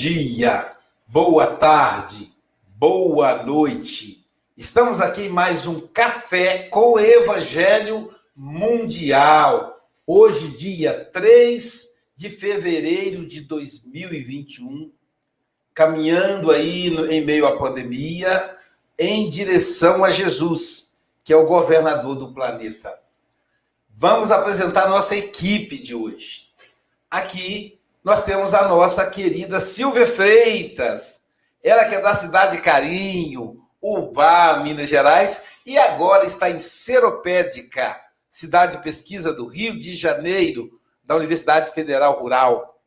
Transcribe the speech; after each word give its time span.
Dia, 0.00 0.76
boa 1.08 1.56
tarde, 1.56 2.32
boa 2.68 3.42
noite. 3.42 4.24
Estamos 4.56 5.00
aqui 5.00 5.22
em 5.22 5.28
mais 5.28 5.66
um 5.66 5.80
café 5.88 6.68
com 6.68 7.00
Evangelho 7.00 8.08
Mundial. 8.32 9.74
Hoje, 10.06 10.52
dia 10.52 11.04
3 11.12 11.88
de 12.14 12.30
fevereiro 12.30 13.26
de 13.26 13.40
2021, 13.40 14.92
caminhando 15.74 16.52
aí 16.52 16.86
em 17.10 17.24
meio 17.24 17.44
à 17.44 17.58
pandemia, 17.58 18.56
em 18.96 19.28
direção 19.28 20.04
a 20.04 20.10
Jesus, 20.10 20.92
que 21.24 21.32
é 21.32 21.36
o 21.36 21.44
governador 21.44 22.14
do 22.14 22.32
planeta. 22.32 22.96
Vamos 23.90 24.30
apresentar 24.30 24.88
nossa 24.88 25.16
equipe 25.16 25.76
de 25.76 25.92
hoje. 25.92 26.46
Aqui 27.10 27.77
nós 28.08 28.22
temos 28.22 28.54
a 28.54 28.66
nossa 28.66 29.04
querida 29.10 29.60
Silvia 29.60 30.06
Freitas, 30.06 31.20
ela 31.62 31.84
que 31.84 31.94
é 31.94 32.00
da 32.00 32.14
cidade 32.14 32.56
de 32.56 32.62
Carinho, 32.62 33.58
Ubá, 33.82 34.62
Minas 34.62 34.88
Gerais, 34.88 35.42
e 35.66 35.76
agora 35.76 36.24
está 36.24 36.48
em 36.48 36.58
Seropédica, 36.58 38.00
cidade 38.30 38.78
de 38.78 38.82
pesquisa 38.82 39.30
do 39.30 39.46
Rio 39.46 39.78
de 39.78 39.92
Janeiro, 39.92 40.70
da 41.04 41.16
Universidade 41.16 41.70
Federal 41.72 42.18
Rural. 42.18 42.80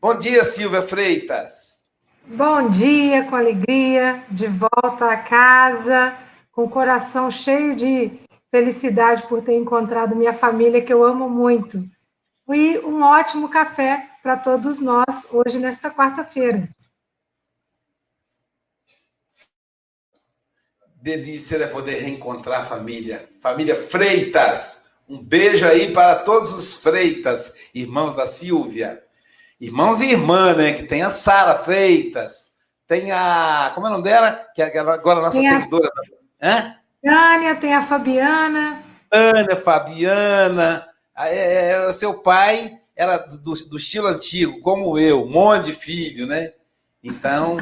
Bom 0.00 0.14
dia, 0.14 0.44
Silvia 0.44 0.82
Freitas. 0.82 1.84
Bom 2.24 2.68
dia, 2.68 3.24
com 3.24 3.34
alegria, 3.34 4.22
de 4.30 4.46
volta 4.46 5.10
a 5.10 5.16
casa, 5.16 6.16
com 6.52 6.62
o 6.62 6.70
coração 6.70 7.28
cheio 7.32 7.74
de 7.74 8.12
felicidade 8.48 9.24
por 9.26 9.42
ter 9.42 9.56
encontrado 9.56 10.14
minha 10.14 10.32
família, 10.32 10.80
que 10.80 10.92
eu 10.92 11.02
amo 11.02 11.28
muito 11.28 11.82
e 12.52 12.78
um 12.80 13.02
ótimo 13.02 13.48
café 13.48 14.10
para 14.24 14.38
todos 14.38 14.80
nós 14.80 15.26
hoje, 15.30 15.58
nesta 15.58 15.90
quarta-feira. 15.90 16.66
Delícia 20.96 21.56
é 21.56 21.66
poder 21.66 22.00
reencontrar 22.00 22.62
a 22.62 22.64
família. 22.64 23.28
Família 23.38 23.76
Freitas. 23.76 24.86
Um 25.06 25.22
beijo 25.22 25.66
aí 25.66 25.92
para 25.92 26.14
todos 26.16 26.50
os 26.54 26.82
Freitas, 26.82 27.70
irmãos 27.74 28.14
da 28.14 28.26
Silvia. 28.26 29.02
Irmãos 29.60 30.00
e 30.00 30.12
irmã, 30.12 30.54
né? 30.54 30.72
Que 30.72 30.84
tem 30.84 31.02
a 31.02 31.10
Sara 31.10 31.58
Freitas. 31.58 32.54
Tem 32.88 33.12
a. 33.12 33.72
Como 33.74 33.86
é 33.86 33.90
o 33.90 33.92
nome 33.92 34.04
dela? 34.04 34.46
Que 34.54 34.62
é 34.62 34.78
agora 34.78 35.20
a 35.20 35.22
nossa 35.24 35.38
tem 35.38 35.52
seguidora. 35.52 35.90
A... 36.40 36.48
Hã? 36.48 36.76
Tânia, 37.02 37.56
tem 37.56 37.74
a 37.74 37.82
Fabiana. 37.82 38.82
Tânia, 39.10 39.56
Fabiana. 39.56 40.86
É, 41.14 41.28
é, 41.28 41.88
é, 41.88 41.92
seu 41.92 42.14
pai 42.14 42.80
era 42.96 43.18
do, 43.18 43.52
do, 43.52 43.76
estilo 43.76 44.08
antigo, 44.08 44.60
como 44.60 44.98
eu, 44.98 45.24
um 45.24 45.30
monte 45.30 45.66
de 45.66 45.72
filho, 45.72 46.26
né? 46.26 46.52
Então, 47.02 47.58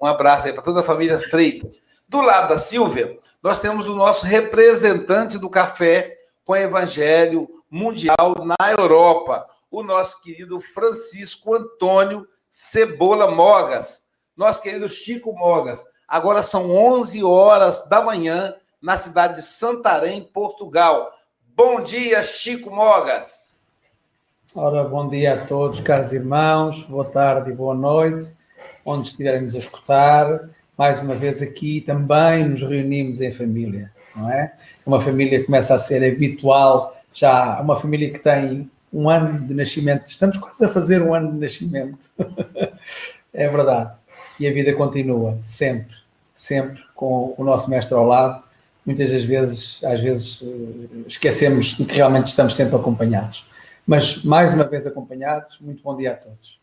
um 0.00 0.06
abraço 0.06 0.46
aí 0.46 0.52
para 0.52 0.62
toda 0.62 0.80
a 0.80 0.84
família 0.84 1.18
Freitas. 1.18 2.00
Do 2.08 2.20
lado 2.20 2.48
da 2.48 2.58
Silvia, 2.58 3.18
nós 3.42 3.60
temos 3.60 3.88
o 3.88 3.94
nosso 3.94 4.26
representante 4.26 5.38
do 5.38 5.48
café 5.48 6.16
com 6.44 6.56
Evangelho 6.56 7.48
Mundial 7.70 8.34
na 8.44 8.70
Europa, 8.70 9.46
o 9.70 9.82
nosso 9.82 10.20
querido 10.20 10.60
Francisco 10.60 11.54
Antônio 11.54 12.26
Cebola 12.50 13.30
Mogas, 13.30 14.02
nosso 14.36 14.60
querido 14.60 14.88
Chico 14.88 15.32
Mogas. 15.32 15.84
Agora 16.06 16.42
são 16.42 16.70
11 16.70 17.24
horas 17.24 17.88
da 17.88 18.02
manhã 18.02 18.54
na 18.80 18.98
cidade 18.98 19.36
de 19.36 19.42
Santarém, 19.42 20.22
Portugal. 20.22 21.12
Bom 21.40 21.80
dia, 21.80 22.22
Chico 22.22 22.70
Mogas. 22.70 23.51
Ora, 24.54 24.84
bom 24.84 25.08
dia 25.08 25.32
a 25.32 25.46
todos, 25.46 25.80
caros 25.80 26.12
irmãos, 26.12 26.82
boa 26.84 27.06
tarde 27.06 27.50
e 27.50 27.54
boa 27.54 27.74
noite, 27.74 28.30
onde 28.84 29.08
estivermos 29.08 29.54
a 29.54 29.58
escutar. 29.58 30.50
Mais 30.76 31.00
uma 31.00 31.14
vez 31.14 31.40
aqui 31.40 31.80
também 31.80 32.46
nos 32.46 32.62
reunimos 32.62 33.22
em 33.22 33.32
família, 33.32 33.90
não 34.14 34.30
é? 34.30 34.52
Uma 34.84 35.00
família 35.00 35.38
que 35.40 35.46
começa 35.46 35.74
a 35.74 35.78
ser 35.78 36.04
habitual, 36.04 37.00
já 37.14 37.58
uma 37.62 37.78
família 37.78 38.10
que 38.10 38.18
tem 38.18 38.70
um 38.92 39.08
ano 39.08 39.46
de 39.46 39.54
nascimento, 39.54 40.06
estamos 40.08 40.36
quase 40.36 40.62
a 40.66 40.68
fazer 40.68 41.00
um 41.00 41.14
ano 41.14 41.32
de 41.32 41.38
nascimento. 41.38 42.10
é 43.32 43.48
verdade. 43.48 43.92
E 44.38 44.46
a 44.46 44.52
vida 44.52 44.74
continua, 44.74 45.38
sempre, 45.40 45.96
sempre, 46.34 46.82
com 46.94 47.34
o 47.38 47.42
nosso 47.42 47.70
mestre 47.70 47.94
ao 47.94 48.04
lado 48.04 48.44
muitas 48.84 49.12
das 49.12 49.24
vezes, 49.24 49.82
às 49.84 50.00
vezes, 50.00 50.42
eh, 50.42 51.04
esquecemos 51.06 51.76
de 51.76 51.84
que 51.84 51.96
realmente 51.96 52.28
estamos 52.28 52.54
sempre 52.54 52.76
acompanhados. 52.76 53.46
Mas, 53.86 54.22
mais 54.24 54.54
uma 54.54 54.64
vez 54.64 54.86
acompanhados, 54.86 55.58
muito 55.60 55.82
bom 55.82 55.96
dia 55.96 56.12
a 56.12 56.16
todos. 56.16 56.60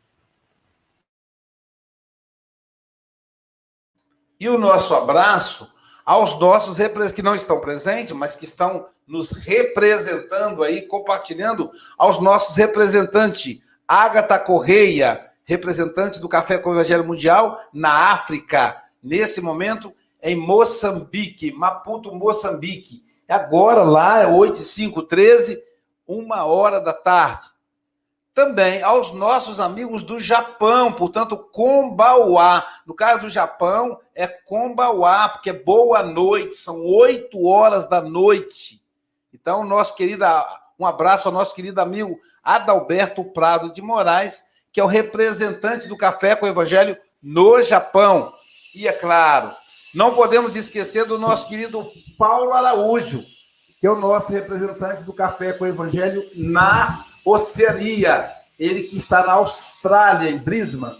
E 4.40 4.47
o 4.47 4.57
nosso 4.57 4.96
abraço 4.96 5.69
aos 6.06 6.40
nossos 6.40 6.78
que 7.13 7.22
não 7.22 7.35
estão 7.35 7.59
presentes, 7.59 8.13
mas 8.13 8.35
que 8.35 8.46
estão 8.46 8.88
nos 9.06 9.31
representando 9.46 10.63
aí, 10.63 10.81
compartilhando 10.81 11.69
aos 11.97 12.19
nossos 12.19 12.56
representantes. 12.56 13.59
Agatha 13.88 14.40
Correia, 14.40 15.29
representante 15.44 16.19
do 16.19 16.29
Café 16.29 16.58
com 16.58 16.69
o 16.69 16.74
Evangelho 16.74 17.03
Mundial 17.03 17.59
na 17.74 18.12
África. 18.12 18.81
Nesse 19.03 19.41
momento, 19.41 19.94
em 20.22 20.35
Moçambique, 20.35 21.52
Maputo, 21.52 22.13
Moçambique. 22.16 23.03
Agora 23.28 23.84
lá 23.84 24.22
é 24.22 24.28
8 24.28 24.58
5 24.63 25.03
13, 25.03 25.62
uma 26.09 26.44
hora 26.44 26.81
da 26.81 26.92
tarde. 26.92 27.46
Também 28.34 28.81
aos 28.81 29.14
nossos 29.14 29.59
amigos 29.59 30.02
do 30.02 30.20
Japão, 30.20 30.92
portanto, 30.92 31.38
Kombauá. 31.38 32.66
No 32.86 32.96
caso 32.96 33.22
do 33.22 33.30
Japão, 33.30 34.00
é 34.16 34.25
Kombauá, 34.28 35.30
porque 35.30 35.52
é 35.52 35.53
boa 35.53 36.02
noite, 36.02 36.56
são 36.56 36.84
8 36.84 37.46
horas 37.46 37.88
da 37.88 38.02
noite. 38.02 38.81
Então, 39.31 39.64
nosso 39.64 39.94
querido, 39.96 40.25
um 40.80 40.86
abraço 40.86 41.28
ao 41.28 41.34
nosso 41.34 41.53
querido 41.53 41.80
amigo 41.80 42.20
Adalberto 42.44 43.24
Prado 43.24 43.72
de 43.72 43.81
Moraes, 43.81 44.44
que 44.72 44.80
é 44.80 44.84
o 44.84 44.88
representante 44.88 45.88
do 45.88 45.97
Café 45.97 46.36
com 46.36 46.46
o 46.46 46.50
Evangelho 46.50 46.97
no 47.22 47.62
Japão. 47.62 48.34
E 48.74 48.88
é 48.88 48.94
claro, 48.94 49.53
não 49.94 50.16
podemos 50.16 50.56
esquecer 50.56 51.06
do 51.06 51.20
nosso 51.20 51.47
querido 51.47 51.86
Paulo 52.18 52.53
Araújo, 52.53 53.26
que 53.79 53.88
é 53.88 53.91
o 53.91 54.00
nosso 54.00 54.31
representante 54.34 55.03
do 55.03 55.13
Café 55.13 55.53
com 55.53 55.63
o 55.63 55.67
Evangelho 55.67 56.29
na 56.35 57.06
Oceania. 57.23 58.31
Ele 58.57 58.84
que 58.84 58.97
está 58.97 59.25
na 59.25 59.34
Austrália, 59.34 60.29
em 60.29 60.38
Brisbane. 60.38 60.97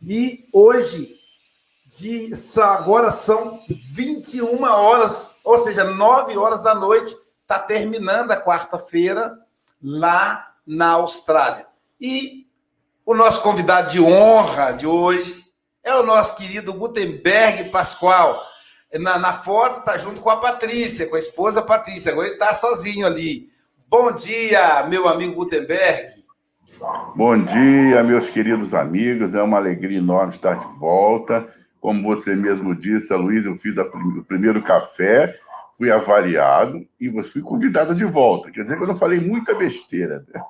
E 0.00 0.48
hoje, 0.52 1.14
de, 1.86 2.30
agora 2.62 3.10
são 3.10 3.62
21 3.68 4.62
horas, 4.64 5.36
ou 5.44 5.58
seja, 5.58 5.84
9 5.84 6.36
horas 6.38 6.62
da 6.62 6.74
noite, 6.74 7.14
está 7.42 7.58
terminando 7.58 8.30
a 8.30 8.40
quarta-feira 8.40 9.38
lá 9.82 10.54
na 10.66 10.92
Austrália. 10.92 11.66
E 12.00 12.46
o 13.04 13.14
nosso 13.14 13.42
convidado 13.42 13.90
de 13.90 14.00
honra 14.00 14.72
de 14.72 14.86
hoje 14.86 15.44
é 15.84 15.94
o 15.94 16.02
nosso 16.02 16.34
querido 16.36 16.72
Gutenberg 16.72 17.68
Pascoal. 17.70 18.42
Na, 19.00 19.18
na 19.18 19.32
foto 19.32 19.78
está 19.78 19.96
junto 19.96 20.20
com 20.20 20.28
a 20.28 20.36
Patrícia, 20.36 21.06
com 21.06 21.16
a 21.16 21.18
esposa 21.18 21.62
Patrícia. 21.62 22.12
Agora 22.12 22.28
ele 22.28 22.34
está 22.34 22.52
sozinho 22.52 23.06
ali. 23.06 23.44
Bom 23.88 24.12
dia, 24.12 24.86
meu 24.86 25.08
amigo 25.08 25.34
Gutenberg. 25.34 26.22
Bom 27.14 27.42
dia, 27.42 28.02
meus 28.02 28.28
queridos 28.28 28.74
amigos. 28.74 29.34
É 29.34 29.42
uma 29.42 29.56
alegria 29.56 29.96
enorme 29.96 30.34
estar 30.34 30.58
de 30.58 30.78
volta. 30.78 31.48
Como 31.80 32.02
você 32.02 32.34
mesmo 32.34 32.74
disse, 32.74 33.14
Luísa, 33.14 33.48
eu 33.48 33.56
fiz 33.56 33.78
a, 33.78 33.82
o 33.82 34.24
primeiro 34.24 34.62
café, 34.62 35.38
fui 35.78 35.90
avaliado 35.90 36.86
e 37.00 37.22
fui 37.22 37.40
convidado 37.40 37.94
de 37.94 38.04
volta. 38.04 38.50
Quer 38.50 38.62
dizer 38.62 38.76
que 38.76 38.82
eu 38.82 38.88
não 38.88 38.96
falei 38.96 39.18
muita 39.20 39.54
besteira. 39.54 40.24
Né? 40.32 40.40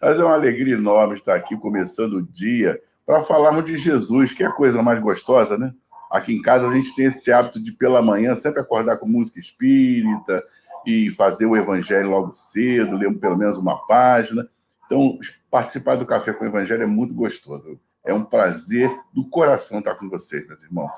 Mas 0.00 0.18
é 0.18 0.24
uma 0.24 0.34
alegria 0.34 0.74
enorme 0.74 1.14
estar 1.14 1.34
aqui 1.34 1.54
começando 1.56 2.14
o 2.14 2.22
dia 2.22 2.80
para 3.04 3.22
falarmos 3.22 3.64
de 3.64 3.76
Jesus, 3.76 4.32
que 4.32 4.42
é 4.42 4.46
a 4.46 4.52
coisa 4.52 4.82
mais 4.82 5.00
gostosa, 5.00 5.58
né? 5.58 5.72
Aqui 6.10 6.34
em 6.34 6.42
casa 6.42 6.68
a 6.68 6.74
gente 6.74 6.94
tem 6.94 7.06
esse 7.06 7.30
hábito 7.30 7.62
de, 7.62 7.70
pela 7.72 8.02
manhã, 8.02 8.34
sempre 8.34 8.60
acordar 8.60 8.98
com 8.98 9.06
música 9.06 9.38
espírita 9.38 10.42
e 10.84 11.10
fazer 11.10 11.46
o 11.46 11.56
evangelho 11.56 12.10
logo 12.10 12.34
cedo, 12.34 12.96
ler 12.96 13.12
pelo 13.18 13.36
menos 13.36 13.56
uma 13.56 13.86
página. 13.86 14.48
Então, 14.86 15.18
participar 15.48 15.94
do 15.94 16.04
Café 16.04 16.32
com 16.32 16.44
o 16.44 16.48
Evangelho 16.48 16.82
é 16.82 16.86
muito 16.86 17.14
gostoso. 17.14 17.78
É 18.04 18.12
um 18.12 18.24
prazer 18.24 18.90
do 19.12 19.28
coração 19.28 19.78
estar 19.78 19.94
com 19.94 20.08
vocês, 20.08 20.48
meus 20.48 20.62
irmãos. 20.64 20.90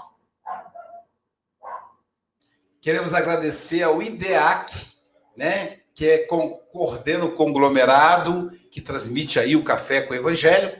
Queremos 2.80 3.12
agradecer 3.12 3.82
ao 3.82 4.02
IDEAC, 4.02 4.92
né, 5.36 5.80
que 5.94 6.08
é 6.08 6.18
com, 6.18 6.58
coordena 6.72 7.26
o 7.26 7.32
conglomerado 7.32 8.48
que 8.70 8.80
transmite 8.80 9.38
aí 9.38 9.54
o 9.54 9.62
Café 9.62 10.00
com 10.00 10.14
o 10.14 10.16
Evangelho. 10.16 10.74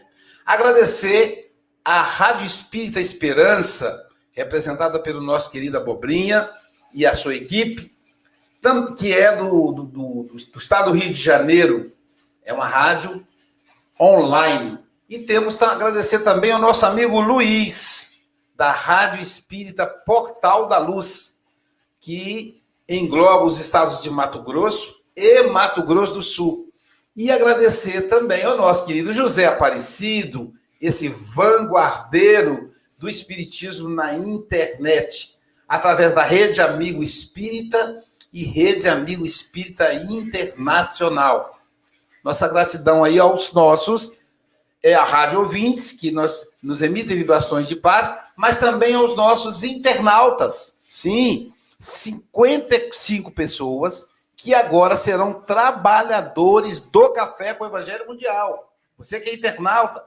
Agradecer 0.46 1.55
à 1.85 2.00
Rádio 2.00 2.46
Espírita 2.46 2.99
Esperança, 2.99 4.08
representada 4.32 4.99
pelo 4.99 5.20
nosso 5.20 5.50
querido 5.50 5.76
Abobrinha 5.76 6.50
e 6.93 7.06
a 7.06 7.14
sua 7.14 7.34
equipe, 7.34 7.93
que 8.96 9.12
é 9.12 9.34
do, 9.37 9.73
do, 9.73 9.84
do, 9.84 10.23
do 10.25 10.58
estado 10.58 10.90
do 10.90 10.99
Rio 10.99 11.12
de 11.12 11.20
Janeiro. 11.20 11.90
É 12.44 12.52
uma 12.52 12.67
rádio 12.67 13.25
online. 14.00 14.79
E 15.08 15.19
temos 15.19 15.56
que 15.56 15.64
agradecer 15.64 16.20
também 16.20 16.52
ao 16.52 16.61
nosso 16.61 16.87
amigo 16.87 17.20
Luiz, 17.20 18.12
da 18.56 18.70
Rádio 18.70 19.20
Espírita 19.20 19.87
Portal 19.87 20.67
da 20.67 20.78
Luz, 20.78 21.38
que 22.00 22.62
engloba 22.88 23.44
os 23.44 23.58
estados 23.58 24.02
de 24.02 24.11
Mato 24.11 24.43
Grosso 24.43 25.02
e 25.17 25.43
Mato 25.44 25.82
Grosso 25.82 26.14
do 26.14 26.23
Sul. 26.23 26.73
E 27.14 27.31
agradecer 27.31 28.02
também 28.02 28.43
ao 28.43 28.56
nosso 28.56 28.87
querido 28.87 29.12
José 29.12 29.46
Aparecido, 29.46 30.52
esse 30.81 31.08
vanguardeiro 31.08 32.72
do 33.02 33.10
Espiritismo 33.10 33.88
na 33.88 34.14
internet, 34.14 35.37
através 35.69 36.12
da 36.12 36.22
Rede 36.22 36.62
Amigo 36.62 37.02
Espírita 37.02 38.00
e 38.32 38.44
Rede 38.44 38.88
Amigo 38.88 39.26
Espírita 39.26 39.93
Internacional. 39.93 41.58
Nossa 42.22 42.46
gratidão 42.46 43.02
aí 43.02 43.19
aos 43.19 43.52
nossos 43.52 44.12
é 44.81 44.94
a 44.94 45.02
rádio 45.02 45.40
ouvintes, 45.40 45.90
que 45.90 46.12
nós, 46.12 46.46
nos 46.62 46.81
emitem 46.81 47.16
vibrações 47.16 47.66
de 47.66 47.75
paz, 47.75 48.14
mas 48.37 48.58
também 48.58 48.94
aos 48.94 49.16
nossos 49.16 49.64
internautas. 49.64 50.76
Sim, 50.88 51.52
55 51.81 53.32
pessoas 53.32 54.06
que 54.37 54.54
agora 54.54 54.94
serão 54.94 55.34
trabalhadores 55.34 56.78
do 56.78 57.12
Café 57.12 57.52
com 57.52 57.64
o 57.64 57.66
Evangelho 57.66 58.06
Mundial. 58.06 58.72
Você 58.96 59.19
que 59.19 59.31
é 59.31 59.34
internauta, 59.34 60.04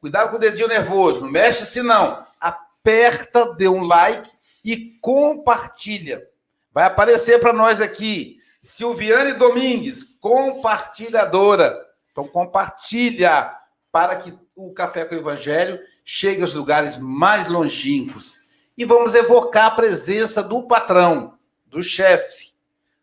cuidado 0.00 0.30
com 0.30 0.36
o 0.36 0.40
dedinho 0.40 0.68
nervoso, 0.68 1.20
não 1.20 1.30
mexe 1.30 1.66
se 1.66 1.82
não. 1.82 2.24
Aperta, 2.40 3.54
dê 3.54 3.68
um 3.68 3.82
like 3.82 4.30
e 4.64 4.98
compartilha. 5.00 6.26
Vai 6.72 6.84
aparecer 6.84 7.40
para 7.40 7.52
nós 7.52 7.80
aqui, 7.80 8.36
Silviane 8.60 9.32
Domingues, 9.32 10.04
compartilhadora. 10.20 11.78
Então 12.12 12.26
compartilha 12.26 13.50
para 13.90 14.16
que 14.16 14.36
o 14.54 14.72
Café 14.72 15.04
com 15.04 15.14
o 15.14 15.18
Evangelho 15.18 15.80
chegue 16.04 16.42
aos 16.42 16.54
lugares 16.54 16.96
mais 16.96 17.48
longínquos. 17.48 18.38
E 18.76 18.84
vamos 18.84 19.14
evocar 19.14 19.66
a 19.66 19.70
presença 19.72 20.42
do 20.42 20.62
patrão, 20.64 21.38
do 21.66 21.82
chefe, 21.82 22.52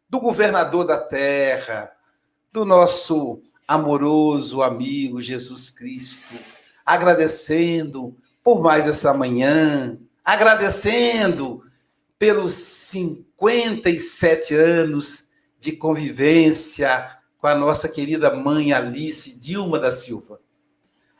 do 0.09 0.19
governador 0.19 0.86
da 0.86 0.97
terra, 0.97 1.92
do 2.51 2.63
nosso 2.63 3.42
amoroso 3.68 4.62
amigo 4.62 5.21
Jesus 5.21 5.69
Cristo, 5.69 6.36
agradecendo 6.86 8.16
por 8.44 8.62
mais 8.62 8.88
essa 8.88 9.14
manhã, 9.14 9.98
agradecendo 10.24 11.64
pelos 12.20 12.54
57 12.54 14.54
anos 14.54 15.30
de 15.58 15.72
convivência 15.72 17.10
com 17.38 17.48
a 17.48 17.56
nossa 17.56 17.90
querida 17.90 18.34
mãe 18.34 18.72
Alice 18.72 19.38
Dilma 19.40 19.80
da 19.80 19.92
Silva. 19.92 20.40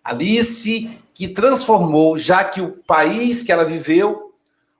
Alice, 0.04 1.00
que 1.16 1.28
transformou, 1.28 2.18
já 2.18 2.44
que 2.44 2.62
o 2.62 2.78
país 2.84 3.42
que 3.42 3.52
ela 3.52 3.66
viveu, 3.66 4.36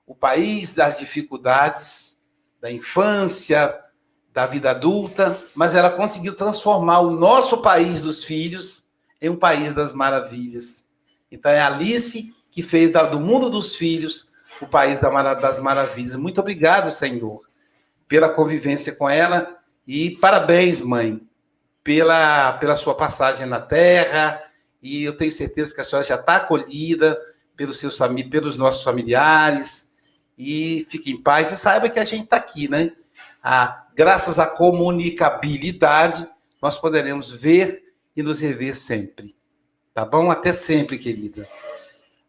o 0.06 0.14
país 0.14 0.72
das 0.72 0.98
dificuldades, 0.98 2.22
da 2.60 2.70
infância, 2.70 3.76
da 4.32 4.46
vida 4.46 4.70
adulta, 4.70 5.42
mas 5.54 5.74
ela 5.74 5.90
conseguiu 5.90 6.34
transformar 6.34 7.00
o 7.00 7.10
nosso 7.10 7.60
país 7.60 8.00
dos 8.00 8.22
filhos 8.22 8.85
em 9.20 9.30
um 9.30 9.36
país 9.36 9.72
das 9.72 9.92
maravilhas. 9.92 10.84
Então 11.30 11.50
é 11.50 11.60
Alice 11.60 12.34
que 12.50 12.62
fez 12.62 12.90
do 12.90 13.20
mundo 13.20 13.50
dos 13.50 13.76
filhos 13.76 14.32
o 14.60 14.66
país 14.66 15.00
das 15.00 15.58
maravilhas. 15.58 16.16
Muito 16.16 16.40
obrigado, 16.40 16.90
Senhor, 16.90 17.42
pela 18.08 18.28
convivência 18.28 18.94
com 18.94 19.08
ela 19.08 19.58
e 19.86 20.12
parabéns, 20.12 20.80
mãe, 20.80 21.20
pela, 21.84 22.54
pela 22.54 22.76
sua 22.76 22.94
passagem 22.94 23.46
na 23.46 23.60
terra 23.60 24.42
e 24.82 25.02
eu 25.02 25.16
tenho 25.16 25.32
certeza 25.32 25.74
que 25.74 25.80
a 25.80 25.84
senhora 25.84 26.06
já 26.06 26.14
está 26.14 26.36
acolhida 26.36 27.18
pelos, 27.56 27.78
seus, 27.78 27.98
pelos 28.30 28.56
nossos 28.56 28.84
familiares, 28.84 29.90
e 30.38 30.86
fique 30.90 31.10
em 31.10 31.22
paz 31.22 31.50
e 31.50 31.56
saiba 31.56 31.88
que 31.88 31.98
a 31.98 32.04
gente 32.04 32.24
está 32.24 32.36
aqui, 32.36 32.68
né? 32.68 32.92
Ah, 33.42 33.86
graças 33.94 34.38
à 34.38 34.46
comunicabilidade, 34.46 36.28
nós 36.60 36.78
poderemos 36.78 37.32
ver 37.32 37.84
e 38.16 38.22
nos 38.22 38.40
rever 38.40 38.74
sempre. 38.74 39.36
Tá 39.92 40.04
bom? 40.04 40.30
Até 40.30 40.52
sempre, 40.52 40.98
querida. 40.98 41.48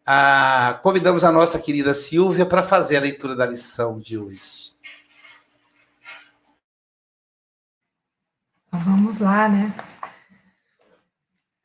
Ah, 0.06 0.78
convidamos 0.82 1.24
a 1.24 1.32
nossa 1.32 1.58
querida 1.58 1.92
Silvia 1.92 2.46
para 2.46 2.62
fazer 2.62 2.96
a 2.96 3.00
leitura 3.00 3.36
da 3.36 3.44
lição 3.44 3.98
de 3.98 4.16
hoje. 4.16 4.72
Então, 8.66 8.80
vamos 8.80 9.18
lá, 9.18 9.48
né? 9.48 9.74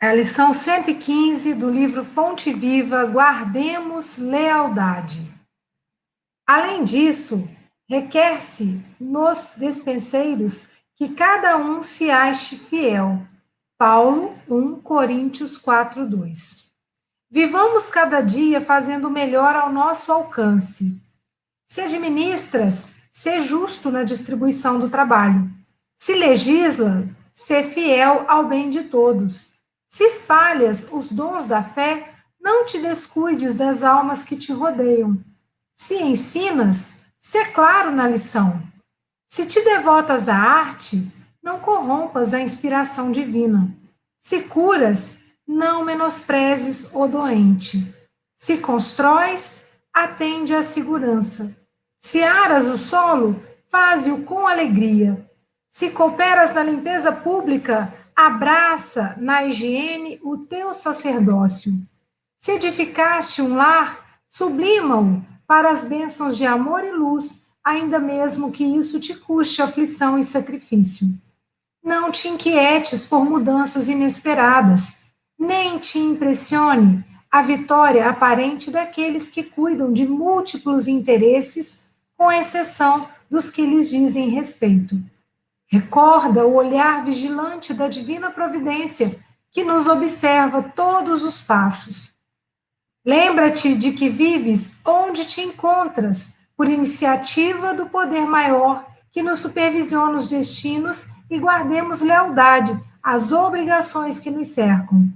É 0.01 0.07
a 0.07 0.13
lição 0.13 0.51
115 0.51 1.53
do 1.53 1.69
livro 1.69 2.03
Fonte 2.03 2.51
Viva, 2.53 3.05
Guardemos 3.05 4.17
Lealdade. 4.17 5.25
Além 6.45 6.83
disso, 6.83 7.47
requer-se 7.87 8.81
nos 8.99 9.53
despenseiros 9.55 10.67
que 10.95 11.09
cada 11.09 11.55
um 11.55 11.81
se 11.81 12.11
ache 12.11 12.57
fiel. 12.57 13.25
Paulo 13.85 14.33
1 14.49 14.79
Coríntios 14.79 15.57
4, 15.57 16.07
2. 16.07 16.71
Vivamos 17.29 17.89
cada 17.89 18.21
dia 18.21 18.61
fazendo 18.61 19.09
o 19.09 19.11
melhor 19.11 19.57
ao 19.57 19.73
nosso 19.73 20.09
alcance. 20.09 20.97
Se 21.65 21.81
administras, 21.81 22.91
ser 23.11 23.41
justo 23.41 23.91
na 23.91 24.03
distribuição 24.03 24.79
do 24.79 24.89
trabalho. 24.89 25.51
Se 25.97 26.13
legisla, 26.13 27.05
ser 27.33 27.65
fiel 27.65 28.23
ao 28.29 28.47
bem 28.47 28.69
de 28.69 28.85
todos. 28.85 29.51
Se 29.85 30.05
espalhas 30.05 30.87
os 30.89 31.11
dons 31.11 31.47
da 31.47 31.61
fé, 31.61 32.09
não 32.39 32.65
te 32.65 32.79
descuides 32.79 33.57
das 33.57 33.83
almas 33.83 34.23
que 34.23 34.37
te 34.37 34.53
rodeiam. 34.53 35.21
Se 35.75 35.95
ensinas, 35.95 36.93
sê 37.19 37.43
claro 37.47 37.91
na 37.91 38.07
lição. 38.07 38.63
Se 39.25 39.45
te 39.45 39.61
devotas 39.61 40.29
à 40.29 40.37
arte, 40.37 41.05
não 41.43 41.59
corrompas 41.59 42.33
a 42.33 42.39
inspiração 42.39 43.11
divina. 43.11 43.75
Se 44.17 44.43
curas, 44.43 45.19
não 45.45 45.83
menosprezes 45.83 46.89
o 46.93 47.05
doente. 47.05 47.93
Se 48.33 48.57
constróis, 48.57 49.65
atende 49.93 50.55
à 50.55 50.63
segurança. 50.63 51.53
Se 51.99 52.23
aras 52.23 52.65
o 52.67 52.77
solo, 52.77 53.35
faze-o 53.67 54.23
com 54.23 54.47
alegria. 54.47 55.29
Se 55.69 55.89
cooperas 55.89 56.53
na 56.53 56.63
limpeza 56.63 57.11
pública, 57.11 57.93
abraça 58.15 59.15
na 59.17 59.43
higiene 59.43 60.19
o 60.23 60.37
teu 60.37 60.73
sacerdócio. 60.73 61.73
Se 62.37 62.51
edificaste 62.53 63.41
um 63.41 63.55
lar, 63.55 64.19
sublima-o 64.25 65.21
para 65.45 65.71
as 65.71 65.83
bênçãos 65.83 66.37
de 66.37 66.45
amor 66.45 66.83
e 66.85 66.91
luz, 66.91 67.45
ainda 67.63 67.99
mesmo 67.99 68.51
que 68.51 68.63
isso 68.63 68.99
te 68.99 69.15
custe 69.15 69.61
aflição 69.61 70.17
e 70.17 70.23
sacrifício. 70.23 71.07
Não 71.83 72.09
te 72.09 72.29
inquietes 72.29 73.05
por 73.05 73.25
mudanças 73.25 73.89
inesperadas, 73.89 74.95
nem 75.37 75.77
te 75.77 75.99
impressione 75.99 77.03
a 77.29 77.41
vitória 77.41 78.07
aparente 78.07 78.71
daqueles 78.71 79.29
que 79.29 79.43
cuidam 79.43 79.91
de 79.91 80.07
múltiplos 80.07 80.87
interesses, 80.87 81.85
com 82.15 82.31
exceção 82.31 83.09
dos 83.29 83.49
que 83.49 83.65
lhes 83.65 83.89
dizem 83.89 84.29
respeito. 84.29 84.97
Recorda 85.67 86.45
o 86.45 86.53
olhar 86.53 87.03
vigilante 87.03 87.73
da 87.73 87.87
divina 87.87 88.29
providência 88.29 89.19
que 89.51 89.63
nos 89.63 89.87
observa 89.87 90.61
todos 90.61 91.23
os 91.23 91.41
passos. 91.41 92.13
Lembra-te 93.05 93.75
de 93.75 93.91
que 93.91 94.07
vives 94.07 94.71
onde 94.85 95.25
te 95.25 95.41
encontras, 95.41 96.39
por 96.55 96.69
iniciativa 96.69 97.73
do 97.73 97.87
poder 97.87 98.25
maior 98.25 98.85
que 99.11 99.23
nos 99.23 99.39
supervisiona 99.39 100.17
os 100.17 100.29
destinos 100.29 101.07
e 101.29 101.39
guardemos 101.39 102.01
lealdade 102.01 102.77
às 103.01 103.31
obrigações 103.31 104.19
que 104.19 104.29
nos 104.29 104.49
cercam. 104.49 105.07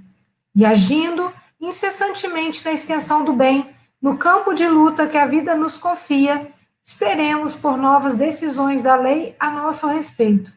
E 0.54 0.64
agindo 0.64 1.32
incessantemente 1.60 2.64
na 2.64 2.72
extensão 2.72 3.24
do 3.24 3.32
bem, 3.32 3.70
no 4.00 4.16
campo 4.16 4.54
de 4.54 4.68
luta 4.68 5.06
que 5.06 5.18
a 5.18 5.26
vida 5.26 5.54
nos 5.54 5.76
confia, 5.76 6.52
Esperemos 6.90 7.54
por 7.54 7.76
novas 7.76 8.14
decisões 8.14 8.82
da 8.82 8.96
lei 8.96 9.36
a 9.38 9.50
nosso 9.50 9.86
respeito, 9.86 10.50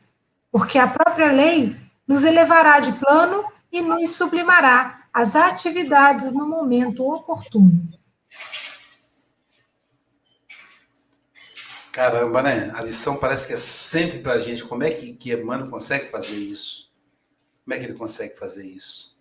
porque 0.50 0.80
a 0.80 0.88
própria 0.88 1.30
lei 1.30 1.76
nos 2.08 2.24
elevará 2.24 2.80
de 2.80 2.94
plano 2.94 3.44
e 3.70 3.82
nos 3.82 4.12
sublimará 4.12 5.02
as 5.14 5.36
atividades 5.36 6.32
no 6.32 6.48
momento 6.48 7.06
oportuno. 7.06 7.84
Caramba, 11.92 12.42
né? 12.42 12.72
A 12.74 12.84
lição 12.84 13.18
parece 13.18 13.46
que 13.46 13.54
é 13.54 13.58
sempre 13.58 14.20
para 14.20 14.34
a 14.34 14.40
gente. 14.40 14.64
Como 14.64 14.84
é 14.84 14.92
que, 14.92 15.12
que 15.14 15.34
Emmanuel 15.34 15.70
consegue 15.70 16.06
fazer 16.06 16.36
isso? 16.36 16.90
Como 17.66 17.76
é 17.76 17.80
que 17.80 17.86
ele 17.86 17.98
consegue 17.98 18.38
fazer 18.38 18.66
isso? 18.66 19.12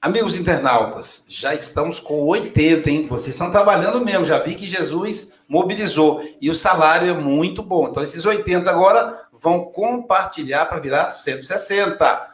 Amigos 0.00 0.36
internautas, 0.36 1.24
já 1.28 1.54
estamos 1.54 1.98
com 1.98 2.22
80, 2.22 2.88
hein? 2.88 3.06
Vocês 3.08 3.34
estão 3.34 3.50
trabalhando 3.50 4.02
mesmo. 4.02 4.24
Já 4.24 4.38
vi 4.38 4.54
que 4.54 4.66
Jesus 4.66 5.42
mobilizou. 5.46 6.22
E 6.40 6.48
o 6.48 6.54
salário 6.54 7.10
é 7.10 7.12
muito 7.12 7.62
bom. 7.62 7.88
Então, 7.88 8.02
esses 8.02 8.24
80 8.24 8.70
agora 8.70 9.28
vão 9.32 9.66
compartilhar 9.66 10.66
para 10.66 10.80
virar 10.80 11.10
160. 11.10 12.26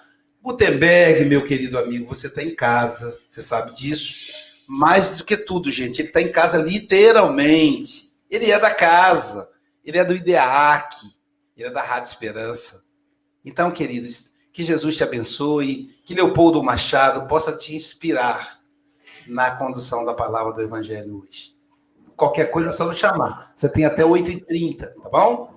Gutenberg, 0.43 1.25
meu 1.25 1.43
querido 1.43 1.79
amigo, 1.79 2.07
você 2.07 2.29
está 2.29 2.43
em 2.43 2.55
casa, 2.55 3.19
você 3.29 3.43
sabe 3.43 3.75
disso. 3.75 4.15
Mais 4.67 5.17
do 5.17 5.25
que 5.25 5.37
tudo, 5.37 5.71
gente, 5.71 6.01
ele 6.01 6.09
está 6.09 6.21
em 6.21 6.31
casa 6.31 6.59
literalmente. 6.59 8.14
Ele 8.35 8.51
é 8.51 8.59
da 8.59 8.75
casa, 8.75 9.49
ele 9.85 9.97
é 9.97 10.05
do 10.05 10.13
IDEAC, 10.13 10.97
ele 11.57 11.69
é 11.69 11.71
da 11.71 11.81
Rádio 11.81 12.09
Esperança. 12.09 12.85
Então, 13.45 13.71
queridos, 13.71 14.33
que 14.53 14.61
Jesus 14.61 14.97
te 14.97 15.05
abençoe, 15.05 15.85
que 16.05 16.17
Leopoldo 16.17 16.61
Machado 16.61 17.29
possa 17.29 17.57
te 17.57 17.77
inspirar 17.77 18.59
na 19.29 19.53
condução 19.53 20.05
da 20.05 20.13
palavra 20.13 20.53
do 20.53 20.61
Evangelho 20.61 21.23
hoje. 21.23 21.57
Qualquer 22.17 22.51
coisa 22.51 22.71
é 22.71 22.73
só 22.73 22.87
nos 22.87 22.99
chamar. 22.99 23.53
Você 23.55 23.69
tem 23.69 23.85
até 23.85 24.03
8h30, 24.03 24.79
tá 24.81 25.09
bom? 25.09 25.57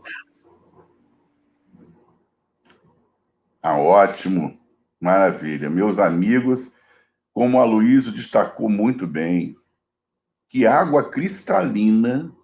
Ah, 3.59 3.79
ótimo. 3.79 4.55
Maravilha. 5.01 5.67
Meus 5.67 5.97
amigos, 5.97 6.71
como 7.33 7.59
a 7.59 7.65
Luísa 7.65 8.11
destacou 8.11 8.69
muito 8.69 9.07
bem, 9.07 9.57
que 10.47 10.67
água 10.67 11.09
cristalina 11.09 12.36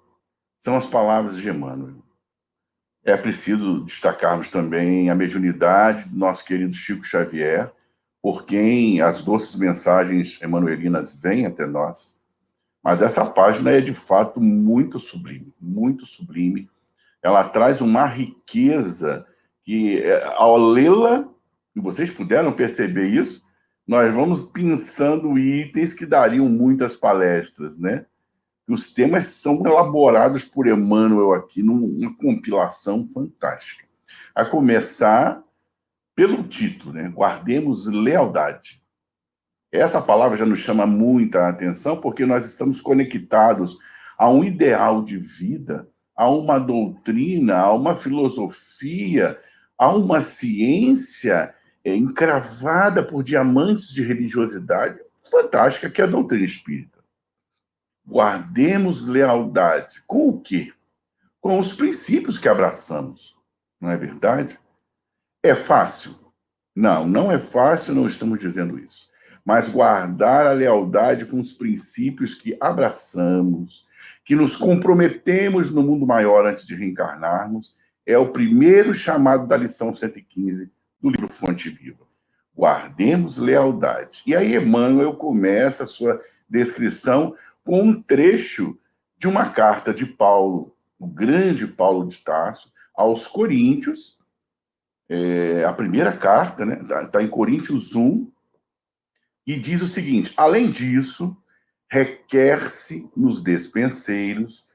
são 0.63 0.77
as 0.77 0.88
palavras 0.88 1.36
de 1.36 1.50
Emmanuel. 1.50 2.01
É 3.03 3.17
preciso 3.17 3.82
destacarmos 3.84 4.48
também 4.48 5.10
a 5.10 5.15
mediunidade 5.15 6.08
do 6.08 6.17
nosso 6.17 6.46
querido 6.46 6.74
Chico 6.74 7.03
Xavier, 7.03 7.70
por 8.22 8.46
quem 8.46 9.01
as 9.01 9.22
doces 9.22 9.58
mensagens 9.58 10.41
emanuelinas 10.41 11.13
vêm 11.13 11.46
até 11.46 11.65
nós. 11.65 12.17
Mas 12.82 13.01
essa 13.01 13.25
página 13.25 13.72
é 13.72 13.82
de 13.82 13.93
fato 13.93 14.39
muito 14.39 15.00
sublime, 15.00 15.53
muito 15.60 16.05
sublime. 16.05 16.70
Ela 17.22 17.50
traz 17.50 17.82
uma 17.82 18.05
riqueza 18.05 19.27
que, 19.65 20.00
é, 20.00 20.24
ao 20.38 20.55
lê-la, 20.55 21.27
e 21.75 21.82
vocês 21.82 22.10
puderam 22.10 22.53
perceber 22.53 23.08
isso, 23.08 23.43
nós 23.86 24.15
vamos 24.15 24.43
pensando 24.43 25.38
itens 25.38 25.93
que 25.93 26.05
dariam 26.05 26.48
muitas 26.48 26.96
palestras, 26.96 27.77
né? 27.77 28.05
Os 28.67 28.93
temas 28.93 29.25
são 29.25 29.62
elaborados 29.65 30.46
por 30.46 30.67
Emmanuel 30.67 31.34
aqui 31.34 31.62
numa 31.62 32.15
compilação 32.15 33.08
fantástica. 33.10 33.86
A 34.34 34.46
começar 34.46 35.43
pelo 36.15 36.43
título, 36.43 36.93
né? 36.93 37.10
Guardemos 37.10 37.88
lealdade. 37.88 38.82
Essa 39.72 40.01
palavra 40.01 40.38
já 40.38 40.46
nos 40.46 40.60
chama 40.60 40.86
muita 40.86 41.48
atenção 41.48 42.00
porque 42.00 42.25
nós 42.25 42.46
estamos 42.46 42.79
conectados 42.79 43.77
a 44.17 44.29
um 44.29 44.43
ideal 44.43 45.03
de 45.03 45.17
vida, 45.17 45.89
a 46.15 46.29
uma 46.29 46.60
doutrina, 46.60 47.58
a 47.58 47.74
uma 47.74 47.96
filosofia, 47.96 49.39
a 49.77 49.89
uma 49.91 50.22
ciência 50.22 51.53
é, 51.84 51.96
encravada 51.96 53.03
por 53.03 53.24
diamantes 53.24 53.89
de 53.89 54.03
religiosidade 54.03 55.00
fantástica 55.29 55.89
que 55.89 56.01
é 56.01 56.03
a 56.05 56.08
doutrina 56.08 56.46
espírita. 56.46 57.03
Guardemos 58.06 59.06
lealdade. 59.06 60.04
Com 60.06 60.30
o 60.30 60.42
quê? 60.42 60.74
Com 61.40 61.60
os 61.60 61.74
princípios 61.74 62.38
que 62.38 62.50
abraçamos. 62.50 63.36
Não 63.80 63.90
é 63.90 63.98
verdade? 63.98 64.60
É 65.42 65.56
fácil? 65.56 66.16
Não, 66.76 67.08
não 67.08 67.32
é 67.32 67.38
fácil, 67.38 67.94
não 67.94 68.08
estamos 68.08 68.40
dizendo 68.40 68.80
isso. 68.80 69.10
Mas 69.46 69.70
guardar 69.70 70.48
a 70.48 70.54
lealdade 70.54 71.26
com 71.26 71.40
os 71.40 71.54
princípios 71.54 72.34
que 72.34 72.58
abraçamos, 72.60 73.86
que 74.26 74.36
nos 74.36 74.56
comprometemos 74.56 75.70
no 75.70 75.84
mundo 75.84 76.08
maior 76.08 76.46
antes 76.46 76.66
de 76.66 76.76
reencarnarmos, 76.76 77.76
é 78.06 78.18
o 78.18 78.32
primeiro 78.32 78.94
chamado 78.94 79.48
da 79.48 79.56
lição 79.56 79.94
115 79.94 80.72
do 81.02 81.10
livro 81.10 81.30
Fonte 81.30 81.70
Viva. 81.70 82.06
Guardemos 82.56 83.38
lealdade. 83.38 84.22
E 84.26 84.36
aí 84.36 84.56
Emmanuel 84.56 85.16
começa 85.16 85.84
a 85.84 85.88
sua 85.88 86.22
descrição 86.50 87.36
com 87.63 87.82
um 87.82 88.01
trecho 88.01 88.77
de 89.17 89.27
uma 89.27 89.50
carta 89.50 89.93
de 89.93 90.05
Paulo, 90.05 90.75
o 91.00 91.08
grande 91.08 91.65
Paulo 91.65 92.08
de 92.08 92.17
Tarso, 92.20 92.72
aos 92.96 93.27
Coríntios, 93.27 94.17
é, 95.10 95.63
a 95.65 95.74
primeira 95.74 96.15
carta, 96.15 96.65
né? 96.65 96.79
Está 96.82 97.08
tá 97.08 97.24
em 97.24 97.27
Coríntios 97.27 97.96
1, 97.96 98.32
e 99.46 99.60
diz 99.60 99.82
o 99.82 99.88
seguinte: 99.88 100.34
além 100.38 100.70
disso, 100.72 101.36
requer-se 101.89 103.10
nos 103.15 103.41
despenseiros 103.41 104.65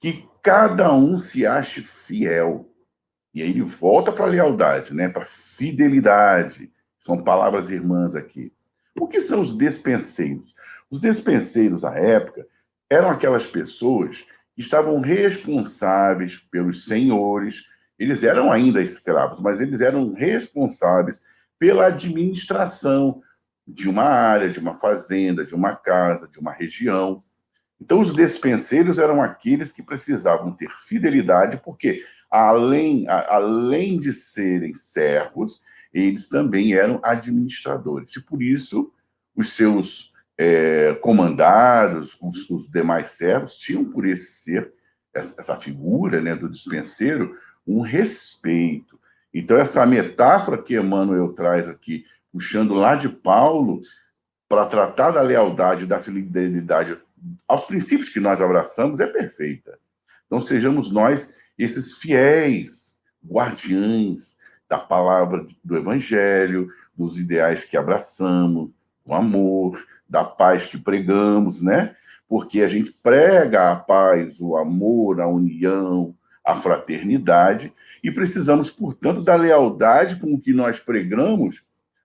que 0.00 0.28
cada 0.42 0.92
um 0.92 1.18
se 1.18 1.46
ache 1.46 1.82
fiel. 1.82 2.70
E 3.32 3.42
aí 3.42 3.50
ele 3.50 3.62
volta 3.62 4.12
para 4.12 4.24
a 4.24 4.28
lealdade, 4.28 4.94
né? 4.94 5.08
para 5.08 5.26
fidelidade. 5.26 6.72
São 6.98 7.22
palavras 7.22 7.70
irmãs 7.70 8.16
aqui. 8.16 8.52
O 8.98 9.06
que 9.06 9.20
são 9.20 9.40
os 9.40 9.56
despenseiros? 9.56 10.54
Os 10.90 11.00
despenseiros, 11.00 11.84
à 11.84 11.94
época, 11.94 12.46
eram 12.88 13.10
aquelas 13.10 13.46
pessoas 13.46 14.24
que 14.54 14.60
estavam 14.60 15.00
responsáveis 15.00 16.36
pelos 16.50 16.84
senhores 16.84 17.64
eles 17.98 18.22
eram 18.22 18.52
ainda 18.52 18.82
escravos, 18.82 19.40
mas 19.40 19.60
eles 19.60 19.80
eram 19.80 20.12
responsáveis 20.12 21.20
pela 21.58 21.86
administração 21.86 23.22
de 23.66 23.88
uma 23.88 24.04
área, 24.04 24.50
de 24.50 24.58
uma 24.58 24.78
fazenda, 24.78 25.44
de 25.44 25.54
uma 25.54 25.74
casa, 25.74 26.28
de 26.28 26.38
uma 26.38 26.52
região. 26.52 27.22
Então, 27.80 28.00
os 28.00 28.12
despenseiros 28.12 28.98
eram 28.98 29.20
aqueles 29.22 29.72
que 29.72 29.82
precisavam 29.82 30.52
ter 30.52 30.70
fidelidade, 30.70 31.60
porque 31.64 32.04
além, 32.30 33.08
além 33.08 33.98
de 33.98 34.12
serem 34.12 34.74
servos, 34.74 35.60
eles 35.92 36.28
também 36.28 36.74
eram 36.74 37.00
administradores. 37.02 38.14
E 38.14 38.20
por 38.20 38.42
isso, 38.42 38.92
os 39.34 39.54
seus 39.54 40.12
é, 40.38 40.94
comandados, 41.00 42.16
os, 42.20 42.48
os, 42.50 42.68
demais 42.70 43.12
servos, 43.12 43.56
tinham 43.56 43.84
por 43.84 44.06
esse 44.06 44.32
ser, 44.42 44.72
essa, 45.14 45.56
figura 45.56 46.20
né, 46.20 46.34
do 46.36 46.48
dispenseiro, 46.48 47.36
um 47.66 47.80
respeito. 47.80 49.00
Então, 49.32 49.56
essa 49.56 49.84
metáfora 49.86 50.62
que 50.62 50.76
Emmanuel 50.76 51.32
traz 51.32 51.68
aqui, 51.68 52.04
puxando 52.32 52.74
lá 52.74 52.94
de 52.94 53.08
Paulo, 53.08 53.80
para 54.48 54.66
tratar 54.66 55.10
da 55.10 55.22
lealdade 55.22 55.86
da 55.86 56.00
fidelidade 56.00 56.98
aos 57.48 57.64
princípios 57.64 58.10
que 58.10 58.20
nós 58.20 58.40
abraçamos, 58.40 59.00
é 59.00 59.06
perfeita. 59.06 59.78
Então, 60.26 60.40
sejamos 60.40 60.90
nós 60.90 61.34
esses 61.58 61.96
fiéis 61.96 62.98
guardiães 63.24 64.36
da 64.68 64.78
palavra 64.78 65.46
do 65.64 65.76
Evangelho, 65.76 66.68
dos 66.94 67.18
ideais 67.18 67.64
que 67.64 67.76
abraçamos, 67.76 68.70
do 69.04 69.14
amor, 69.14 69.78
da 70.08 70.24
paz 70.24 70.64
que 70.64 70.78
pregamos, 70.78 71.60
né? 71.60 71.94
Porque 72.28 72.62
a 72.62 72.68
gente 72.68 72.92
prega 72.92 73.72
a 73.72 73.76
paz, 73.76 74.40
o 74.40 74.56
amor, 74.56 75.20
a 75.20 75.28
união, 75.28 76.14
a 76.44 76.56
fraternidade, 76.56 77.72
e 78.02 78.10
precisamos, 78.10 78.70
portanto, 78.70 79.22
da 79.22 79.34
lealdade 79.34 80.16
com 80.16 80.34
o 80.34 80.40
que 80.40 80.52
nós 80.52 80.78
pregamos 80.78 81.64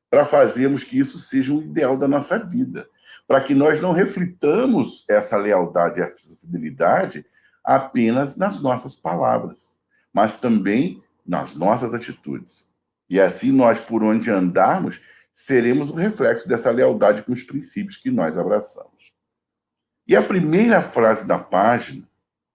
para 0.09 0.25
fazermos 0.25 0.83
que 0.83 0.99
isso 0.99 1.17
seja 1.19 1.53
um 1.53 1.61
ideal 1.61 1.95
da 1.95 2.07
nossa 2.07 2.37
vida, 2.37 2.87
para 3.27 3.41
que 3.41 3.53
nós 3.53 3.79
não 3.79 3.91
reflitamos 3.91 5.05
essa 5.09 5.37
lealdade, 5.37 6.01
essa 6.01 6.35
fidelidade 6.37 7.25
apenas 7.63 8.35
nas 8.35 8.61
nossas 8.61 8.95
palavras, 8.95 9.71
mas 10.11 10.39
também 10.39 11.01
nas 11.25 11.55
nossas 11.55 11.93
atitudes. 11.93 12.69
E 13.09 13.19
assim 13.19 13.51
nós, 13.51 13.79
por 13.79 14.03
onde 14.03 14.31
andarmos, 14.31 14.99
seremos 15.33 15.89
o 15.89 15.95
reflexo 15.95 16.47
dessa 16.47 16.71
lealdade 16.71 17.23
com 17.23 17.31
os 17.31 17.43
princípios 17.43 17.97
que 17.97 18.11
nós 18.11 18.37
abraçamos. 18.37 19.11
E 20.07 20.15
a 20.15 20.21
primeira 20.21 20.81
frase 20.81 21.25
da 21.27 21.39
página 21.39 22.09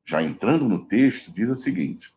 já 0.07 0.23
entrando 0.23 0.69
no 0.69 0.87
texto, 0.87 1.33
diz 1.33 1.49
o 1.51 1.55
seguinte: 1.57 2.15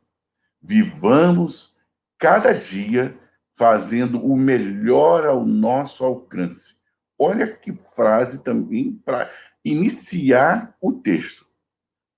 vivamos 0.61 1.75
cada 2.17 2.53
dia 2.53 3.17
fazendo 3.55 4.23
o 4.23 4.37
melhor 4.37 5.25
ao 5.25 5.43
nosso 5.43 6.05
alcance. 6.05 6.77
Olha 7.17 7.51
que 7.51 7.73
frase 7.73 8.43
também 8.43 8.93
para 9.03 9.29
iniciar 9.65 10.77
o 10.79 10.93
texto. 10.93 11.45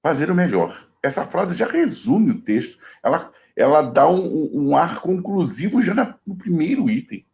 Fazer 0.03 0.29
o 0.29 0.35
melhor. 0.35 0.87
Essa 1.01 1.25
frase 1.25 1.55
já 1.55 1.65
resume 1.65 2.31
o 2.31 2.41
texto. 2.41 2.77
Ela, 3.03 3.31
ela 3.55 3.81
dá 3.81 4.07
um, 4.07 4.51
um 4.53 4.77
ar 4.77 4.99
conclusivo 4.99 5.81
já 5.81 6.19
no 6.25 6.35
primeiro 6.35 6.89
item. 6.89 7.25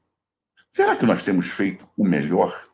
Será 0.77 0.95
que 0.95 1.07
nós 1.07 1.23
temos 1.23 1.47
feito 1.47 1.89
o 1.97 2.05
melhor? 2.05 2.69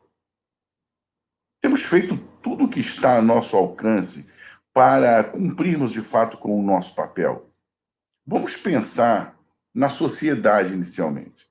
Temos 1.62 1.80
feito 1.80 2.18
tudo 2.42 2.64
o 2.64 2.68
que 2.68 2.80
está 2.80 3.16
a 3.16 3.22
nosso 3.22 3.56
alcance 3.56 4.26
para 4.74 5.24
cumprirmos 5.24 5.90
de 5.90 6.02
fato 6.02 6.36
com 6.36 6.60
o 6.60 6.62
nosso 6.62 6.94
papel? 6.94 7.50
Vamos 8.26 8.58
pensar 8.58 9.40
na 9.74 9.88
sociedade 9.88 10.74
inicialmente. 10.74 11.48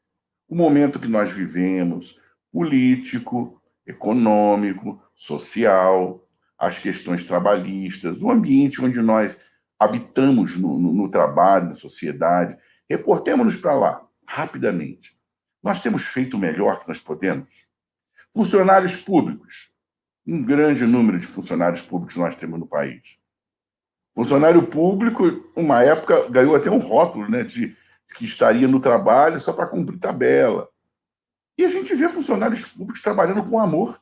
O 0.48 0.54
momento 0.54 1.00
que 1.00 1.08
nós 1.08 1.32
vivemos, 1.32 2.20
político, 2.52 3.60
econômico, 3.84 5.02
social, 5.16 6.24
as 6.56 6.78
questões 6.78 7.24
trabalhistas, 7.24 8.22
o 8.22 8.30
ambiente 8.30 8.80
onde 8.80 9.02
nós 9.02 9.42
habitamos 9.80 10.56
no, 10.56 10.78
no, 10.78 10.94
no 10.94 11.10
trabalho, 11.10 11.66
na 11.66 11.74
sociedade. 11.74 12.56
Reportemos-nos 12.88 13.56
para 13.56 13.74
lá, 13.74 14.08
rapidamente. 14.28 15.18
Nós 15.64 15.82
temos 15.82 16.04
feito 16.04 16.36
o 16.36 16.40
melhor 16.40 16.80
que 16.82 16.88
nós 16.90 17.00
podemos? 17.00 17.48
Funcionários 18.34 18.98
públicos. 18.98 19.72
Um 20.28 20.44
grande 20.44 20.86
número 20.86 21.18
de 21.18 21.26
funcionários 21.26 21.82
públicos 21.82 22.18
nós 22.18 22.36
temos 22.36 22.60
no 22.60 22.68
país. 22.68 23.18
Funcionário 24.14 24.68
público, 24.68 25.24
uma 25.56 25.82
época, 25.82 26.30
ganhou 26.30 26.56
até 26.56 26.70
um 26.70 26.78
rótulo 26.78 27.30
né, 27.30 27.44
de 27.44 27.76
que 28.16 28.26
estaria 28.26 28.68
no 28.68 28.80
trabalho 28.80 29.40
só 29.40 29.54
para 29.54 29.66
cumprir 29.66 29.98
tabela. 29.98 30.70
E 31.58 31.66
a 31.66 31.70
gente 31.70 31.96
vê 31.96 32.10
funcionários 32.10 32.66
públicos 32.66 33.02
trabalhando 33.02 33.44
com 33.44 33.60
amor, 33.60 34.00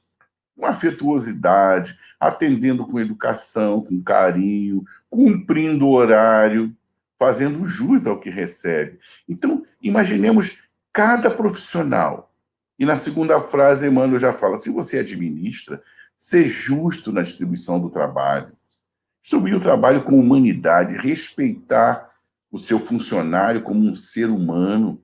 com 0.57 0.65
afetuosidade, 0.65 1.97
atendendo 2.19 2.85
com 2.85 2.99
educação, 2.99 3.81
com 3.81 4.01
carinho, 4.03 4.83
cumprindo 5.09 5.87
o 5.87 5.93
horário, 5.93 6.75
fazendo 7.17 7.67
jus 7.67 8.05
ao 8.05 8.19
que 8.19 8.29
recebe. 8.29 8.99
Então, 9.29 9.65
imaginemos 9.81 10.57
cada 10.93 11.29
profissional. 11.29 12.33
E 12.77 12.85
na 12.85 12.97
segunda 12.97 13.39
frase, 13.39 13.87
Emmanuel 13.87 14.19
já 14.19 14.33
fala: 14.33 14.57
se 14.57 14.69
você 14.69 14.99
administra, 14.99 15.81
ser 16.15 16.47
justo 16.47 17.11
na 17.11 17.21
distribuição 17.21 17.79
do 17.79 17.89
trabalho. 17.89 18.55
Distribuir 19.21 19.55
o 19.55 19.59
trabalho 19.59 20.03
com 20.03 20.19
humanidade, 20.19 20.97
respeitar 20.97 22.11
o 22.51 22.59
seu 22.59 22.79
funcionário 22.79 23.61
como 23.61 23.79
um 23.79 23.95
ser 23.95 24.29
humano, 24.29 25.03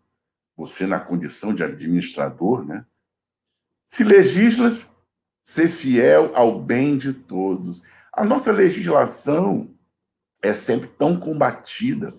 você 0.55 0.85
na 0.85 0.99
condição 0.99 1.53
de 1.53 1.63
administrador, 1.63 2.65
né? 2.65 2.85
Se 3.85 4.03
legisla, 4.03 4.77
ser 5.41 5.69
fiel 5.69 6.35
ao 6.35 6.59
bem 6.59 6.97
de 6.97 7.13
todos. 7.13 7.81
A 8.11 8.25
nossa 8.25 8.51
legislação 8.51 9.73
é 10.41 10.51
sempre 10.53 10.89
tão 10.89 11.19
combatida, 11.19 12.13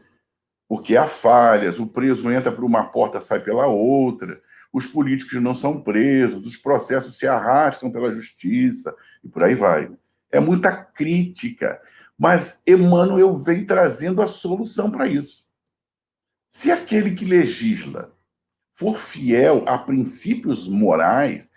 porque 0.68 0.96
há 0.96 1.06
falhas, 1.06 1.80
o 1.80 1.87
preso 1.87 2.30
entra 2.30 2.52
por 2.52 2.62
uma 2.62 2.84
porta, 2.84 3.22
sai 3.22 3.40
pela 3.40 3.66
outra, 3.66 4.40
os 4.70 4.84
políticos 4.84 5.40
não 5.40 5.54
são 5.54 5.80
presos, 5.80 6.46
os 6.46 6.58
processos 6.58 7.16
se 7.16 7.26
arrastam 7.26 7.90
pela 7.90 8.12
justiça, 8.12 8.94
e 9.25 9.28
por 9.28 9.42
aí 9.42 9.54
vai. 9.54 9.90
É 10.30 10.38
muita 10.38 10.70
crítica. 10.70 11.80
Mas 12.18 12.60
Emmanuel 12.66 13.38
vem 13.38 13.64
trazendo 13.64 14.20
a 14.20 14.28
solução 14.28 14.90
para 14.90 15.06
isso. 15.06 15.46
Se 16.50 16.70
aquele 16.70 17.14
que 17.14 17.25
legisla 17.25 18.12
for 18.75 18.98
fiel 18.98 19.64
a 19.66 19.78
princípios 19.78 20.68
morais, 20.68 21.50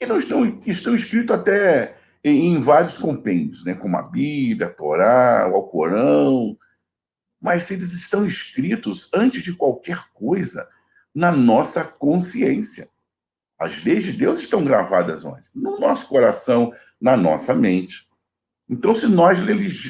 que 0.00 0.06
não 0.06 0.18
estão, 0.18 0.60
estão 0.66 0.94
escritos 0.94 1.36
até 1.36 1.96
em, 2.24 2.54
em 2.54 2.60
vários 2.60 2.98
compêndios, 2.98 3.64
né, 3.64 3.74
como 3.74 3.96
a 3.96 4.02
Bíblia, 4.02 4.66
a 4.66 4.72
Torá, 4.72 5.48
o 5.50 5.54
Alcorão, 5.54 6.56
mas 7.46 7.70
eles 7.70 7.92
estão 7.92 8.26
escritos, 8.26 9.08
antes 9.14 9.40
de 9.44 9.54
qualquer 9.54 10.08
coisa, 10.12 10.68
na 11.14 11.30
nossa 11.30 11.84
consciência. 11.84 12.90
As 13.56 13.84
leis 13.84 14.02
de 14.02 14.12
Deus 14.12 14.40
estão 14.40 14.64
gravadas 14.64 15.24
onde? 15.24 15.44
No 15.54 15.78
nosso 15.78 16.08
coração, 16.08 16.74
na 17.00 17.16
nossa 17.16 17.54
mente. 17.54 18.10
Então, 18.68 18.96
se 18.96 19.06
nós 19.06 19.38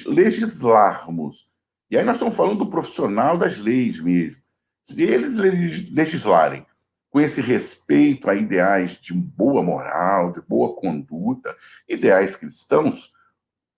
legislarmos, 0.05 1.49
e 1.91 1.97
aí 1.97 2.05
nós 2.05 2.17
estamos 2.17 2.37
falando 2.37 2.59
do 2.59 2.69
profissional 2.69 3.39
das 3.39 3.57
leis 3.57 3.99
mesmo, 4.01 4.43
se 4.85 5.03
eles 5.03 5.35
legislarem 5.37 6.67
com 7.09 7.23
esse 7.23 7.41
respeito 7.41 8.29
a 8.29 8.35
ideais 8.35 9.01
de 9.01 9.15
boa 9.15 9.63
moral, 9.63 10.31
de 10.31 10.43
boa 10.43 10.77
conduta, 10.77 11.57
ideais 11.89 12.37
cristãos, 12.37 13.15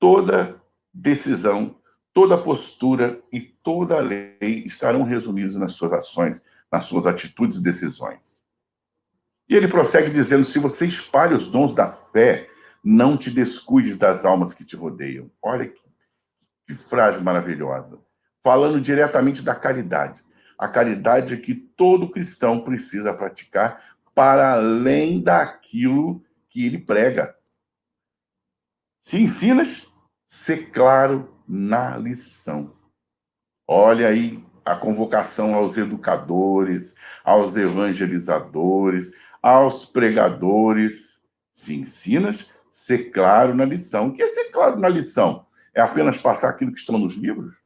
toda 0.01 0.61
decisão, 0.93 1.77
toda 2.19 2.37
postura 2.37 3.23
e 3.33 3.41
toda 3.41 4.01
lei 4.01 4.65
estarão 4.67 5.05
resumidos 5.05 5.55
nas 5.55 5.75
suas 5.75 5.93
ações, 5.93 6.43
nas 6.69 6.85
suas 6.85 7.07
atitudes 7.07 7.59
e 7.59 7.63
decisões. 7.63 8.43
E 9.49 9.55
ele 9.55 9.69
prossegue 9.69 10.11
dizendo: 10.11 10.43
se 10.43 10.59
você 10.59 10.85
espalha 10.85 11.37
os 11.37 11.49
dons 11.49 11.73
da 11.73 11.93
fé 11.93 12.51
não 12.83 13.17
te 13.17 13.31
descuides 13.31 13.97
das 13.97 14.25
almas 14.25 14.53
que 14.53 14.65
te 14.65 14.75
rodeiam. 14.75 15.31
Olha 15.41 15.69
que, 15.69 15.81
que 16.67 16.75
frase 16.75 17.23
maravilhosa. 17.23 18.01
Falando 18.43 18.81
diretamente 18.81 19.41
da 19.41 19.55
caridade. 19.55 20.21
A 20.59 20.67
caridade 20.67 21.37
que 21.37 21.55
todo 21.55 22.11
cristão 22.11 22.65
precisa 22.65 23.15
praticar 23.15 23.97
para 24.13 24.55
além 24.55 25.23
daquilo 25.23 26.21
que 26.51 26.67
ele 26.67 26.79
prega. 26.79 27.37
Se 29.01 29.21
ensinas, 29.21 29.87
ser 30.27 30.73
claro 30.73 31.38
na 31.49 31.97
lição. 31.97 32.77
Olha 33.67 34.09
aí 34.09 34.45
a 34.65 34.77
convocação 34.77 35.55
aos 35.55 35.79
educadores, 35.79 36.95
aos 37.25 37.57
evangelizadores, 37.57 39.11
aos 39.43 39.87
pregadores. 39.87 41.23
Se 41.51 41.75
ensinas, 41.75 42.53
ser 42.69 43.11
claro 43.11 43.55
na 43.55 43.65
lição. 43.65 44.09
O 44.09 44.13
que 44.13 44.23
é 44.23 44.29
ser 44.29 44.51
claro 44.51 44.79
na 44.79 44.89
lição? 44.89 45.47
É 45.75 45.81
apenas 45.81 46.19
passar 46.19 46.51
aquilo 46.51 46.73
que 46.73 46.81
estão 46.81 46.99
nos 46.99 47.15
livros? 47.15 47.63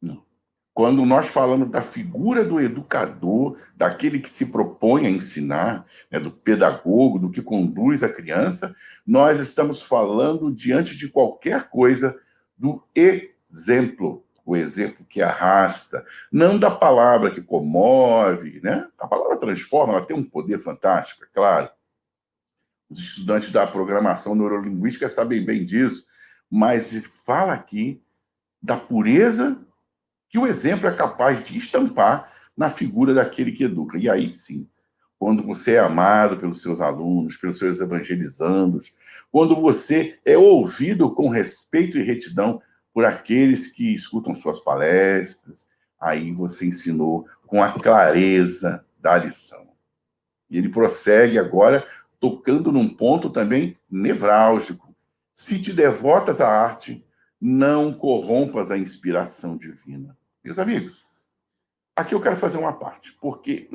Não. 0.00 0.22
Quando 0.74 1.04
nós 1.04 1.26
falamos 1.26 1.70
da 1.70 1.82
figura 1.82 2.44
do 2.44 2.60
educador, 2.60 3.58
daquele 3.74 4.20
que 4.20 4.30
se 4.30 4.46
propõe 4.46 5.06
a 5.06 5.10
ensinar, 5.10 5.86
né, 6.10 6.20
do 6.20 6.30
pedagogo, 6.30 7.18
do 7.18 7.30
que 7.30 7.42
conduz 7.42 8.02
a 8.02 8.12
criança, 8.12 8.74
nós 9.06 9.40
estamos 9.40 9.82
falando, 9.82 10.52
diante 10.52 10.96
de 10.96 11.08
qualquer 11.08 11.68
coisa, 11.68 12.16
do 12.58 12.82
exemplo. 12.94 14.24
O 14.44 14.56
exemplo 14.56 15.04
que 15.04 15.20
arrasta, 15.20 16.06
não 16.32 16.58
da 16.58 16.70
palavra 16.70 17.30
que 17.30 17.42
comove, 17.42 18.60
né? 18.62 18.88
A 18.98 19.06
palavra 19.06 19.36
transforma, 19.36 19.92
ela 19.92 20.06
tem 20.06 20.16
um 20.16 20.24
poder 20.24 20.58
fantástico, 20.58 21.22
é 21.22 21.26
claro 21.30 21.68
os 22.88 23.00
estudantes 23.00 23.52
da 23.52 23.66
programação 23.66 24.34
neurolinguística 24.34 25.08
sabem 25.08 25.44
bem 25.44 25.64
disso, 25.64 26.06
mas 26.50 26.94
fala 27.24 27.52
aqui 27.52 28.02
da 28.62 28.76
pureza 28.76 29.58
que 30.28 30.38
o 30.38 30.46
exemplo 30.46 30.88
é 30.88 30.94
capaz 30.94 31.42
de 31.44 31.58
estampar 31.58 32.32
na 32.56 32.70
figura 32.70 33.14
daquele 33.14 33.52
que 33.52 33.64
educa. 33.64 33.98
E 33.98 34.08
aí 34.08 34.30
sim, 34.32 34.68
quando 35.18 35.42
você 35.42 35.74
é 35.74 35.80
amado 35.80 36.36
pelos 36.36 36.62
seus 36.62 36.80
alunos, 36.80 37.36
pelos 37.36 37.58
seus 37.58 37.80
evangelizandos, 37.80 38.94
quando 39.30 39.56
você 39.56 40.18
é 40.24 40.38
ouvido 40.38 41.12
com 41.12 41.28
respeito 41.28 41.98
e 41.98 42.04
retidão 42.04 42.62
por 42.94 43.04
aqueles 43.04 43.70
que 43.72 43.92
escutam 43.92 44.34
suas 44.34 44.60
palestras, 44.60 45.68
aí 46.00 46.32
você 46.32 46.66
ensinou 46.66 47.26
com 47.46 47.62
a 47.62 47.72
clareza 47.72 48.84
da 48.98 49.16
lição. 49.16 49.68
E 50.48 50.56
ele 50.56 50.68
prossegue 50.68 51.38
agora 51.38 51.86
tocando 52.20 52.72
num 52.72 52.88
ponto 52.88 53.30
também 53.30 53.76
nevrálgico. 53.90 54.94
Se 55.34 55.60
te 55.60 55.72
devotas 55.72 56.40
à 56.40 56.48
arte, 56.48 57.04
não 57.40 57.92
corrompas 57.92 58.70
a 58.70 58.78
inspiração 58.78 59.56
divina. 59.56 60.16
Meus 60.42 60.58
amigos, 60.58 61.06
aqui 61.94 62.14
eu 62.14 62.20
quero 62.20 62.36
fazer 62.36 62.58
uma 62.58 62.72
parte, 62.72 63.12
porque 63.20 63.68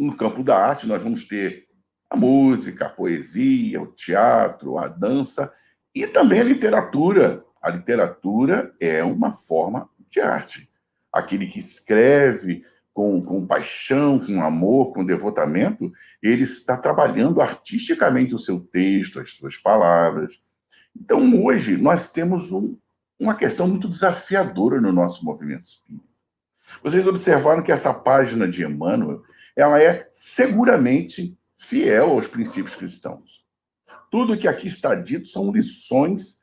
no 0.00 0.16
campo 0.16 0.42
da 0.42 0.56
arte 0.56 0.86
nós 0.86 1.02
vamos 1.02 1.26
ter 1.26 1.66
a 2.08 2.16
música, 2.16 2.86
a 2.86 2.90
poesia, 2.90 3.80
o 3.80 3.86
teatro, 3.86 4.78
a 4.78 4.88
dança 4.88 5.52
e 5.94 6.06
também 6.06 6.40
a 6.40 6.44
literatura. 6.44 7.44
A 7.62 7.70
literatura 7.70 8.74
é 8.80 9.04
uma 9.04 9.32
forma 9.32 9.88
de 10.08 10.20
arte. 10.20 10.68
Aquele 11.12 11.46
que 11.46 11.58
escreve, 11.58 12.64
com, 12.92 13.22
com 13.22 13.46
paixão, 13.46 14.18
com 14.18 14.42
amor, 14.42 14.92
com 14.92 15.04
devotamento, 15.04 15.92
ele 16.22 16.42
está 16.42 16.76
trabalhando 16.76 17.40
artisticamente 17.40 18.34
o 18.34 18.38
seu 18.38 18.60
texto, 18.60 19.20
as 19.20 19.32
suas 19.32 19.56
palavras. 19.56 20.40
Então, 20.96 21.44
hoje, 21.44 21.76
nós 21.76 22.10
temos 22.10 22.50
um, 22.50 22.76
uma 23.18 23.34
questão 23.34 23.68
muito 23.68 23.88
desafiadora 23.88 24.80
no 24.80 24.92
nosso 24.92 25.24
movimento 25.24 25.64
espírita. 25.64 26.04
Vocês 26.82 27.06
observaram 27.06 27.62
que 27.62 27.72
essa 27.72 27.92
página 27.92 28.48
de 28.48 28.64
Emmanuel 28.64 29.22
ela 29.60 29.82
é 29.82 30.08
seguramente 30.12 31.36
fiel 31.54 32.12
aos 32.12 32.26
princípios 32.26 32.74
cristãos. 32.74 33.44
Tudo 34.10 34.36
que 34.38 34.48
aqui 34.48 34.66
está 34.66 34.94
dito 34.94 35.28
são 35.28 35.52
lições 35.52 36.40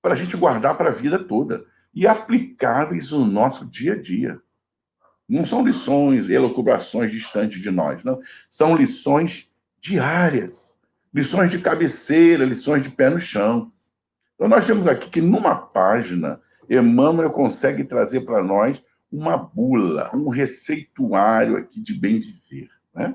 para 0.00 0.12
a 0.12 0.16
gente 0.16 0.36
guardar 0.36 0.76
para 0.76 0.90
a 0.90 0.92
vida 0.92 1.18
toda 1.18 1.64
e 1.92 2.06
aplicáveis 2.06 3.10
no 3.10 3.26
nosso 3.26 3.66
dia 3.66 3.94
a 3.94 4.00
dia. 4.00 4.40
Não 5.28 5.44
são 5.44 5.64
lições, 5.64 6.28
elucubrações 6.28 7.10
distantes 7.10 7.60
de 7.60 7.70
nós, 7.70 8.04
não. 8.04 8.20
São 8.48 8.76
lições 8.76 9.50
diárias, 9.80 10.78
lições 11.12 11.50
de 11.50 11.58
cabeceira, 11.58 12.44
lições 12.44 12.82
de 12.82 12.90
pé 12.90 13.10
no 13.10 13.18
chão. 13.18 13.72
Então, 14.34 14.48
nós 14.48 14.66
vemos 14.66 14.86
aqui 14.86 15.10
que 15.10 15.20
numa 15.20 15.56
página, 15.56 16.40
Emmanuel 16.68 17.30
consegue 17.30 17.84
trazer 17.84 18.20
para 18.22 18.42
nós 18.42 18.82
uma 19.12 19.36
bula, 19.36 20.10
um 20.14 20.30
receituário 20.30 21.56
aqui 21.56 21.80
de 21.80 21.92
bem 21.92 22.18
viver. 22.18 22.70
Né? 22.94 23.14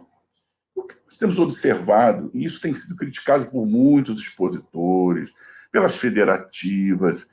O 0.76 0.84
que 0.84 0.96
nós 1.06 1.18
temos 1.18 1.40
observado, 1.40 2.30
e 2.34 2.46
isso 2.46 2.62
tem 2.62 2.74
sido 2.76 2.96
criticado 2.96 3.48
por 3.48 3.66
muitos 3.66 4.22
expositores, 4.22 5.34
pelas 5.72 5.96
federativas, 5.96 7.28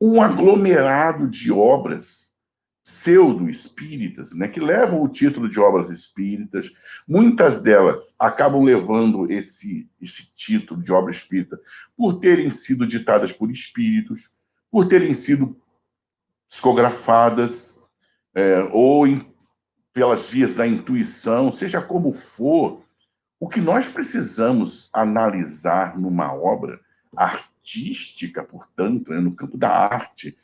um 0.00 0.20
aglomerado 0.20 1.26
de 1.28 1.50
obras 1.50 2.30
pseudo-espíritas, 2.82 4.32
né, 4.32 4.48
que 4.48 4.58
levam 4.58 5.02
o 5.02 5.08
título 5.08 5.48
de 5.48 5.60
obras 5.60 5.90
espíritas, 5.90 6.72
muitas 7.06 7.62
delas 7.62 8.14
acabam 8.18 8.64
levando 8.64 9.30
esse, 9.30 9.88
esse 10.00 10.32
título 10.34 10.82
de 10.82 10.92
obra 10.92 11.12
espírita 11.12 11.60
por 11.96 12.18
terem 12.18 12.50
sido 12.50 12.86
ditadas 12.86 13.32
por 13.32 13.50
espíritos, 13.50 14.30
por 14.70 14.88
terem 14.88 15.14
sido 15.14 15.56
psicografadas, 16.48 17.78
é, 18.34 18.62
ou 18.72 19.06
em, 19.06 19.32
pelas 19.92 20.26
vias 20.26 20.54
da 20.54 20.66
intuição, 20.66 21.50
seja 21.50 21.80
como 21.80 22.12
for, 22.12 22.84
o 23.38 23.48
que 23.48 23.60
nós 23.60 23.86
precisamos 23.86 24.88
analisar 24.92 25.98
numa 25.98 26.32
obra 26.32 26.80
artística, 27.16 28.44
portanto, 28.44 29.10
né, 29.10 29.20
no 29.20 29.34
campo 29.34 29.56
da 29.56 29.70
arte, 29.70 30.36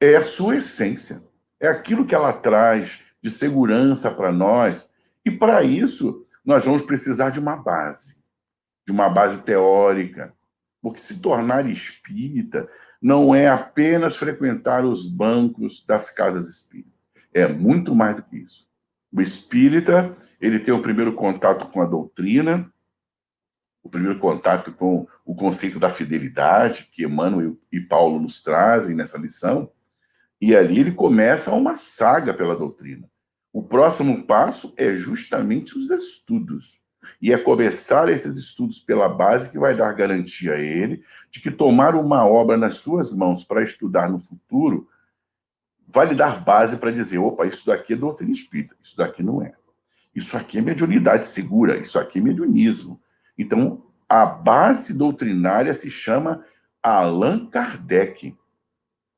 é 0.00 0.16
a 0.16 0.20
sua 0.20 0.56
essência 0.56 1.22
é 1.64 1.68
aquilo 1.68 2.04
que 2.04 2.14
ela 2.14 2.32
traz 2.32 3.00
de 3.22 3.30
segurança 3.30 4.10
para 4.10 4.30
nós. 4.30 4.90
E 5.24 5.30
para 5.30 5.62
isso, 5.62 6.26
nós 6.44 6.64
vamos 6.64 6.82
precisar 6.82 7.30
de 7.30 7.40
uma 7.40 7.56
base, 7.56 8.18
de 8.86 8.92
uma 8.92 9.08
base 9.08 9.38
teórica. 9.42 10.34
Porque 10.82 11.00
se 11.00 11.18
tornar 11.20 11.66
espírita 11.66 12.68
não 13.00 13.34
é 13.34 13.48
apenas 13.48 14.16
frequentar 14.16 14.84
os 14.84 15.06
bancos 15.06 15.84
das 15.86 16.10
casas 16.10 16.48
espíritas. 16.48 16.93
É 17.34 17.48
muito 17.48 17.94
mais 17.96 18.14
do 18.14 18.22
que 18.22 18.36
isso. 18.36 18.66
O 19.12 19.20
espírita, 19.20 20.16
ele 20.40 20.60
tem 20.60 20.72
o 20.72 20.80
primeiro 20.80 21.12
contato 21.14 21.66
com 21.66 21.82
a 21.82 21.84
doutrina, 21.84 22.72
o 23.82 23.88
primeiro 23.90 24.18
contato 24.18 24.72
com 24.72 25.06
o 25.24 25.34
conceito 25.34 25.78
da 25.80 25.90
fidelidade 25.90 26.88
que 26.90 27.04
Emmanuel 27.04 27.58
e 27.70 27.80
Paulo 27.80 28.20
nos 28.20 28.40
trazem 28.40 28.94
nessa 28.94 29.18
lição, 29.18 29.70
e 30.40 30.54
ali 30.54 30.78
ele 30.78 30.92
começa 30.92 31.52
uma 31.52 31.74
saga 31.74 32.32
pela 32.32 32.56
doutrina. 32.56 33.10
O 33.52 33.62
próximo 33.62 34.24
passo 34.26 34.72
é 34.76 34.94
justamente 34.94 35.76
os 35.76 35.90
estudos. 35.90 36.80
E 37.20 37.32
é 37.32 37.38
começar 37.38 38.08
esses 38.08 38.36
estudos 38.36 38.80
pela 38.80 39.08
base 39.08 39.50
que 39.50 39.58
vai 39.58 39.76
dar 39.76 39.92
garantia 39.92 40.54
a 40.54 40.58
ele 40.58 41.04
de 41.30 41.40
que 41.40 41.50
tomar 41.50 41.94
uma 41.94 42.26
obra 42.26 42.56
nas 42.56 42.76
suas 42.76 43.12
mãos 43.12 43.44
para 43.44 43.62
estudar 43.62 44.10
no 44.10 44.18
futuro 44.18 44.88
vai 45.88 46.06
lhe 46.06 46.14
dar 46.14 46.42
base 46.42 46.76
para 46.76 46.90
dizer: 46.90 47.18
opa, 47.18 47.46
isso 47.46 47.66
daqui 47.66 47.92
é 47.92 47.96
doutrina 47.96 48.32
espírita, 48.32 48.74
isso 48.82 48.96
daqui 48.96 49.22
não 49.22 49.42
é. 49.42 49.52
Isso 50.14 50.36
aqui 50.36 50.58
é 50.58 50.60
mediunidade 50.60 51.26
segura, 51.26 51.76
isso 51.76 51.98
aqui 51.98 52.18
é 52.18 52.22
mediunismo. 52.22 53.00
Então, 53.36 53.82
a 54.08 54.24
base 54.24 54.96
doutrinária 54.96 55.74
se 55.74 55.90
chama 55.90 56.44
Allan 56.82 57.46
Kardec 57.46 58.36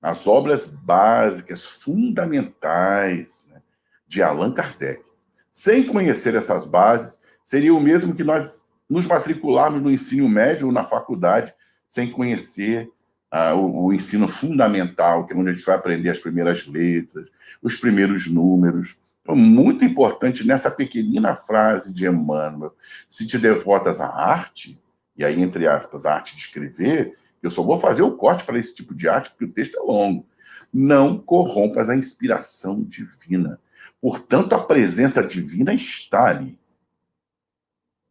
as 0.07 0.25
obras 0.27 0.65
básicas, 0.65 1.65
fundamentais 1.65 3.45
né, 3.51 3.61
de 4.07 4.23
Allan 4.23 4.53
Kardec. 4.53 5.03
Sem 5.51 5.85
conhecer 5.85 6.37
essas 6.37 6.65
bases, 6.65 7.21
seria 7.43 7.75
o 7.75 7.81
mesmo 7.81 8.15
que 8.15 8.23
nós 8.23 8.65
nos 8.89 9.05
matricularmos 9.05 9.83
no 9.83 9.91
ensino 9.91 10.29
médio 10.29 10.69
ou 10.69 10.73
na 10.73 10.85
faculdade 10.85 11.53
sem 11.89 12.13
conhecer 12.13 12.89
ah, 13.31 13.55
o, 13.55 13.87
o, 13.87 13.93
ensino 13.93 14.29
fundamental, 14.29 15.27
que 15.27 15.33
é 15.33 15.37
onde 15.37 15.51
a 15.51 15.53
gente 15.53 15.65
vai 15.65 15.77
aprender 15.77 16.11
as 16.11 16.21
primeiras 16.21 16.67
letras, 16.67 17.29
os 17.61 17.77
primeiros 17.77 18.27
números. 18.29 18.97
Então, 19.23 19.35
muito 19.35 19.85
importante 19.85 20.47
nessa 20.47 20.71
pequenina 20.71 21.35
frase 21.35 21.93
de 21.93 22.07
Emmanuel: 22.07 22.75
se 23.09 23.27
te 23.27 23.39
devotas 23.39 24.01
à 24.01 24.09
arte, 24.09 24.79
e 25.17 25.25
aí, 25.25 25.41
entre 25.41 25.67
aspas, 25.67 26.07
a 26.07 26.15
arte 26.15 26.37
de 26.37 26.43
escrever, 26.43 27.17
eu 27.43 27.51
só 27.51 27.63
vou 27.63 27.79
fazer 27.79 28.03
o 28.03 28.17
corte 28.17 28.45
para 28.45 28.59
esse 28.59 28.75
tipo 28.75 28.95
de 28.95 29.09
arte, 29.09 29.31
porque 29.31 29.45
o 29.45 29.53
texto 29.53 29.77
é 29.77 29.81
longo. 29.81 30.27
Não 30.73 31.19
corrompas 31.19 31.89
a 31.89 31.97
inspiração 31.97 32.83
divina. 32.83 33.61
Portanto, 34.01 34.55
a 34.55 34.65
presença 34.65 35.23
divina 35.23 35.73
está 35.73 36.27
ali, 36.27 36.59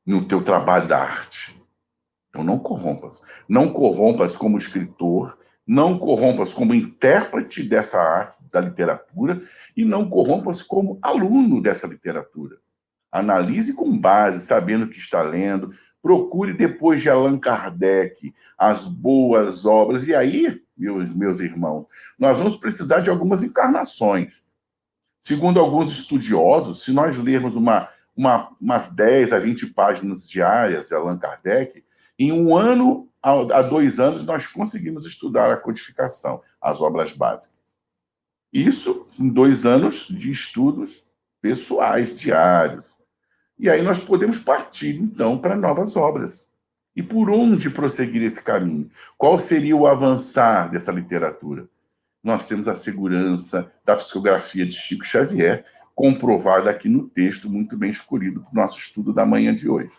no 0.06 0.28
teu 0.28 0.43
trabalho 0.43 0.88
da 0.88 0.99
arte. 0.99 1.55
Então, 2.36 2.43
não 2.43 2.60
corrompas. 2.60 3.21
Não 3.48 3.71
corrompas 3.71 4.36
como 4.36 4.58
escritor, 4.58 5.38
não 5.65 5.98
corrompas 5.98 6.54
como 6.54 6.76
intérprete 6.76 7.63
dessa 7.63 7.98
arte, 7.98 8.38
da 8.52 8.60
literatura, 8.60 9.41
e 9.76 9.86
não 9.86 10.10
corrompas 10.10 10.62
como 10.62 11.00
aluno 11.02 11.62
dessa 11.62 11.88
literatura. 11.88 12.58
Analise 13.10 13.74
com 13.74 13.98
base, 13.98 14.45
sabendo 14.45 14.84
o 14.84 14.89
que 14.89 14.98
está 14.98 15.21
lendo, 15.21 15.74
Procure 16.06 16.54
depois 16.54 17.02
de 17.02 17.10
Allan 17.10 17.39
Kardec 17.39 18.32
as 18.56 18.86
boas 18.86 19.65
obras. 19.65 20.06
E 20.06 20.13
aí, 20.13 20.62
meus, 20.78 21.10
meus 21.15 21.39
irmãos, 21.39 21.88
nós 22.19 22.38
vamos 22.38 22.58
precisar 22.58 23.00
de 23.00 23.10
algumas 23.10 23.41
encarnações. 23.41 24.43
Segundo 25.19 25.60
alguns 25.60 25.91
estudiosos, 25.91 26.84
se 26.84 26.91
nós 26.91 27.17
lermos 27.17 27.56
uma, 27.56 27.89
uma, 28.15 28.56
umas 28.62 28.91
10 28.91 29.34
a 29.34 29.39
20 29.39 29.65
páginas 29.74 30.30
diárias 30.30 30.89
de 30.89 30.93
Allan 30.93 31.17
Kardec, 31.17 31.84
em 32.17 32.32
um 32.32 32.56
ano 32.56 33.10
a 33.21 33.62
dois 33.63 33.99
anos 33.99 34.23
nós 34.23 34.45
conseguimos 34.45 35.06
estudar 35.08 35.51
a 35.51 35.58
codificação, 35.58 36.41
as 36.62 36.80
obras 36.80 37.12
básicas. 37.12 37.56
Isso 38.54 39.08
em 39.19 39.28
dois 39.28 39.65
anos 39.65 40.08
de 40.08 40.30
estudos 40.30 41.06
pessoais 41.41 42.17
diários. 42.17 42.86
E 43.58 43.69
aí 43.69 43.82
nós 43.82 43.99
podemos 43.99 44.38
partir, 44.38 44.95
então, 44.97 45.38
para 45.38 45.56
novas 45.56 45.95
obras. 45.95 46.47
E 46.95 47.01
por 47.01 47.30
onde 47.30 47.69
prosseguir 47.69 48.23
esse 48.23 48.41
caminho? 48.41 48.89
Qual 49.17 49.39
seria 49.39 49.75
o 49.75 49.88
avançar 49.88 50.69
dessa 50.69 50.91
literatura? 50.91 51.67
Nós 52.23 52.45
temos 52.45 52.67
a 52.67 52.75
segurança 52.75 53.71
da 53.84 53.95
psicografia 53.95 54.65
de 54.65 54.73
Chico 54.73 55.06
Xavier, 55.06 55.65
comprovada 55.93 56.69
aqui 56.69 56.88
no 56.88 57.08
texto, 57.08 57.49
muito 57.49 57.75
bem 57.78 57.89
escolhido 57.89 58.41
para 58.41 58.51
o 58.51 58.56
nosso 58.56 58.78
estudo 58.78 59.13
da 59.13 59.25
manhã 59.25 59.54
de 59.54 59.69
hoje. 59.69 59.91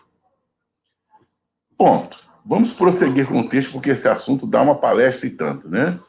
Ponto. 1.77 2.17
Vamos 2.43 2.73
prosseguir 2.73 3.27
com 3.27 3.41
o 3.41 3.47
texto, 3.47 3.73
porque 3.73 3.91
esse 3.91 4.07
assunto 4.07 4.47
dá 4.47 4.61
uma 4.61 4.75
palestra 4.75 5.27
e 5.27 5.31
tanto, 5.31 5.69
né? 5.69 5.99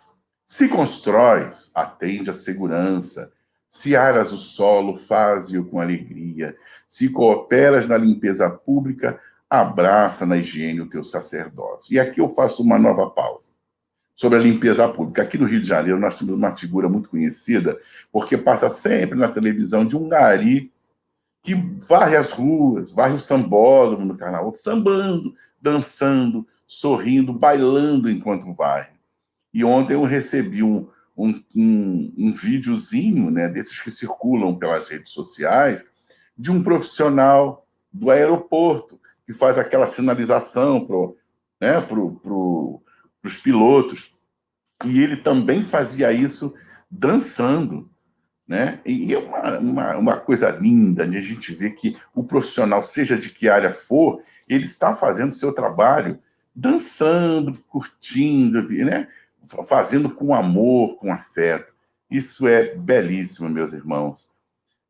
Se 0.46 0.68
constróis, 0.68 1.70
atende 1.74 2.30
à 2.30 2.34
segurança, 2.34 3.30
se 3.68 3.94
aras 3.94 4.32
o 4.32 4.38
solo, 4.38 4.96
faze-o 4.96 5.64
com 5.64 5.80
alegria. 5.80 6.56
Se 6.86 7.10
cooperas 7.10 7.86
na 7.86 7.98
limpeza 7.98 8.48
pública, 8.48 9.20
abraça 9.50 10.24
na 10.24 10.38
higiene 10.38 10.80
o 10.80 10.88
teu 10.88 11.02
sacerdócio. 11.02 11.92
E 11.92 12.00
aqui 12.00 12.20
eu 12.20 12.30
faço 12.30 12.62
uma 12.62 12.78
nova 12.78 13.10
pausa 13.10 13.50
sobre 14.14 14.38
a 14.38 14.42
limpeza 14.42 14.88
pública. 14.88 15.22
Aqui 15.22 15.36
no 15.36 15.46
Rio 15.46 15.60
de 15.60 15.68
Janeiro 15.68 15.98
nós 15.98 16.18
temos 16.18 16.34
uma 16.34 16.54
figura 16.54 16.88
muito 16.88 17.10
conhecida, 17.10 17.78
porque 18.10 18.38
passa 18.38 18.70
sempre 18.70 19.18
na 19.18 19.28
televisão 19.28 19.84
de 19.84 19.96
um 19.96 20.08
gari 20.08 20.72
que 21.42 21.54
varre 21.54 22.16
as 22.16 22.30
ruas, 22.30 22.90
varre 22.90 23.14
o 23.14 23.20
sambódromo 23.20 24.04
no 24.04 24.16
carnaval, 24.16 24.52
sambando, 24.52 25.34
dançando, 25.60 26.46
sorrindo, 26.66 27.32
bailando 27.32 28.10
enquanto 28.10 28.54
varre. 28.54 28.90
E 29.52 29.64
ontem 29.64 29.94
eu 29.94 30.04
recebi 30.04 30.62
um, 30.62 30.88
um, 31.16 31.42
um, 31.54 32.14
um 32.16 32.32
videozinho, 32.32 33.30
né, 33.30 33.48
desses 33.48 33.80
que 33.80 33.90
circulam 33.90 34.56
pelas 34.56 34.88
redes 34.88 35.10
sociais, 35.10 35.82
de 36.36 36.50
um 36.50 36.62
profissional 36.62 37.66
do 37.92 38.10
aeroporto 38.10 39.00
que 39.26 39.32
faz 39.32 39.58
aquela 39.58 39.86
sinalização 39.86 40.86
para 40.86 40.96
né, 41.60 41.80
pro, 41.80 42.12
pro, 42.20 42.82
os 43.24 43.36
pilotos. 43.38 44.14
E 44.84 45.02
ele 45.02 45.16
também 45.16 45.64
fazia 45.64 46.12
isso 46.12 46.54
dançando. 46.90 47.90
Né? 48.46 48.80
E 48.86 49.12
é 49.12 49.18
uma, 49.18 49.58
uma, 49.58 49.96
uma, 49.96 50.16
coisa 50.16 50.48
linda 50.50 51.06
de 51.06 51.18
a 51.18 51.20
gente 51.20 51.54
ver 51.54 51.72
que 51.72 51.96
o 52.14 52.24
profissional, 52.24 52.82
seja 52.82 53.18
de 53.18 53.28
que 53.28 53.48
área 53.48 53.72
for, 53.72 54.22
ele 54.48 54.64
está 54.64 54.94
fazendo 54.94 55.32
o 55.32 55.34
seu 55.34 55.52
trabalho 55.52 56.18
dançando, 56.54 57.56
curtindo, 57.68 58.62
né? 58.84 59.08
fazendo 59.66 60.10
com 60.10 60.34
amor, 60.34 60.96
com 60.96 61.12
afeto. 61.12 61.72
Isso 62.10 62.48
é 62.48 62.74
belíssimo, 62.74 63.48
meus 63.48 63.72
irmãos. 63.72 64.28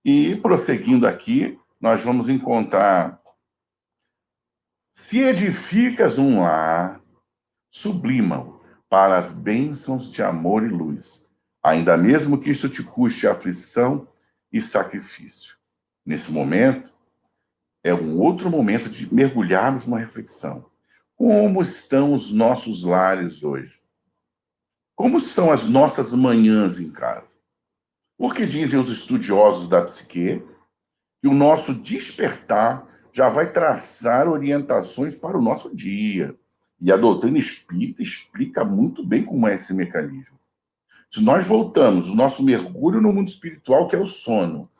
E 0.04 0.36
prosseguindo 0.36 1.06
aqui, 1.06 1.58
nós 1.80 2.02
vamos 2.02 2.28
encontrar. 2.28 3.20
Se 4.92 5.20
edificas 5.20 6.18
um 6.18 6.40
lar, 6.40 7.00
sublima-o 7.70 8.60
para 8.88 9.18
as 9.18 9.32
bênçãos 9.32 10.10
de 10.10 10.22
amor 10.22 10.64
e 10.64 10.68
luz, 10.68 11.24
ainda 11.62 11.96
mesmo 11.96 12.38
que 12.38 12.50
isto 12.50 12.68
te 12.68 12.82
custe 12.82 13.26
aflição 13.26 14.08
e 14.50 14.62
sacrifício. 14.62 15.56
Nesse 16.04 16.32
momento, 16.32 16.90
é 17.88 17.94
um 17.94 18.20
outro 18.20 18.50
momento 18.50 18.90
de 18.90 19.12
mergulharmos 19.12 19.86
numa 19.86 19.98
reflexão. 19.98 20.66
Como 21.16 21.62
estão 21.62 22.12
os 22.12 22.30
nossos 22.30 22.82
lares 22.82 23.42
hoje? 23.42 23.80
Como 24.94 25.18
são 25.20 25.50
as 25.50 25.66
nossas 25.66 26.12
manhãs 26.12 26.78
em 26.78 26.90
casa? 26.90 27.32
Porque 28.18 28.44
dizem 28.44 28.78
os 28.78 28.90
estudiosos 28.90 29.68
da 29.68 29.82
psique 29.82 30.42
que 31.20 31.28
o 31.28 31.32
nosso 31.32 31.74
despertar 31.74 32.86
já 33.12 33.28
vai 33.30 33.52
traçar 33.52 34.28
orientações 34.28 35.16
para 35.16 35.38
o 35.38 35.42
nosso 35.42 35.74
dia. 35.74 36.36
E 36.80 36.92
a 36.92 36.96
doutrina 36.96 37.38
espírita 37.38 38.02
explica 38.02 38.64
muito 38.64 39.04
bem 39.04 39.24
como 39.24 39.48
é 39.48 39.54
esse 39.54 39.72
mecanismo. 39.72 40.38
Se 41.10 41.22
nós 41.22 41.46
voltamos 41.46 42.10
o 42.10 42.14
nosso 42.14 42.42
mergulho 42.42 43.00
no 43.00 43.12
mundo 43.12 43.28
espiritual, 43.28 43.88
que 43.88 43.96
é 43.96 43.98
o 43.98 44.06
sono, 44.06 44.70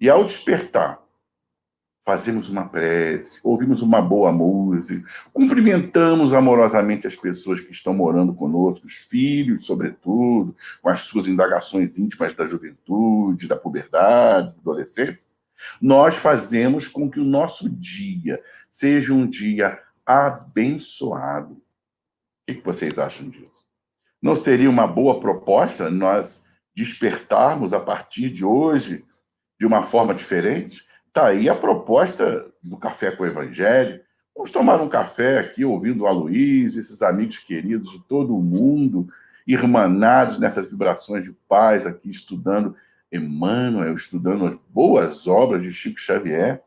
e 0.00 0.10
ao 0.10 0.24
despertar, 0.24 1.05
fazemos 2.06 2.48
uma 2.48 2.68
prece, 2.68 3.40
ouvimos 3.42 3.82
uma 3.82 4.00
boa 4.00 4.30
música, 4.30 5.02
cumprimentamos 5.32 6.32
amorosamente 6.32 7.04
as 7.04 7.16
pessoas 7.16 7.60
que 7.60 7.72
estão 7.72 7.92
morando 7.92 8.32
conosco, 8.32 8.86
os 8.86 8.94
filhos, 8.94 9.66
sobretudo, 9.66 10.54
com 10.80 10.88
as 10.88 11.00
suas 11.00 11.26
indagações 11.26 11.98
íntimas 11.98 12.32
da 12.32 12.46
juventude, 12.46 13.48
da 13.48 13.56
puberdade, 13.56 14.54
da 14.54 14.60
adolescência, 14.60 15.28
nós 15.82 16.14
fazemos 16.14 16.86
com 16.86 17.10
que 17.10 17.18
o 17.18 17.24
nosso 17.24 17.68
dia 17.68 18.40
seja 18.70 19.12
um 19.12 19.28
dia 19.28 19.82
abençoado. 20.06 21.54
O 22.48 22.54
que 22.54 22.62
vocês 22.62 23.00
acham 23.00 23.28
disso? 23.28 23.66
Não 24.22 24.36
seria 24.36 24.70
uma 24.70 24.86
boa 24.86 25.18
proposta 25.18 25.90
nós 25.90 26.44
despertarmos 26.72 27.74
a 27.74 27.80
partir 27.80 28.30
de 28.30 28.44
hoje 28.44 29.04
de 29.58 29.66
uma 29.66 29.82
forma 29.82 30.14
diferente? 30.14 30.86
Tá 31.16 31.28
aí 31.28 31.48
a 31.48 31.54
proposta 31.54 32.46
do 32.62 32.76
Café 32.76 33.10
com 33.10 33.22
o 33.22 33.26
Evangelho. 33.26 34.02
Vamos 34.34 34.50
tomar 34.50 34.82
um 34.82 34.88
café 34.90 35.38
aqui 35.38 35.64
ouvindo 35.64 36.02
o 36.02 36.06
Aloysio, 36.06 36.78
esses 36.78 37.00
amigos 37.00 37.38
queridos 37.38 37.92
de 37.92 38.04
todo 38.06 38.36
o 38.36 38.42
mundo, 38.42 39.08
irmanados 39.46 40.38
nessas 40.38 40.70
vibrações 40.70 41.24
de 41.24 41.32
paz 41.48 41.86
aqui, 41.86 42.10
estudando 42.10 42.76
Emmanuel, 43.10 43.94
estudando 43.94 44.44
as 44.44 44.56
boas 44.68 45.26
obras 45.26 45.62
de 45.62 45.72
Chico 45.72 45.98
Xavier. 45.98 46.62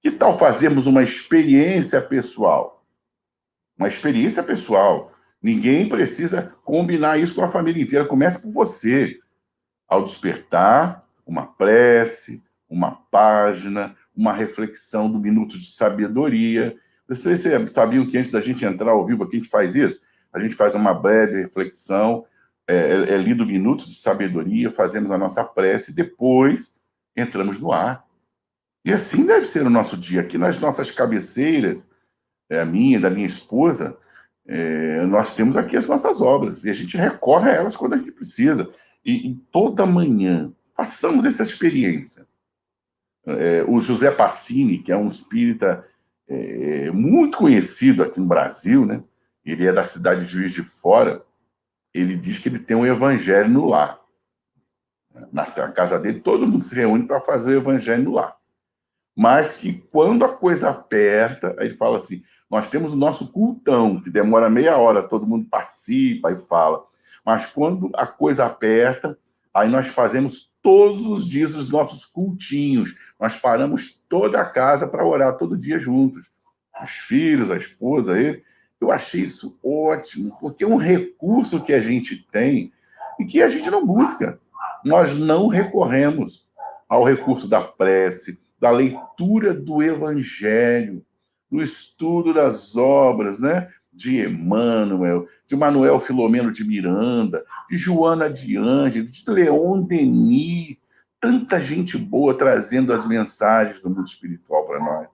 Que 0.00 0.10
tal 0.10 0.38
fazermos 0.38 0.86
uma 0.86 1.02
experiência 1.02 2.00
pessoal? 2.00 2.82
Uma 3.76 3.88
experiência 3.88 4.42
pessoal. 4.42 5.12
Ninguém 5.42 5.86
precisa 5.86 6.50
combinar 6.64 7.18
isso 7.18 7.34
com 7.34 7.42
a 7.42 7.50
família 7.50 7.82
inteira. 7.82 8.06
Começa 8.06 8.38
por 8.38 8.50
você. 8.50 9.20
Ao 9.86 10.02
despertar, 10.02 11.06
uma 11.26 11.44
prece, 11.44 12.42
uma 12.68 12.92
página, 13.10 13.94
uma 14.14 14.32
reflexão 14.32 15.10
do 15.10 15.18
Minuto 15.18 15.58
de 15.58 15.70
Sabedoria. 15.72 16.76
Vocês 17.08 17.44
sabiam 17.70 18.06
que 18.06 18.18
antes 18.18 18.30
da 18.30 18.40
gente 18.40 18.64
entrar 18.64 18.90
ao 18.90 19.06
vivo 19.06 19.24
aqui, 19.24 19.36
a 19.36 19.40
gente 19.40 19.50
faz 19.50 19.76
isso? 19.76 20.00
A 20.32 20.38
gente 20.38 20.54
faz 20.54 20.74
uma 20.74 20.92
breve 20.92 21.42
reflexão, 21.42 22.24
é, 22.66 22.74
é, 22.74 23.14
é 23.14 23.16
lido 23.16 23.46
Minuto 23.46 23.86
de 23.86 23.94
Sabedoria, 23.94 24.70
fazemos 24.70 25.10
a 25.10 25.18
nossa 25.18 25.44
prece, 25.44 25.94
depois 25.94 26.76
entramos 27.16 27.58
no 27.58 27.72
ar. 27.72 28.04
E 28.84 28.92
assim 28.92 29.24
deve 29.24 29.46
ser 29.46 29.66
o 29.66 29.70
nosso 29.70 29.96
dia. 29.96 30.20
Aqui 30.20 30.36
nas 30.36 30.58
nossas 30.58 30.90
cabeceiras, 30.90 31.88
é, 32.50 32.60
a 32.60 32.64
minha, 32.64 33.00
da 33.00 33.10
minha 33.10 33.26
esposa, 33.26 33.96
é, 34.46 35.04
nós 35.06 35.34
temos 35.34 35.56
aqui 35.56 35.76
as 35.76 35.86
nossas 35.86 36.20
obras 36.20 36.64
e 36.64 36.70
a 36.70 36.72
gente 36.72 36.96
recorre 36.96 37.50
a 37.50 37.54
elas 37.54 37.76
quando 37.76 37.94
a 37.94 37.96
gente 37.96 38.12
precisa. 38.12 38.70
E, 39.04 39.30
e 39.30 39.34
toda 39.52 39.86
manhã, 39.86 40.52
façamos 40.76 41.24
essa 41.24 41.42
experiência. 41.42 42.25
É, 43.26 43.64
o 43.66 43.80
José 43.80 44.10
Passini, 44.10 44.78
que 44.78 44.92
é 44.92 44.96
um 44.96 45.08
espírita 45.08 45.84
é, 46.28 46.90
muito 46.90 47.38
conhecido 47.38 48.02
aqui 48.02 48.20
no 48.20 48.26
Brasil, 48.26 48.86
né? 48.86 49.02
ele 49.44 49.66
é 49.66 49.72
da 49.72 49.84
cidade 49.84 50.22
de 50.22 50.32
Juiz 50.32 50.52
de 50.52 50.62
Fora, 50.62 51.24
ele 51.94 52.16
diz 52.16 52.38
que 52.38 52.48
ele 52.48 52.58
tem 52.58 52.76
um 52.76 52.86
evangelho 52.86 53.48
no 53.48 53.66
lar. 53.66 54.00
Na 55.32 55.46
casa 55.46 55.98
dele, 55.98 56.20
todo 56.20 56.46
mundo 56.46 56.62
se 56.62 56.74
reúne 56.74 57.06
para 57.06 57.20
fazer 57.20 57.54
o 57.54 57.58
evangelho 57.58 58.02
no 58.02 58.12
lar. 58.12 58.36
Mas 59.16 59.56
que 59.56 59.72
quando 59.90 60.24
a 60.24 60.36
coisa 60.36 60.68
aperta, 60.68 61.56
aí 61.58 61.68
ele 61.68 61.76
fala 61.76 61.96
assim: 61.96 62.22
nós 62.50 62.68
temos 62.68 62.92
o 62.92 62.96
nosso 62.96 63.32
cultão, 63.32 64.00
que 64.02 64.10
demora 64.10 64.50
meia 64.50 64.76
hora, 64.76 65.02
todo 65.02 65.26
mundo 65.26 65.48
participa 65.48 66.30
e 66.30 66.38
fala. 66.38 66.84
Mas 67.24 67.46
quando 67.46 67.90
a 67.94 68.06
coisa 68.06 68.44
aperta, 68.44 69.18
aí 69.54 69.70
nós 69.70 69.86
fazemos 69.86 70.52
todos 70.62 71.06
os 71.06 71.26
dias 71.26 71.54
os 71.54 71.70
nossos 71.70 72.04
cultinhos. 72.04 72.94
Nós 73.18 73.36
paramos 73.36 74.02
toda 74.08 74.40
a 74.40 74.46
casa 74.46 74.86
para 74.86 75.04
orar 75.04 75.36
todo 75.36 75.56
dia 75.56 75.78
juntos. 75.78 76.30
Os 76.82 76.90
filhos, 76.90 77.50
a 77.50 77.56
esposa, 77.56 78.18
ele. 78.18 78.42
Eu 78.80 78.90
achei 78.90 79.22
isso 79.22 79.58
ótimo, 79.64 80.36
porque 80.38 80.62
é 80.62 80.66
um 80.66 80.76
recurso 80.76 81.62
que 81.62 81.72
a 81.72 81.80
gente 81.80 82.26
tem 82.30 82.72
e 83.18 83.24
que 83.24 83.42
a 83.42 83.48
gente 83.48 83.70
não 83.70 83.86
busca. 83.86 84.38
Nós 84.84 85.14
não 85.14 85.48
recorremos 85.48 86.46
ao 86.86 87.02
recurso 87.02 87.48
da 87.48 87.62
prece, 87.62 88.38
da 88.60 88.70
leitura 88.70 89.54
do 89.54 89.82
evangelho, 89.82 91.04
do 91.50 91.62
estudo 91.62 92.34
das 92.34 92.76
obras, 92.76 93.38
né? 93.38 93.68
de 93.96 94.20
Emmanuel, 94.26 95.26
de 95.46 95.56
Manuel 95.56 95.98
Filomeno 95.98 96.52
de 96.52 96.62
Miranda, 96.64 97.42
de 97.68 97.78
Joana 97.78 98.28
de 98.28 98.56
Ângeles, 98.58 99.10
de 99.10 99.24
Leon 99.30 99.80
Denis, 99.80 100.76
tanta 101.26 101.60
gente 101.60 101.98
boa 101.98 102.38
trazendo 102.38 102.92
as 102.92 103.04
mensagens 103.04 103.80
do 103.80 103.90
mundo 103.90 104.06
espiritual 104.06 104.64
para 104.64 104.78
nós. 104.78 105.08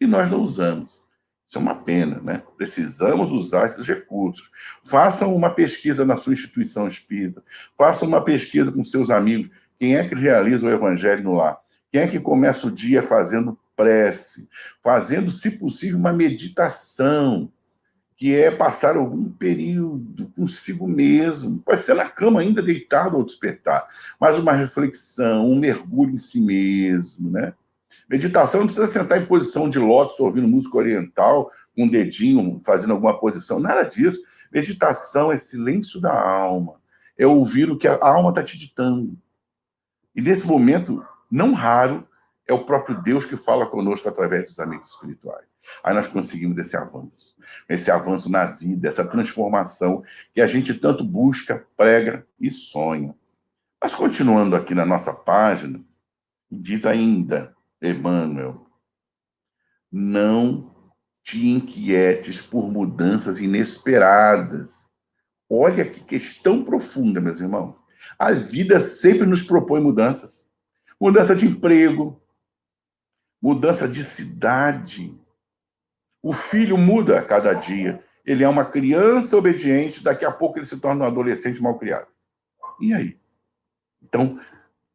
E 0.00 0.06
nós 0.06 0.30
não 0.30 0.40
usamos. 0.40 1.02
Isso 1.46 1.58
é 1.58 1.60
uma 1.60 1.74
pena, 1.74 2.18
né? 2.22 2.42
Precisamos 2.56 3.30
usar 3.30 3.66
esses 3.66 3.86
recursos. 3.86 4.50
Façam 4.82 5.36
uma 5.36 5.50
pesquisa 5.50 6.06
na 6.06 6.16
sua 6.16 6.32
instituição 6.32 6.88
espírita, 6.88 7.44
façam 7.76 8.08
uma 8.08 8.24
pesquisa 8.24 8.72
com 8.72 8.82
seus 8.82 9.10
amigos. 9.10 9.50
Quem 9.78 9.94
é 9.94 10.08
que 10.08 10.14
realiza 10.14 10.66
o 10.66 10.70
evangelho 10.70 11.22
no 11.22 11.34
lar? 11.34 11.60
Quem 11.90 12.00
é 12.00 12.08
que 12.08 12.18
começa 12.18 12.66
o 12.66 12.70
dia 12.70 13.02
fazendo 13.02 13.58
prece, 13.76 14.48
fazendo, 14.82 15.30
se 15.30 15.50
possível, 15.50 15.98
uma 15.98 16.14
meditação? 16.14 17.52
Que 18.22 18.36
é 18.36 18.52
passar 18.52 18.96
algum 18.96 19.28
período 19.32 20.28
consigo 20.36 20.86
mesmo. 20.86 21.58
Pode 21.58 21.82
ser 21.82 21.94
na 21.94 22.08
cama 22.08 22.38
ainda 22.38 22.62
deitado 22.62 23.16
ao 23.16 23.24
despertar, 23.24 23.84
mas 24.20 24.38
uma 24.38 24.52
reflexão, 24.52 25.50
um 25.50 25.58
mergulho 25.58 26.14
em 26.14 26.18
si 26.18 26.40
mesmo, 26.40 27.32
né? 27.32 27.52
Meditação 28.08 28.60
não 28.60 28.68
precisa 28.68 28.86
sentar 28.86 29.20
em 29.20 29.26
posição 29.26 29.68
de 29.68 29.80
lótus 29.80 30.20
ouvindo 30.20 30.46
música 30.46 30.78
oriental, 30.78 31.50
com 31.74 31.82
um 31.82 31.88
dedinho 31.88 32.60
fazendo 32.64 32.92
alguma 32.92 33.18
posição, 33.18 33.58
nada 33.58 33.82
disso. 33.82 34.22
Meditação 34.52 35.32
é 35.32 35.36
silêncio 35.36 36.00
da 36.00 36.16
alma, 36.16 36.76
é 37.18 37.26
ouvir 37.26 37.72
o 37.72 37.76
que 37.76 37.88
a 37.88 37.98
alma 38.00 38.28
está 38.30 38.44
te 38.44 38.56
ditando. 38.56 39.18
E 40.14 40.22
nesse 40.22 40.46
momento, 40.46 41.04
não 41.28 41.54
raro, 41.54 42.06
é 42.46 42.52
o 42.52 42.64
próprio 42.64 43.02
Deus 43.02 43.24
que 43.24 43.36
fala 43.36 43.66
conosco 43.66 44.08
através 44.08 44.44
dos 44.44 44.60
amigos 44.60 44.92
espirituais. 44.92 45.51
Aí 45.82 45.94
nós 45.94 46.06
conseguimos 46.06 46.58
esse 46.58 46.76
avanço, 46.76 47.36
esse 47.68 47.90
avanço 47.90 48.30
na 48.30 48.46
vida, 48.46 48.88
essa 48.88 49.06
transformação 49.06 50.02
que 50.34 50.40
a 50.40 50.46
gente 50.46 50.74
tanto 50.74 51.04
busca, 51.04 51.66
prega 51.76 52.26
e 52.40 52.50
sonha. 52.50 53.14
Mas 53.82 53.94
continuando 53.94 54.54
aqui 54.54 54.74
na 54.74 54.86
nossa 54.86 55.12
página, 55.12 55.80
diz 56.50 56.86
ainda 56.86 57.54
Emmanuel: 57.80 58.66
não 59.90 60.72
te 61.22 61.48
inquietes 61.48 62.40
por 62.40 62.70
mudanças 62.70 63.40
inesperadas. 63.40 64.88
Olha 65.48 65.88
que 65.88 66.02
questão 66.02 66.64
profunda, 66.64 67.20
meus 67.20 67.40
irmãos. 67.40 67.76
A 68.18 68.32
vida 68.32 68.80
sempre 68.80 69.26
nos 69.26 69.42
propõe 69.42 69.80
mudanças. 69.80 70.44
Mudança 71.00 71.34
de 71.34 71.46
emprego, 71.46 72.20
mudança 73.40 73.88
de 73.88 74.02
cidade, 74.02 75.18
o 76.22 76.32
filho 76.32 76.78
muda 76.78 77.18
a 77.18 77.22
cada 77.22 77.52
dia. 77.52 78.02
Ele 78.24 78.44
é 78.44 78.48
uma 78.48 78.64
criança 78.64 79.36
obediente, 79.36 80.02
daqui 80.02 80.24
a 80.24 80.30
pouco 80.30 80.58
ele 80.58 80.66
se 80.66 80.78
torna 80.78 81.04
um 81.04 81.08
adolescente 81.08 81.60
mal 81.60 81.76
criado. 81.78 82.06
E 82.80 82.94
aí? 82.94 83.18
Então, 84.00 84.38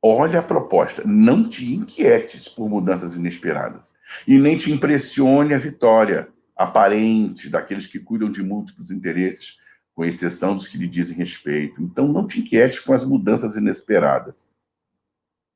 olha 0.01 0.39
a 0.39 0.43
proposta. 0.43 1.03
Não 1.05 1.47
te 1.47 1.73
inquietes 1.73 2.47
por 2.47 2.69
mudanças 2.69 3.15
inesperadas. 3.15 3.91
E 4.25 4.37
nem 4.37 4.57
te 4.57 4.71
impressione 4.71 5.53
a 5.53 5.57
vitória 5.57 6.29
aparente 6.55 7.49
daqueles 7.49 7.85
que 7.85 7.99
cuidam 7.99 8.31
de 8.31 8.41
múltiplos 8.41 8.89
interesses, 8.89 9.57
com 9.93 10.05
exceção 10.05 10.55
dos 10.55 10.67
que 10.67 10.77
lhe 10.77 10.87
dizem 10.87 11.17
respeito. 11.17 11.81
Então, 11.81 12.07
não 12.07 12.25
te 12.25 12.39
inquietes 12.39 12.79
com 12.79 12.93
as 12.93 13.03
mudanças 13.03 13.57
inesperadas. 13.57 14.47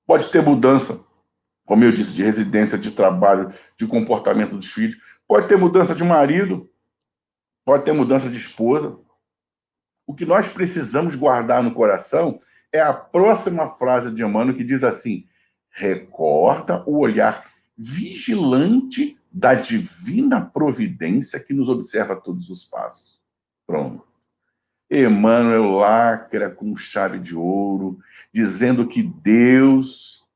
Pode 0.05 0.29
ter 0.29 0.41
mudança, 0.41 0.99
como 1.65 1.83
eu 1.83 1.91
disse, 1.91 2.11
de 2.11 2.23
residência, 2.23 2.77
de 2.77 2.91
trabalho, 2.91 3.53
de 3.77 3.87
comportamento 3.87 4.55
dos 4.55 4.67
filhos, 4.67 4.97
Pode 5.31 5.47
ter 5.47 5.57
mudança 5.57 5.95
de 5.95 6.03
marido, 6.03 6.69
pode 7.63 7.85
ter 7.85 7.93
mudança 7.93 8.29
de 8.29 8.35
esposa. 8.35 8.99
O 10.05 10.13
que 10.13 10.25
nós 10.25 10.49
precisamos 10.49 11.15
guardar 11.15 11.63
no 11.63 11.73
coração 11.73 12.41
é 12.69 12.81
a 12.81 12.91
próxima 12.91 13.69
frase 13.69 14.13
de 14.13 14.21
Emmanuel 14.21 14.57
que 14.57 14.63
diz 14.65 14.83
assim: 14.83 15.25
recorda 15.69 16.83
o 16.85 16.97
olhar 16.97 17.49
vigilante 17.77 19.17
da 19.31 19.53
divina 19.53 20.41
providência 20.41 21.39
que 21.39 21.53
nos 21.53 21.69
observa 21.69 22.19
todos 22.19 22.49
os 22.49 22.65
passos. 22.65 23.21
Pronto. 23.65 24.05
Emmanuel 24.91 25.71
lacra 25.77 26.51
com 26.51 26.75
chave 26.75 27.19
de 27.19 27.37
ouro, 27.37 27.99
dizendo 28.33 28.85
que 28.85 29.01
Deus, 29.01 30.27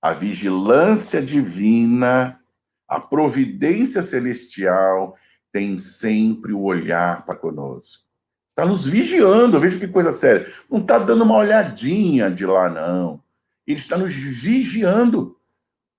a 0.00 0.12
vigilância 0.12 1.20
divina, 1.20 2.40
a 2.88 3.00
providência 3.00 4.02
celestial 4.02 5.16
tem 5.52 5.78
sempre 5.78 6.52
o 6.52 6.62
olhar 6.62 7.24
para 7.24 7.36
conosco. 7.36 8.04
Está 8.50 8.64
nos 8.64 8.86
vigiando. 8.86 9.58
Veja 9.58 9.78
que 9.78 9.88
coisa 9.88 10.12
séria. 10.12 10.52
Não 10.70 10.80
está 10.80 10.98
dando 10.98 11.24
uma 11.24 11.36
olhadinha 11.36 12.30
de 12.30 12.46
lá, 12.46 12.68
não. 12.68 13.22
Ele 13.66 13.78
está 13.78 13.96
nos 13.96 14.14
vigiando 14.14 15.36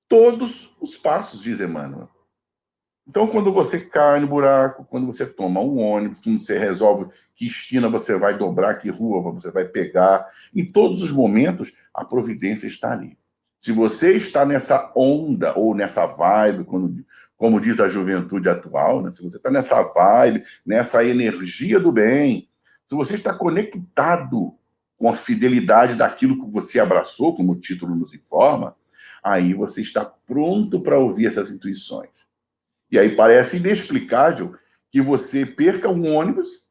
todos 0.08 0.74
os 0.80 0.96
passos, 0.96 1.42
diz 1.42 1.60
Emmanuel. 1.60 2.10
Então, 3.08 3.28
quando 3.28 3.54
você 3.54 3.80
cai 3.80 4.20
no 4.20 4.28
buraco, 4.28 4.86
quando 4.86 5.06
você 5.06 5.26
toma 5.26 5.60
um 5.60 5.78
ônibus, 5.78 6.20
quando 6.20 6.40
você 6.40 6.58
resolve 6.58 7.12
que 7.36 7.46
esquina 7.46 7.88
você 7.88 8.18
vai 8.18 8.38
dobrar, 8.38 8.76
que 8.76 8.90
rua 8.90 9.32
você 9.32 9.52
vai 9.52 9.66
pegar, 9.66 10.26
em 10.54 10.66
todos 10.66 11.04
os 11.04 11.12
momentos, 11.12 11.72
a 11.94 12.04
providência 12.04 12.68
está 12.68 12.94
ali. 12.94 13.18
Se 13.66 13.72
você 13.72 14.12
está 14.12 14.46
nessa 14.46 14.94
onda 14.96 15.58
ou 15.58 15.74
nessa 15.74 16.06
vibe, 16.06 16.66
quando, 16.66 17.04
como 17.36 17.60
diz 17.60 17.80
a 17.80 17.90
juventude 17.90 18.48
atual, 18.48 19.02
né? 19.02 19.10
se 19.10 19.24
você 19.24 19.38
está 19.38 19.50
nessa 19.50 19.82
vibe, 19.82 20.44
nessa 20.64 21.04
energia 21.04 21.80
do 21.80 21.92
bem, 21.92 22.48
se 22.86 22.94
você 22.94 23.16
está 23.16 23.34
conectado 23.34 24.54
com 24.96 25.10
a 25.10 25.16
fidelidade 25.16 25.96
daquilo 25.96 26.40
que 26.40 26.52
você 26.52 26.80
abraçou, 26.80 27.36
como 27.36 27.54
o 27.54 27.60
título 27.60 27.96
nos 27.96 28.14
informa, 28.14 28.76
aí 29.24 29.56
você 29.56 29.82
está 29.82 30.06
pronto 30.06 30.80
para 30.80 31.00
ouvir 31.00 31.26
essas 31.26 31.50
intuições. 31.50 32.12
E 32.92 33.00
aí 33.00 33.16
parece 33.16 33.58
inexplicável 33.58 34.54
que 34.92 35.02
você 35.02 35.44
perca 35.44 35.90
um 35.90 36.14
ônibus 36.14 36.68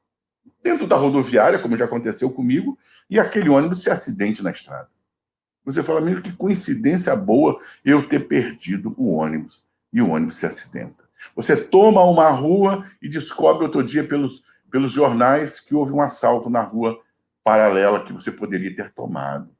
dentro 0.62 0.86
da 0.86 0.94
rodoviária, 0.94 1.58
como 1.58 1.76
já 1.76 1.86
aconteceu 1.86 2.30
comigo, 2.30 2.78
e 3.10 3.18
aquele 3.18 3.48
ônibus 3.48 3.82
se 3.82 3.90
acidente 3.90 4.44
na 4.44 4.52
estrada. 4.52 4.94
Você 5.64 5.82
fala, 5.82 6.00
mesmo 6.00 6.22
que 6.22 6.32
coincidência 6.32 7.14
boa 7.16 7.58
eu 7.84 8.06
ter 8.06 8.28
perdido 8.28 8.94
o 8.96 9.14
ônibus 9.14 9.64
e 9.92 10.02
o 10.02 10.10
ônibus 10.10 10.36
se 10.36 10.46
acidenta. 10.46 11.04
Você 11.34 11.56
toma 11.56 12.04
uma 12.04 12.28
rua 12.30 12.86
e 13.00 13.08
descobre 13.08 13.64
outro 13.64 13.82
dia 13.82 14.04
pelos, 14.04 14.44
pelos 14.70 14.92
jornais 14.92 15.60
que 15.60 15.74
houve 15.74 15.92
um 15.92 16.02
assalto 16.02 16.50
na 16.50 16.62
rua 16.62 17.00
paralela 17.42 18.04
que 18.04 18.12
você 18.12 18.30
poderia 18.30 18.74
ter 18.74 18.92
tomado. 18.92 19.50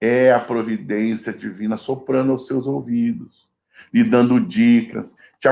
É 0.00 0.32
a 0.32 0.40
providência 0.40 1.32
divina 1.32 1.76
soprando 1.76 2.32
aos 2.32 2.46
seus 2.46 2.66
ouvidos, 2.66 3.48
lhe 3.92 4.02
dando 4.02 4.40
dicas, 4.40 5.14
te 5.38 5.48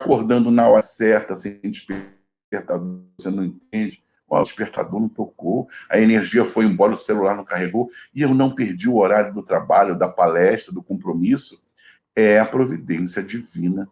acordando 0.00 0.50
na 0.50 0.68
hora 0.68 0.82
certa, 0.82 1.36
sem 1.36 1.60
despertador, 1.62 3.02
você 3.18 3.30
não 3.30 3.44
entende. 3.44 4.03
O 4.40 4.44
despertador 4.44 5.00
não 5.00 5.08
tocou, 5.08 5.68
a 5.88 5.98
energia 5.98 6.44
foi 6.44 6.64
embora, 6.64 6.94
o 6.94 6.96
celular 6.96 7.36
não 7.36 7.44
carregou, 7.44 7.90
e 8.14 8.22
eu 8.22 8.34
não 8.34 8.54
perdi 8.54 8.88
o 8.88 8.96
horário 8.96 9.32
do 9.32 9.42
trabalho, 9.42 9.98
da 9.98 10.08
palestra, 10.08 10.72
do 10.72 10.82
compromisso. 10.82 11.62
É 12.16 12.38
a 12.38 12.44
providência 12.44 13.22
divina. 13.22 13.88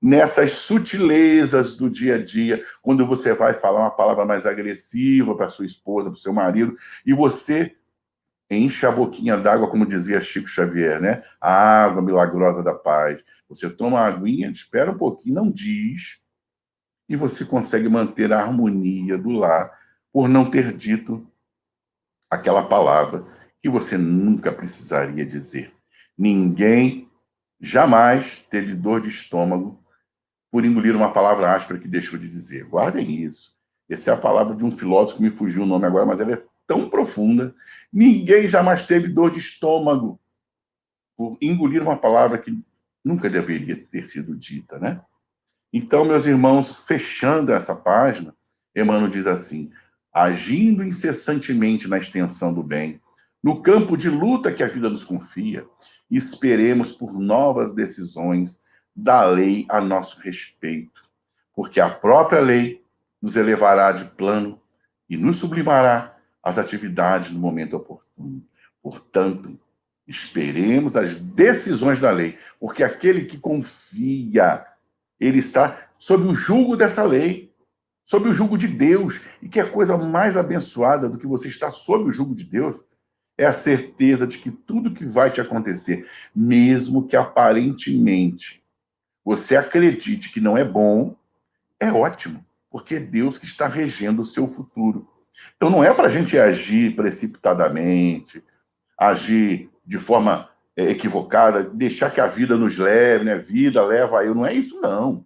Nessas 0.00 0.52
sutilezas 0.52 1.76
do 1.76 1.90
dia 1.90 2.14
a 2.14 2.24
dia, 2.24 2.62
quando 2.80 3.06
você 3.06 3.34
vai 3.34 3.52
falar 3.52 3.80
uma 3.80 3.90
palavra 3.90 4.24
mais 4.24 4.46
agressiva 4.46 5.34
para 5.34 5.48
sua 5.48 5.66
esposa, 5.66 6.10
para 6.10 6.20
seu 6.20 6.32
marido, 6.32 6.76
e 7.04 7.12
você 7.12 7.74
enche 8.50 8.86
a 8.86 8.92
boquinha 8.92 9.36
d'água, 9.36 9.68
como 9.68 9.84
dizia 9.84 10.20
Chico 10.20 10.48
Xavier, 10.48 11.00
né? 11.00 11.22
A 11.40 11.84
água 11.84 12.00
milagrosa 12.00 12.62
da 12.62 12.72
paz. 12.72 13.22
Você 13.48 13.68
toma 13.68 14.00
a 14.00 14.06
aguinha, 14.06 14.48
espera 14.48 14.90
um 14.90 14.96
pouquinho, 14.96 15.34
não 15.34 15.50
diz, 15.50 16.22
e 17.08 17.16
você 17.16 17.44
consegue 17.44 17.88
manter 17.88 18.32
a 18.32 18.40
harmonia 18.40 19.16
do 19.16 19.30
lar 19.30 19.77
por 20.18 20.28
não 20.28 20.50
ter 20.50 20.72
dito 20.72 21.24
aquela 22.28 22.64
palavra 22.64 23.24
que 23.62 23.68
você 23.68 23.96
nunca 23.96 24.50
precisaria 24.50 25.24
dizer. 25.24 25.72
Ninguém 26.18 27.08
jamais 27.60 28.44
teve 28.50 28.74
dor 28.74 29.00
de 29.00 29.10
estômago 29.10 29.80
por 30.50 30.64
engolir 30.64 30.96
uma 30.96 31.12
palavra 31.12 31.54
áspera 31.54 31.78
que 31.78 31.86
deixou 31.86 32.18
de 32.18 32.28
dizer. 32.28 32.64
Guardem 32.64 33.22
isso. 33.22 33.54
Essa 33.88 34.10
é 34.10 34.14
a 34.14 34.16
palavra 34.16 34.56
de 34.56 34.64
um 34.64 34.72
filósofo 34.72 35.18
que 35.18 35.22
me 35.22 35.30
fugiu 35.30 35.62
o 35.62 35.66
nome 35.66 35.86
agora, 35.86 36.04
mas 36.04 36.20
ela 36.20 36.32
é 36.32 36.42
tão 36.66 36.90
profunda. 36.90 37.54
Ninguém 37.92 38.48
jamais 38.48 38.84
teve 38.84 39.06
dor 39.06 39.30
de 39.30 39.38
estômago 39.38 40.18
por 41.16 41.38
engolir 41.40 41.80
uma 41.80 41.96
palavra 41.96 42.38
que 42.38 42.60
nunca 43.04 43.30
deveria 43.30 43.86
ter 43.86 44.04
sido 44.04 44.34
dita, 44.34 44.80
né? 44.80 45.00
Então, 45.72 46.04
meus 46.04 46.26
irmãos, 46.26 46.88
fechando 46.88 47.52
essa 47.52 47.76
página, 47.76 48.34
Emmanuel 48.74 49.08
diz 49.08 49.28
assim: 49.28 49.70
agindo 50.12 50.84
incessantemente 50.84 51.88
na 51.88 51.98
extensão 51.98 52.52
do 52.52 52.62
bem, 52.62 53.00
no 53.42 53.62
campo 53.62 53.96
de 53.96 54.08
luta 54.08 54.52
que 54.52 54.62
a 54.62 54.68
vida 54.68 54.88
nos 54.88 55.04
confia, 55.04 55.64
esperemos 56.10 56.92
por 56.92 57.12
novas 57.12 57.72
decisões 57.72 58.60
da 58.94 59.24
lei 59.24 59.64
a 59.68 59.80
nosso 59.80 60.20
respeito, 60.20 61.02
porque 61.54 61.80
a 61.80 61.88
própria 61.88 62.40
lei 62.40 62.82
nos 63.20 63.36
elevará 63.36 63.92
de 63.92 64.04
plano 64.06 64.60
e 65.08 65.16
nos 65.16 65.36
sublimará 65.36 66.16
as 66.42 66.58
atividades 66.58 67.30
no 67.30 67.38
momento 67.38 67.76
oportuno. 67.76 68.44
Portanto, 68.82 69.58
esperemos 70.06 70.96
as 70.96 71.14
decisões 71.16 72.00
da 72.00 72.10
lei, 72.10 72.38
porque 72.58 72.82
aquele 72.82 73.24
que 73.24 73.38
confia, 73.38 74.64
ele 75.20 75.38
está 75.38 75.88
sob 75.98 76.24
o 76.24 76.34
julgo 76.34 76.76
dessa 76.76 77.02
lei, 77.02 77.47
sob 78.08 78.26
o 78.26 78.32
julgo 78.32 78.56
de 78.56 78.66
Deus. 78.66 79.20
E 79.42 79.48
que 79.50 79.60
a 79.60 79.68
coisa 79.68 79.98
mais 79.98 80.34
abençoada 80.34 81.10
do 81.10 81.18
que 81.18 81.26
você 81.26 81.48
estar 81.48 81.70
sob 81.70 82.08
o 82.08 82.12
julgo 82.12 82.34
de 82.34 82.44
Deus 82.44 82.82
é 83.36 83.44
a 83.44 83.52
certeza 83.52 84.26
de 84.26 84.38
que 84.38 84.50
tudo 84.50 84.94
que 84.94 85.04
vai 85.04 85.30
te 85.30 85.40
acontecer, 85.40 86.08
mesmo 86.34 87.06
que 87.06 87.14
aparentemente 87.14 88.64
você 89.22 89.56
acredite 89.56 90.32
que 90.32 90.40
não 90.40 90.56
é 90.56 90.64
bom, 90.64 91.14
é 91.78 91.92
ótimo, 91.92 92.44
porque 92.70 92.96
é 92.96 93.00
Deus 93.00 93.36
que 93.36 93.44
está 93.44 93.68
regendo 93.68 94.22
o 94.22 94.24
seu 94.24 94.48
futuro. 94.48 95.06
Então 95.56 95.68
não 95.68 95.84
é 95.84 95.92
para 95.92 96.06
a 96.06 96.10
gente 96.10 96.36
agir 96.36 96.96
precipitadamente, 96.96 98.42
agir 98.98 99.70
de 99.84 99.98
forma 99.98 100.48
é, 100.74 100.90
equivocada, 100.90 101.62
deixar 101.62 102.10
que 102.10 102.20
a 102.20 102.26
vida 102.26 102.56
nos 102.56 102.78
leve, 102.78 103.24
né? 103.24 103.36
Vida 103.36 103.84
leva 103.84 104.24
eu. 104.24 104.34
Não 104.34 104.46
é 104.46 104.54
isso, 104.54 104.80
não. 104.80 105.24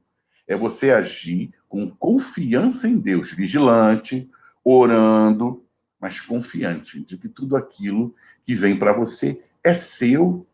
É 0.52 0.56
você 0.56 0.90
agir 0.90 1.50
com 1.66 1.88
confiança 1.88 2.86
em 2.86 2.98
Deus, 2.98 3.32
vigilante, 3.32 4.30
orando, 4.62 5.64
mas 5.98 6.20
confiante 6.20 7.00
de 7.00 7.16
que 7.16 7.26
tudo 7.26 7.56
aquilo 7.56 8.14
que 8.44 8.54
vem 8.54 8.78
para 8.78 8.92
você 8.92 9.42
é 9.64 9.72
seu. 9.72 10.46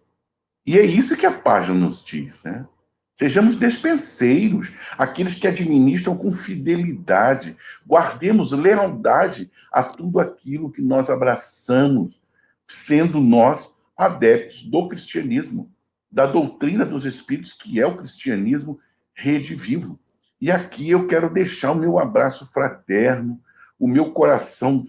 E 0.64 0.78
é 0.78 0.84
isso 0.84 1.16
que 1.16 1.26
a 1.26 1.32
página 1.32 1.76
nos 1.76 2.04
diz, 2.04 2.40
né? 2.44 2.64
Sejamos 3.12 3.56
despenseiros, 3.56 4.72
aqueles 4.96 5.34
que 5.34 5.48
administram 5.48 6.16
com 6.16 6.30
fidelidade. 6.30 7.56
Guardemos 7.84 8.52
lealdade 8.52 9.50
a 9.72 9.82
tudo 9.82 10.20
aquilo 10.20 10.70
que 10.70 10.80
nós 10.80 11.10
abraçamos, 11.10 12.20
sendo 12.68 13.20
nós 13.20 13.74
adeptos 13.96 14.62
do 14.62 14.86
cristianismo, 14.86 15.72
da 16.08 16.24
doutrina 16.24 16.84
dos 16.84 17.04
espíritos, 17.04 17.52
que 17.52 17.80
é 17.80 17.86
o 17.86 17.96
cristianismo 17.96 18.78
rede 19.18 19.54
vivo. 19.56 19.98
E 20.40 20.50
aqui 20.50 20.90
eu 20.90 21.08
quero 21.08 21.28
deixar 21.28 21.72
o 21.72 21.74
meu 21.74 21.98
abraço 21.98 22.46
fraterno, 22.46 23.40
o 23.76 23.88
meu 23.88 24.12
coração 24.12 24.86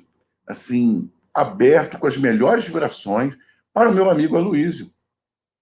assim 0.48 1.12
aberto 1.34 1.98
com 1.98 2.06
as 2.06 2.18
melhores 2.18 2.66
vibrações 2.66 3.36
para 3.74 3.90
o 3.90 3.94
meu 3.94 4.10
amigo 4.10 4.38
Aloísio, 4.38 4.92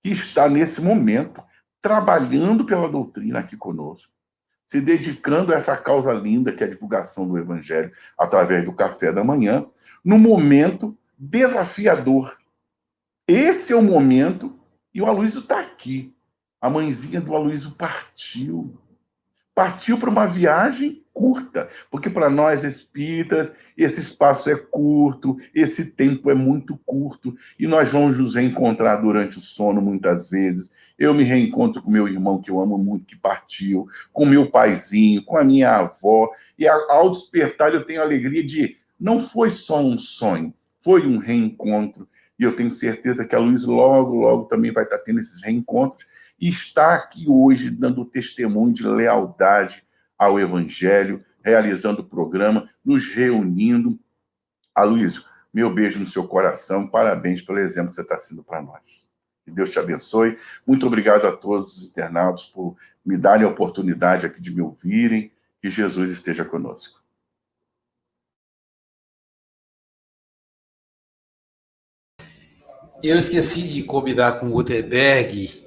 que 0.03 0.11
está 0.11 0.49
nesse 0.49 0.81
momento 0.81 1.41
trabalhando 1.81 2.65
pela 2.65 2.89
doutrina 2.89 3.39
aqui 3.39 3.55
conosco, 3.55 4.11
se 4.65 4.81
dedicando 4.81 5.53
a 5.53 5.57
essa 5.57 5.77
causa 5.77 6.11
linda 6.11 6.51
que 6.51 6.63
é 6.63 6.67
a 6.67 6.69
divulgação 6.69 7.25
do 7.27 7.37
Evangelho 7.37 7.91
através 8.17 8.65
do 8.65 8.73
café 8.73 9.13
da 9.13 9.23
manhã, 9.23 9.65
no 10.03 10.19
momento 10.19 10.97
desafiador. 11.17 12.37
Esse 13.25 13.71
é 13.71 13.75
o 13.75 13.81
momento, 13.81 14.59
e 14.93 15.01
o 15.01 15.05
Aloysio 15.05 15.41
está 15.41 15.59
aqui. 15.61 16.16
A 16.59 16.69
mãezinha 16.69 17.21
do 17.21 17.35
Aloysio 17.35 17.71
partiu 17.71 18.79
partiu 19.57 19.97
para 19.97 20.11
uma 20.11 20.27
viagem 20.27 21.03
curta, 21.11 21.67
porque 21.89 22.11
para 22.11 22.29
nós 22.29 22.63
espíritas 22.63 23.51
esse 23.75 23.99
espaço 24.01 24.51
é 24.51 24.55
curto, 24.55 25.35
esse 25.51 25.87
tempo 25.93 26.29
é 26.29 26.35
muito 26.35 26.79
curto 26.85 27.35
e 27.57 27.65
nós 27.65 27.89
vamos 27.89 28.19
nos 28.19 28.35
reencontrar 28.35 29.01
durante 29.01 29.39
o 29.39 29.41
sono 29.41 29.81
muitas 29.81 30.29
vezes. 30.29 30.69
Eu 30.95 31.11
me 31.11 31.23
reencontro 31.23 31.81
com 31.81 31.89
meu 31.89 32.07
irmão 32.07 32.39
que 32.39 32.51
eu 32.51 32.61
amo 32.61 32.77
muito 32.77 33.07
que 33.07 33.15
partiu, 33.15 33.87
com 34.13 34.27
meu 34.27 34.51
paizinho, 34.51 35.25
com 35.25 35.37
a 35.37 35.43
minha 35.43 35.75
avó 35.75 36.29
e 36.55 36.67
ao 36.67 37.09
despertar 37.09 37.73
eu 37.73 37.83
tenho 37.83 38.01
a 38.01 38.03
alegria 38.03 38.43
de 38.43 38.77
não 38.99 39.19
foi 39.19 39.49
só 39.49 39.81
um 39.81 39.97
sonho, 39.97 40.53
foi 40.79 41.07
um 41.07 41.17
reencontro 41.17 42.07
e 42.39 42.43
eu 42.43 42.55
tenho 42.55 42.69
certeza 42.69 43.25
que 43.25 43.33
a 43.33 43.39
Luiz 43.39 43.65
logo 43.65 44.17
logo 44.17 44.45
também 44.45 44.71
vai 44.71 44.83
estar 44.83 44.99
tendo 44.99 45.19
esses 45.19 45.41
reencontros 45.41 46.05
e 46.39 46.49
está 46.49 46.95
aqui 46.95 47.25
hoje 47.27 47.69
dando 47.69 48.05
testemunho 48.05 48.73
de 48.73 48.87
lealdade 48.87 49.83
ao 50.17 50.39
Evangelho, 50.39 51.23
realizando 51.43 52.01
o 52.01 52.05
programa, 52.05 52.69
nos 52.83 53.05
reunindo. 53.05 53.99
Aloysio, 54.73 55.23
meu 55.53 55.73
beijo 55.73 55.99
no 55.99 56.05
seu 56.05 56.27
coração, 56.27 56.87
parabéns 56.87 57.41
pelo 57.41 57.59
exemplo 57.59 57.89
que 57.89 57.95
você 57.95 58.01
está 58.01 58.19
sendo 58.19 58.43
para 58.43 58.61
nós. 58.61 59.07
Que 59.43 59.51
Deus 59.51 59.71
te 59.71 59.79
abençoe. 59.79 60.37
Muito 60.65 60.85
obrigado 60.85 61.25
a 61.25 61.35
todos 61.35 61.77
os 61.77 61.85
internautas 61.85 62.45
por 62.45 62.75
me 63.05 63.17
darem 63.17 63.45
a 63.45 63.49
oportunidade 63.49 64.25
aqui 64.25 64.41
de 64.41 64.53
me 64.53 64.61
ouvirem. 64.61 65.31
Que 65.59 65.71
Jesus 65.71 66.11
esteja 66.11 66.45
conosco. 66.45 67.01
Eu 73.03 73.17
esqueci 73.17 73.67
de 73.67 73.83
combinar 73.83 74.39
com 74.39 74.47
o 74.47 74.51
Gutenberg 74.51 75.66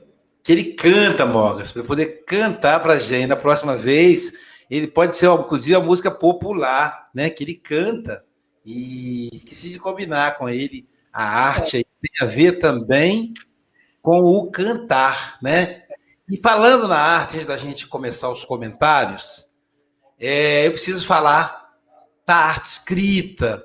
que 0.50 0.52
ele 0.52 0.64
canta, 0.72 1.24
Mogas, 1.24 1.70
para 1.70 1.84
poder 1.84 2.24
cantar 2.24 2.80
para 2.80 2.94
a 2.94 2.98
gente. 2.98 3.28
Na 3.28 3.36
próxima 3.36 3.76
vez, 3.76 4.32
ele 4.68 4.88
pode 4.88 5.16
ser, 5.16 5.30
inclusive, 5.30 5.76
a 5.76 5.80
música 5.80 6.10
popular, 6.10 7.04
né? 7.14 7.30
Que 7.30 7.44
ele 7.44 7.54
canta. 7.54 8.24
E 8.66 9.28
esqueci 9.32 9.70
de 9.70 9.78
combinar 9.78 10.36
com 10.36 10.48
ele 10.48 10.88
a 11.12 11.22
arte 11.22 11.76
aí, 11.76 11.84
tem 12.00 12.26
a 12.26 12.28
ver 12.28 12.58
também 12.58 13.32
com 14.02 14.20
o 14.22 14.50
cantar, 14.50 15.38
né? 15.40 15.84
E 16.28 16.36
falando 16.36 16.88
na 16.88 16.98
arte, 16.98 17.36
antes 17.36 17.46
da 17.46 17.56
gente 17.56 17.86
começar 17.86 18.28
os 18.28 18.44
comentários, 18.44 19.46
é, 20.18 20.66
eu 20.66 20.72
preciso 20.72 21.06
falar 21.06 21.76
da 22.26 22.34
arte 22.34 22.64
escrita, 22.64 23.64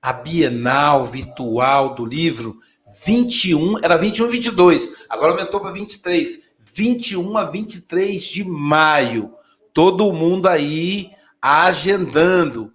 a 0.00 0.12
Bienal 0.12 1.04
Virtual 1.04 1.94
do 1.94 2.06
Livro 2.06 2.58
21, 3.04 3.78
era 3.82 3.96
21 3.96 4.26
e 4.26 4.30
22, 4.30 5.06
agora 5.08 5.32
aumentou 5.32 5.60
para 5.60 5.72
23. 5.72 6.54
21 6.74 7.36
a 7.36 7.44
23 7.44 8.22
de 8.22 8.44
maio. 8.44 9.32
Todo 9.72 10.12
mundo 10.12 10.48
aí 10.48 11.10
agendando. 11.40 12.72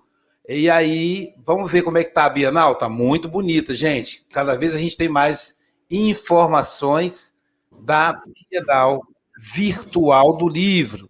E 0.47 0.69
aí, 0.69 1.33
vamos 1.45 1.71
ver 1.71 1.83
como 1.83 1.97
é 1.97 2.03
que 2.03 2.13
tá 2.13 2.25
a 2.25 2.29
Bienal? 2.29 2.75
Tá 2.75 2.89
muito 2.89 3.27
bonita, 3.27 3.73
gente. 3.73 4.25
Cada 4.31 4.55
vez 4.55 4.75
a 4.75 4.79
gente 4.79 4.97
tem 4.97 5.09
mais 5.09 5.57
informações 5.91 7.33
da 7.81 8.21
Bienal 8.49 9.05
virtual 9.37 10.37
do 10.37 10.47
livro. 10.47 11.09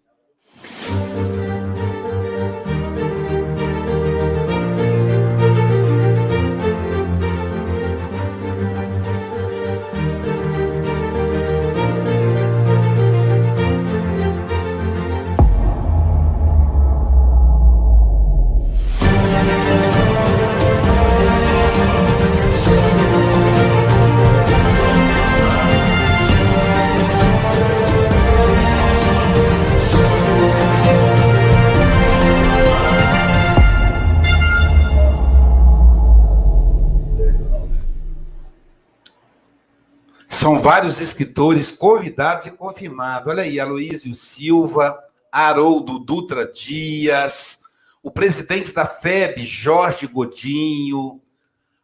Vários 40.62 41.00
escritores 41.00 41.72
convidados 41.72 42.46
e 42.46 42.52
confirmados. 42.52 43.32
Olha 43.32 43.44
aí, 43.44 43.62
Aloísio 43.62 44.14
Silva, 44.14 45.02
Haroldo 45.32 46.00
Dutra 46.00 46.46
Dias, 46.46 47.62
o 48.04 48.12
presidente 48.12 48.74
da 48.74 48.86
FEB, 48.86 49.42
Jorge 49.44 50.06
Godinho, 50.06 51.22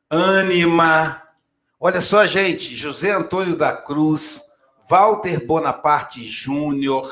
Ânima. 0.09 1.23
Olha 1.79 2.01
só, 2.01 2.25
gente, 2.25 2.75
José 2.75 3.11
Antônio 3.11 3.55
da 3.55 3.71
Cruz, 3.71 4.43
Walter 4.89 5.45
Bonaparte 5.45 6.21
Júnior, 6.21 7.09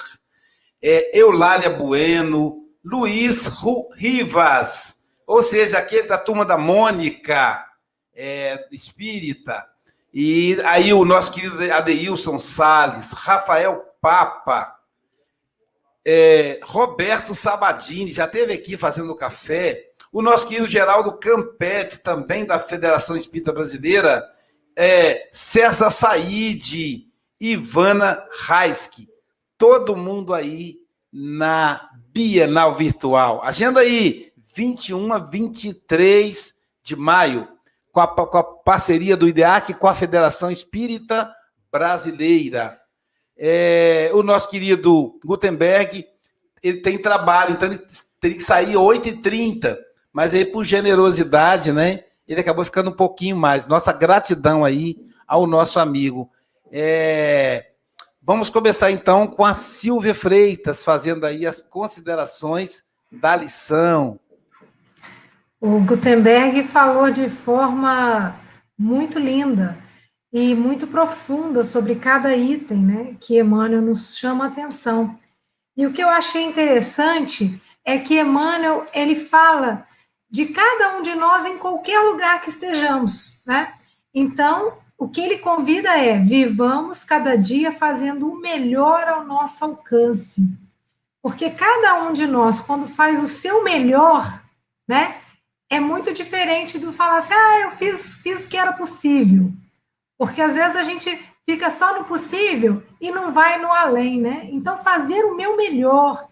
é, 0.81 1.17
Eulália 1.17 1.69
Bueno, 1.69 2.67
Luiz 2.83 3.49
Rivas, 3.95 4.99
ou 5.25 5.41
seja, 5.41 5.77
aquele 5.77 6.07
da 6.07 6.17
turma 6.17 6.43
da 6.43 6.57
Mônica, 6.57 7.65
é, 8.13 8.67
espírita, 8.69 9.65
e 10.13 10.61
aí 10.65 10.93
o 10.93 11.03
nosso 11.03 11.31
querido 11.31 11.59
Adeilson 11.73 12.37
Sales, 12.37 13.11
Rafael 13.13 13.83
Papa, 13.99 14.77
é, 16.05 16.59
Roberto 16.63 17.33
Sabadini, 17.33 18.11
já 18.11 18.25
esteve 18.25 18.53
aqui 18.53 18.77
fazendo 18.77 19.15
café. 19.15 19.89
O 20.11 20.21
nosso 20.21 20.47
querido 20.47 20.67
Geraldo 20.67 21.17
Campete, 21.17 21.97
também 21.97 22.45
da 22.45 22.59
Federação 22.59 23.15
Espírita 23.15 23.51
Brasileira, 23.51 24.23
é, 24.75 25.27
César 25.31 25.89
Said, 25.89 27.07
Ivana 27.39 28.23
Raiski, 28.41 29.09
todo 29.57 29.95
mundo 29.95 30.31
aí 30.31 30.77
na 31.11 31.89
Bienal 32.13 32.75
Virtual. 32.75 33.41
Agenda 33.43 33.79
aí, 33.79 34.31
21 34.55 35.11
a 35.11 35.17
23 35.17 36.55
de 36.83 36.95
maio 36.95 37.47
com 37.93 38.01
a, 38.01 38.07
com 38.07 38.37
a 38.39 38.43
parceria 38.43 39.15
do 39.15 39.27
IDEAC 39.27 39.75
com 39.75 39.87
a 39.87 39.93
Federação 39.93 40.49
Espírita 40.49 41.31
Brasileira. 41.71 42.79
É, 43.37 44.09
o 44.13 44.23
nosso 44.23 44.49
querido 44.49 45.19
Gutenberg, 45.23 46.03
ele 46.61 46.81
tem 46.81 46.97
trabalho, 46.97 47.51
então 47.51 47.69
ele 47.69 47.79
teria 48.19 48.37
que 48.37 48.43
sair 48.43 48.73
8h30, 48.73 49.77
mas 50.11 50.33
aí 50.33 50.43
por 50.43 50.63
generosidade, 50.63 51.71
né, 51.71 52.03
ele 52.27 52.41
acabou 52.41 52.65
ficando 52.65 52.89
um 52.89 52.95
pouquinho 52.95 53.35
mais. 53.35 53.67
Nossa 53.67 53.93
gratidão 53.93 54.65
aí 54.65 54.97
ao 55.27 55.45
nosso 55.45 55.79
amigo. 55.79 56.31
É, 56.71 57.67
vamos 58.19 58.49
começar 58.49 58.89
então 58.89 59.27
com 59.27 59.45
a 59.45 59.53
Silvia 59.53 60.15
Freitas, 60.15 60.83
fazendo 60.83 61.27
aí 61.27 61.45
as 61.45 61.61
considerações 61.61 62.83
da 63.11 63.35
lição. 63.35 64.19
O 65.65 65.79
Gutenberg 65.79 66.61
falou 66.63 67.09
de 67.09 67.29
forma 67.29 68.35
muito 68.77 69.17
linda 69.17 69.77
e 70.29 70.53
muito 70.53 70.85
profunda 70.87 71.63
sobre 71.63 71.95
cada 71.95 72.35
item, 72.35 72.77
né, 72.79 73.15
que 73.17 73.39
Emmanuel 73.39 73.81
nos 73.81 74.17
chama 74.17 74.43
a 74.43 74.47
atenção. 74.49 75.17
E 75.77 75.87
o 75.87 75.93
que 75.93 76.03
eu 76.03 76.09
achei 76.09 76.43
interessante 76.43 77.61
é 77.85 77.97
que 77.97 78.19
Emmanuel, 78.19 78.85
ele 78.93 79.15
fala 79.15 79.87
de 80.29 80.47
cada 80.47 80.97
um 80.97 81.01
de 81.01 81.15
nós 81.15 81.45
em 81.45 81.57
qualquer 81.57 81.99
lugar 81.99 82.41
que 82.41 82.49
estejamos, 82.49 83.41
né? 83.45 83.73
Então, 84.13 84.73
o 84.97 85.07
que 85.07 85.21
ele 85.21 85.37
convida 85.37 85.97
é: 85.97 86.19
vivamos 86.19 87.05
cada 87.05 87.37
dia 87.37 87.71
fazendo 87.71 88.29
o 88.29 88.37
melhor 88.37 89.07
ao 89.07 89.23
nosso 89.23 89.63
alcance. 89.63 90.45
Porque 91.21 91.49
cada 91.51 92.03
um 92.03 92.11
de 92.11 92.27
nós, 92.27 92.59
quando 92.59 92.85
faz 92.85 93.17
o 93.23 93.27
seu 93.27 93.63
melhor, 93.63 94.43
né, 94.85 95.22
é 95.73 95.79
muito 95.79 96.13
diferente 96.13 96.77
do 96.77 96.91
falar 96.91 97.17
assim, 97.17 97.33
ah, 97.33 97.61
eu 97.61 97.71
fiz, 97.71 98.17
fiz 98.17 98.43
o 98.43 98.49
que 98.49 98.57
era 98.57 98.73
possível. 98.73 99.51
Porque 100.17 100.41
às 100.41 100.53
vezes 100.53 100.75
a 100.75 100.83
gente 100.83 101.19
fica 101.45 101.69
só 101.69 101.97
no 101.97 102.05
possível 102.05 102.83
e 103.01 103.11
não 103.11 103.31
vai 103.31 103.59
no 103.59 103.71
além, 103.71 104.21
né? 104.21 104.47
Então, 104.51 104.77
fazer 104.77 105.23
o 105.25 105.35
meu 105.35 105.57
melhor, 105.57 106.27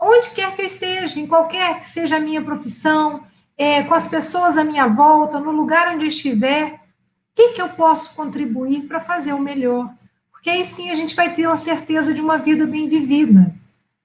onde 0.00 0.30
quer 0.30 0.54
que 0.56 0.62
eu 0.62 0.66
esteja, 0.66 1.20
em 1.20 1.26
qualquer 1.26 1.78
que 1.78 1.86
seja 1.86 2.16
a 2.16 2.20
minha 2.20 2.42
profissão, 2.42 3.22
é, 3.56 3.82
com 3.82 3.94
as 3.94 4.08
pessoas 4.08 4.58
à 4.58 4.64
minha 4.64 4.86
volta, 4.88 5.38
no 5.38 5.52
lugar 5.52 5.94
onde 5.94 6.04
eu 6.04 6.08
estiver, 6.08 6.74
o 6.74 6.78
que, 7.34 7.52
que 7.52 7.62
eu 7.62 7.68
posso 7.68 8.14
contribuir 8.16 8.88
para 8.88 9.00
fazer 9.00 9.32
o 9.32 9.38
melhor? 9.38 9.88
Porque 10.32 10.50
aí 10.50 10.64
sim 10.64 10.90
a 10.90 10.94
gente 10.94 11.14
vai 11.14 11.32
ter 11.32 11.46
uma 11.46 11.56
certeza 11.56 12.12
de 12.12 12.20
uma 12.20 12.38
vida 12.38 12.66
bem 12.66 12.88
vivida. 12.88 13.54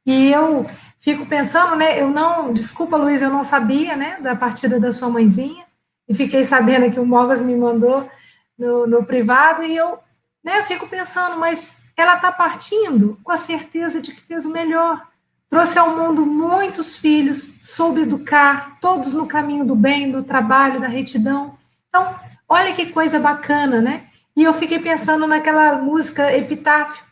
E 0.05 0.31
eu 0.31 0.65
fico 1.05 1.23
pensando, 1.27 1.75
né? 1.75 2.01
Eu 2.01 2.09
não, 2.09 2.51
desculpa, 2.51 2.97
Luiz, 2.97 3.21
eu 3.21 3.29
não 3.29 3.43
sabia, 3.43 3.95
né, 3.95 4.17
da 4.21 4.35
partida 4.35 4.79
da 4.79 4.91
sua 4.91 5.07
mãezinha, 5.07 5.63
e 6.09 6.15
fiquei 6.15 6.43
sabendo 6.43 6.91
que 6.91 6.99
o 6.99 7.05
Mogas 7.05 7.41
me 7.41 7.55
mandou 7.55 8.09
no, 8.57 8.87
no 8.87 9.05
privado, 9.05 9.63
e 9.63 9.75
eu, 9.77 9.99
né, 10.43 10.57
eu 10.57 10.63
fico 10.63 10.87
pensando, 10.87 11.37
mas 11.37 11.77
ela 11.95 12.15
está 12.15 12.31
partindo 12.31 13.19
com 13.23 13.31
a 13.31 13.37
certeza 13.37 14.01
de 14.01 14.13
que 14.13 14.19
fez 14.19 14.47
o 14.47 14.51
melhor. 14.51 14.99
Trouxe 15.47 15.77
ao 15.77 15.95
mundo 15.95 16.25
muitos 16.25 16.97
filhos, 16.97 17.53
soube 17.61 18.01
educar, 18.01 18.79
todos 18.81 19.13
no 19.13 19.27
caminho 19.27 19.63
do 19.63 19.75
bem, 19.75 20.11
do 20.11 20.23
trabalho, 20.23 20.81
da 20.81 20.87
retidão. 20.87 21.55
Então, 21.87 22.15
olha 22.49 22.73
que 22.73 22.87
coisa 22.87 23.19
bacana, 23.19 23.79
né? 23.79 24.07
E 24.35 24.43
eu 24.43 24.53
fiquei 24.55 24.79
pensando 24.79 25.27
naquela 25.27 25.73
música 25.73 26.35
Epitáfio, 26.35 27.05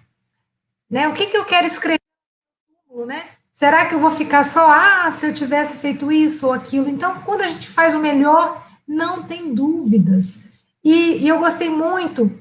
né? 0.90 1.08
O 1.08 1.14
que, 1.14 1.28
que 1.28 1.38
eu 1.38 1.46
quero 1.46 1.68
escrever 1.68 2.00
né? 3.06 3.24
Será 3.54 3.86
que 3.86 3.94
eu 3.94 4.00
vou 4.00 4.12
ficar 4.12 4.44
só, 4.44 4.68
ah, 4.70 5.12
se 5.12 5.28
eu 5.28 5.34
tivesse 5.34 5.78
feito 5.78 6.12
isso 6.12 6.48
ou 6.48 6.54
aquilo? 6.54 6.90
Então, 6.90 7.22
quando 7.22 7.42
a 7.42 7.48
gente 7.48 7.70
faz 7.70 7.94
o 7.94 8.00
melhor, 8.00 8.66
não 8.88 9.24
tem 9.24 9.54
dúvidas. 9.54 10.40
E, 10.84 11.24
e 11.24 11.28
eu 11.28 11.40
gostei 11.40 11.70
muito 11.70 12.32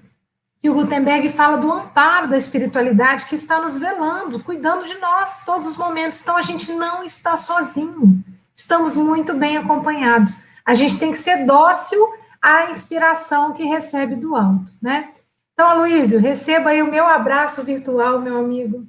que 0.59 0.71
o 0.71 0.75
Gutenberg 0.75 1.29
fala 1.29 1.59
do 1.59 1.71
amparo 1.71 2.29
da 2.29 2.37
espiritualidade 2.37 3.27
que 3.27 3.35
está 3.35 3.61
nos 3.61 3.77
velando, 3.77 4.41
cuidando 4.41 4.87
de 4.87 4.97
nós 4.99 5.45
todos 5.45 5.67
os 5.67 5.77
momentos. 5.77 6.21
Então, 6.21 6.37
a 6.37 6.43
gente 6.43 6.73
não 6.73 7.05
está 7.05 7.37
sozinho, 7.37 8.25
estamos 8.55 8.97
muito 8.97 9.35
bem 9.35 9.57
acompanhados. 9.57 10.43
A 10.65 10.73
gente 10.73 10.99
tem 10.99 11.11
que 11.11 11.19
ser 11.19 11.45
dócil 11.45 12.01
à 12.41 12.71
inspiração 12.71 13.53
que 13.53 13.65
recebe 13.65 14.15
do 14.15 14.35
alto, 14.35 14.73
né? 14.81 15.11
Então, 15.53 15.69
Aloysio, 15.69 16.19
receba 16.19 16.71
aí 16.71 16.81
o 16.81 16.91
meu 16.91 17.07
abraço 17.07 17.63
virtual, 17.63 18.21
meu 18.21 18.39
amigo, 18.39 18.87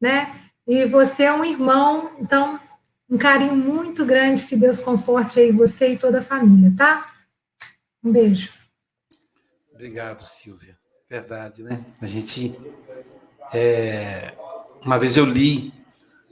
né? 0.00 0.43
E 0.66 0.86
você 0.86 1.24
é 1.24 1.32
um 1.32 1.44
irmão, 1.44 2.12
então 2.18 2.58
um 3.08 3.18
carinho 3.18 3.54
muito 3.54 4.04
grande 4.04 4.46
que 4.46 4.56
Deus 4.56 4.80
conforte 4.80 5.38
aí 5.38 5.52
você 5.52 5.92
e 5.92 5.96
toda 5.96 6.18
a 6.18 6.22
família, 6.22 6.72
tá? 6.76 7.12
Um 8.02 8.10
beijo. 8.10 8.50
Obrigado, 9.72 10.22
Silvia. 10.22 10.76
Verdade, 11.08 11.62
né? 11.62 11.84
A 12.00 12.06
gente. 12.06 12.58
É, 13.52 14.34
uma 14.84 14.98
vez 14.98 15.16
eu 15.16 15.24
li 15.24 15.72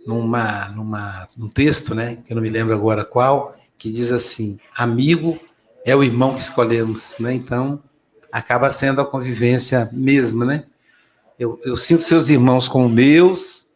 numa, 0.07 0.69
numa, 0.71 1.29
num 1.37 1.49
texto, 1.49 1.95
né? 1.95 2.17
Que 2.17 2.33
eu 2.33 2.35
não 2.37 2.43
me 2.43 2.49
lembro 2.49 2.75
agora 2.75 3.05
qual, 3.05 3.55
que 3.77 3.93
diz 3.93 4.11
assim: 4.11 4.59
amigo 4.75 5.39
é 5.85 5.95
o 5.95 6.03
irmão 6.03 6.35
que 6.35 6.41
escolhemos, 6.41 7.17
né? 7.19 7.35
Então, 7.35 7.83
acaba 8.31 8.71
sendo 8.71 9.01
a 9.01 9.07
convivência 9.07 9.91
mesmo, 9.93 10.45
né? 10.45 10.65
Eu, 11.39 11.61
eu 11.65 11.77
sinto 11.77 12.03
seus 12.03 12.31
irmãos 12.31 12.67
como 12.67 12.89
meus 12.89 13.72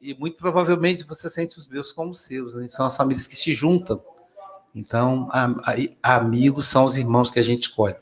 e 0.00 0.14
muito 0.14 0.36
provavelmente 0.36 1.04
você 1.04 1.28
sente 1.28 1.58
os 1.58 1.66
meus 1.66 1.92
como 1.92 2.14
seus, 2.14 2.54
né? 2.54 2.68
São 2.68 2.86
as 2.86 2.96
famílias 2.96 3.26
que 3.26 3.36
se 3.36 3.52
juntam. 3.52 4.02
Então, 4.74 5.28
a, 5.30 5.46
a, 6.02 6.16
amigos 6.16 6.68
são 6.68 6.84
os 6.84 6.96
irmãos 6.96 7.30
que 7.30 7.38
a 7.38 7.42
gente 7.42 7.62
escolhe. 7.62 7.96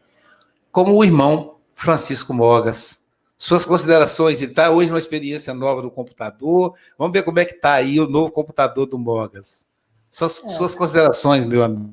Como 0.70 0.94
o 0.94 1.04
irmão 1.04 1.56
Francisco 1.76 2.32
Mogas. 2.32 3.04
Suas 3.38 3.66
considerações, 3.66 4.40
ele 4.40 4.52
está 4.52 4.70
hoje 4.70 4.88
numa 4.88 4.98
experiência 4.98 5.52
nova 5.52 5.82
do 5.82 5.90
computador. 5.90 6.74
Vamos 6.98 7.12
ver 7.12 7.22
como 7.22 7.38
é 7.38 7.44
que 7.44 7.54
está 7.54 7.74
aí 7.74 8.00
o 8.00 8.08
novo 8.08 8.32
computador 8.32 8.86
do 8.86 8.98
Mogas. 8.98 9.68
Suas, 10.08 10.42
é. 10.42 10.48
suas 10.48 10.74
considerações, 10.74 11.44
meu 11.44 11.62
amigo. 11.62 11.92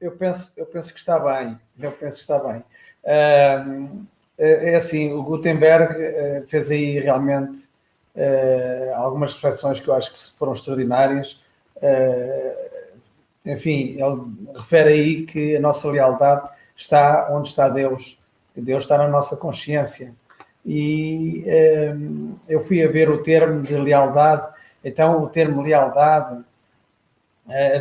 Eu 0.00 0.10
penso, 0.10 0.52
eu 0.56 0.66
penso 0.66 0.92
que 0.92 0.98
está 0.98 1.20
bem. 1.20 1.56
Eu 1.78 1.92
penso 1.92 2.16
que 2.16 2.22
está 2.22 2.40
bem. 2.40 2.64
É, 3.04 3.64
é 4.36 4.74
assim, 4.74 5.12
o 5.12 5.22
Gutenberg 5.22 5.94
é, 6.02 6.42
fez 6.48 6.68
aí 6.72 6.98
realmente 6.98 7.68
é, 8.14 8.92
algumas 8.94 9.34
reflexões 9.34 9.80
que 9.80 9.88
eu 9.88 9.94
acho 9.94 10.12
que 10.12 10.38
foram 10.38 10.52
extraordinárias. 10.52 11.42
enfim, 13.44 13.96
ele 13.98 14.56
refere 14.56 14.90
aí 14.90 15.26
que 15.26 15.56
a 15.56 15.60
nossa 15.60 15.90
lealdade 15.90 16.48
está 16.76 17.28
onde 17.30 17.48
está 17.48 17.68
Deus, 17.68 18.22
que 18.54 18.60
Deus 18.60 18.84
está 18.84 18.98
na 18.98 19.08
nossa 19.08 19.36
consciência. 19.36 20.14
E 20.64 21.44
eu 22.48 22.62
fui 22.62 22.82
a 22.84 22.88
ver 22.88 23.10
o 23.10 23.22
termo 23.22 23.62
de 23.62 23.74
lealdade, 23.76 24.48
então 24.84 25.20
o 25.20 25.28
termo 25.28 25.60
lealdade 25.60 26.44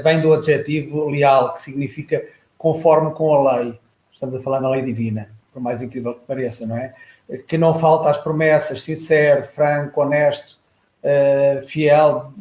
vem 0.03 0.19
do 0.19 0.33
adjetivo 0.33 1.07
leal, 1.07 1.53
que 1.53 1.61
significa 1.61 2.25
conforme 2.57 3.13
com 3.13 3.33
a 3.33 3.59
lei 3.59 3.79
estamos 4.13 4.35
a 4.35 4.41
falar 4.41 4.61
na 4.61 4.69
lei 4.69 4.83
divina, 4.83 5.29
por 5.53 5.61
mais 5.61 5.81
incrível 5.81 6.13
que 6.13 6.25
pareça, 6.25 6.67
não 6.67 6.77
é? 6.77 6.93
Que 7.47 7.57
não 7.57 7.73
falta 7.73 8.09
às 8.09 8.17
promessas, 8.17 8.83
sincero, 8.83 9.45
franco, 9.45 10.01
honesto, 10.01 10.59
uh, 11.03 11.61
fiel, 11.65 12.33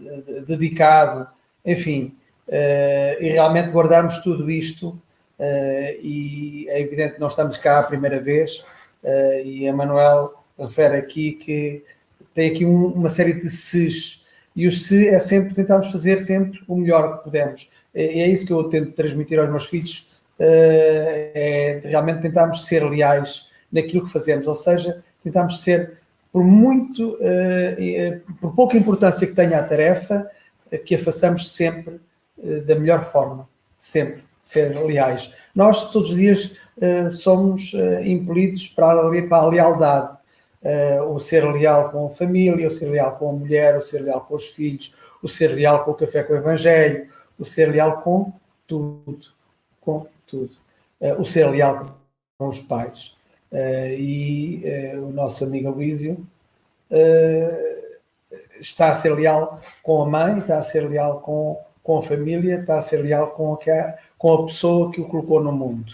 dedicado, 0.47 1.29
enfim, 1.65 2.17
uh, 2.49 3.23
e 3.23 3.31
realmente 3.31 3.71
guardarmos 3.71 4.19
tudo 4.19 4.51
isto, 4.51 4.89
uh, 5.39 6.01
e 6.01 6.67
é 6.69 6.81
evidente 6.81 7.15
que 7.15 7.21
não 7.21 7.29
estamos 7.29 7.57
cá 7.57 7.79
a 7.79 7.85
primeira 7.85 8.21
vez, 8.21 8.65
e 9.45 9.65
Emanuel 9.65 10.35
refere 10.59 10.99
aqui 10.99 11.33
que 11.33 11.83
tem 12.35 12.51
aqui 12.51 12.67
um, 12.67 12.87
uma 12.89 13.09
série 13.09 13.33
de 13.33 13.49
ses, 13.49 14.27
e 14.55 14.67
o 14.67 14.71
se 14.71 15.09
é 15.09 15.19
sempre 15.19 15.55
tentarmos 15.55 15.91
fazer 15.91 16.19
sempre 16.19 16.61
o 16.69 16.77
melhor 16.77 17.17
que 17.17 17.25
podemos. 17.25 17.71
É, 17.95 18.21
é 18.21 18.29
isso 18.29 18.47
que 18.47 18.53
eu 18.53 18.65
tento 18.65 18.93
transmitir 18.93 19.39
aos 19.39 19.49
meus 19.49 19.67
filhos, 19.67 20.11
eh, 20.39 21.31
é 21.35 21.89
realmente 21.89 22.23
tentarmos 22.23 22.65
ser 22.65 22.83
leais 22.85 23.50
naquilo 23.71 24.05
que 24.05 24.13
fazemos, 24.13 24.47
ou 24.47 24.55
seja, 24.55 25.03
tentarmos 25.23 25.63
ser, 25.63 25.99
por 26.33 26.45
muito, 26.45 27.17
eh, 27.21 27.77
eh, 27.79 28.21
por 28.41 28.55
pouca 28.55 28.77
importância 28.77 29.27
que 29.27 29.35
tenha 29.35 29.59
a 29.59 29.63
tarefa, 29.63 30.29
que 30.85 30.95
a 30.95 30.99
façamos 30.99 31.53
sempre 31.53 32.01
da 32.65 32.77
melhor 32.77 33.05
forma, 33.05 33.49
sempre, 33.75 34.23
ser 34.41 34.75
leais. 34.87 35.35
Nós, 35.55 35.91
todos 35.91 36.11
os 36.11 36.17
dias, 36.17 36.57
somos 37.11 37.75
impelidos 38.05 38.69
para 38.69 38.93
a, 38.93 39.23
para 39.29 39.43
a 39.43 39.49
lealdade, 39.49 40.19
o 41.09 41.19
ser 41.19 41.45
leal 41.53 41.91
com 41.91 42.07
a 42.07 42.09
família, 42.09 42.69
o 42.69 42.71
ser 42.71 42.89
leal 42.89 43.17
com 43.17 43.31
a 43.31 43.33
mulher, 43.33 43.77
o 43.77 43.83
ser 43.83 44.03
leal 44.03 44.21
com 44.21 44.37
os 44.37 44.47
filhos, 44.47 44.95
o 45.21 45.29
ser 45.29 45.49
leal 45.49 45.85
com 45.85 45.91
o 45.91 45.95
café 45.95 46.23
com 46.23 46.35
o 46.35 46.37
evangelho, 46.37 47.09
o 47.37 47.45
ser 47.45 47.67
leal 47.67 48.01
com 48.03 48.33
tudo, 48.67 49.27
com 49.81 50.07
tudo. 50.27 50.53
O 51.19 51.25
ser 51.25 51.51
leal 51.51 51.99
com 52.39 52.49
os 52.49 52.61
pais. 52.61 53.17
Uh, 53.53 53.95
e 53.99 54.63
uh, 54.95 55.09
o 55.09 55.13
nosso 55.13 55.45
amigo 55.45 55.69
Aloísio 55.69 56.27
está 58.61 58.91
a 58.91 58.95
ser 58.95 59.15
leal 59.15 59.61
com 59.83 60.03
a 60.03 60.07
mãe, 60.07 60.41
está 60.41 60.59
a 60.59 60.63
ser 60.63 60.89
leal 60.89 61.21
com, 61.21 61.59
com 61.83 61.99
a 61.99 62.03
família, 62.03 62.61
está 62.61 62.79
a 62.79 62.83
ser 62.83 62.99
leal 62.99 63.31
com 63.31 63.55
a, 63.55 63.95
com 64.19 64.35
a 64.35 64.47
pessoa 64.47 64.91
que 64.91 65.01
o 65.01 65.07
colocou 65.07 65.43
no 65.43 65.53
mundo. 65.53 65.93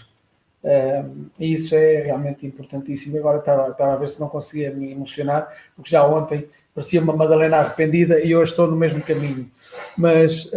e 1.39 1.53
isso 1.53 1.75
é 1.75 2.01
realmente 2.01 2.45
importantíssimo. 2.47 3.17
Agora 3.17 3.37
estava, 3.37 3.69
estava 3.69 3.93
a 3.93 3.97
ver 3.97 4.09
se 4.09 4.19
não 4.19 4.27
conseguia 4.27 4.73
me 4.73 4.91
emocionar, 4.91 5.47
porque 5.75 5.91
já 5.91 6.05
ontem 6.05 6.49
parecia 6.73 7.01
uma 7.01 7.15
Madalena 7.15 7.57
arrependida 7.57 8.19
e 8.19 8.35
hoje 8.35 8.51
estou 8.51 8.67
no 8.67 8.75
mesmo 8.75 9.01
caminho. 9.03 9.49
Mas, 9.95 10.51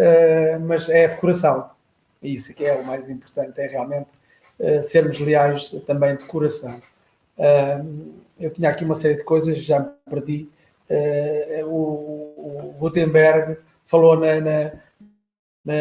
mas 0.60 0.88
é 0.88 1.06
de 1.06 1.16
coração 1.18 1.70
e 2.22 2.34
isso 2.34 2.54
que 2.54 2.64
é 2.64 2.74
o 2.74 2.84
mais 2.84 3.08
importante, 3.08 3.60
é 3.60 3.66
realmente 3.66 4.08
uh, 4.58 4.82
sermos 4.82 5.18
leais 5.18 5.70
também 5.86 6.16
de 6.16 6.24
coração. 6.24 6.80
Uh, 7.40 8.20
eu 8.38 8.50
tinha 8.50 8.68
aqui 8.68 8.84
uma 8.84 8.94
série 8.94 9.16
de 9.16 9.24
coisas, 9.24 9.58
já 9.58 9.80
me 9.80 9.90
perdi. 10.08 10.48
Uh, 10.88 11.66
o, 11.66 12.68
o, 12.68 12.74
Gutenberg 12.78 13.56
falou 13.86 14.18
na, 14.18 14.40
na, 14.40 14.72
na, 15.64 15.74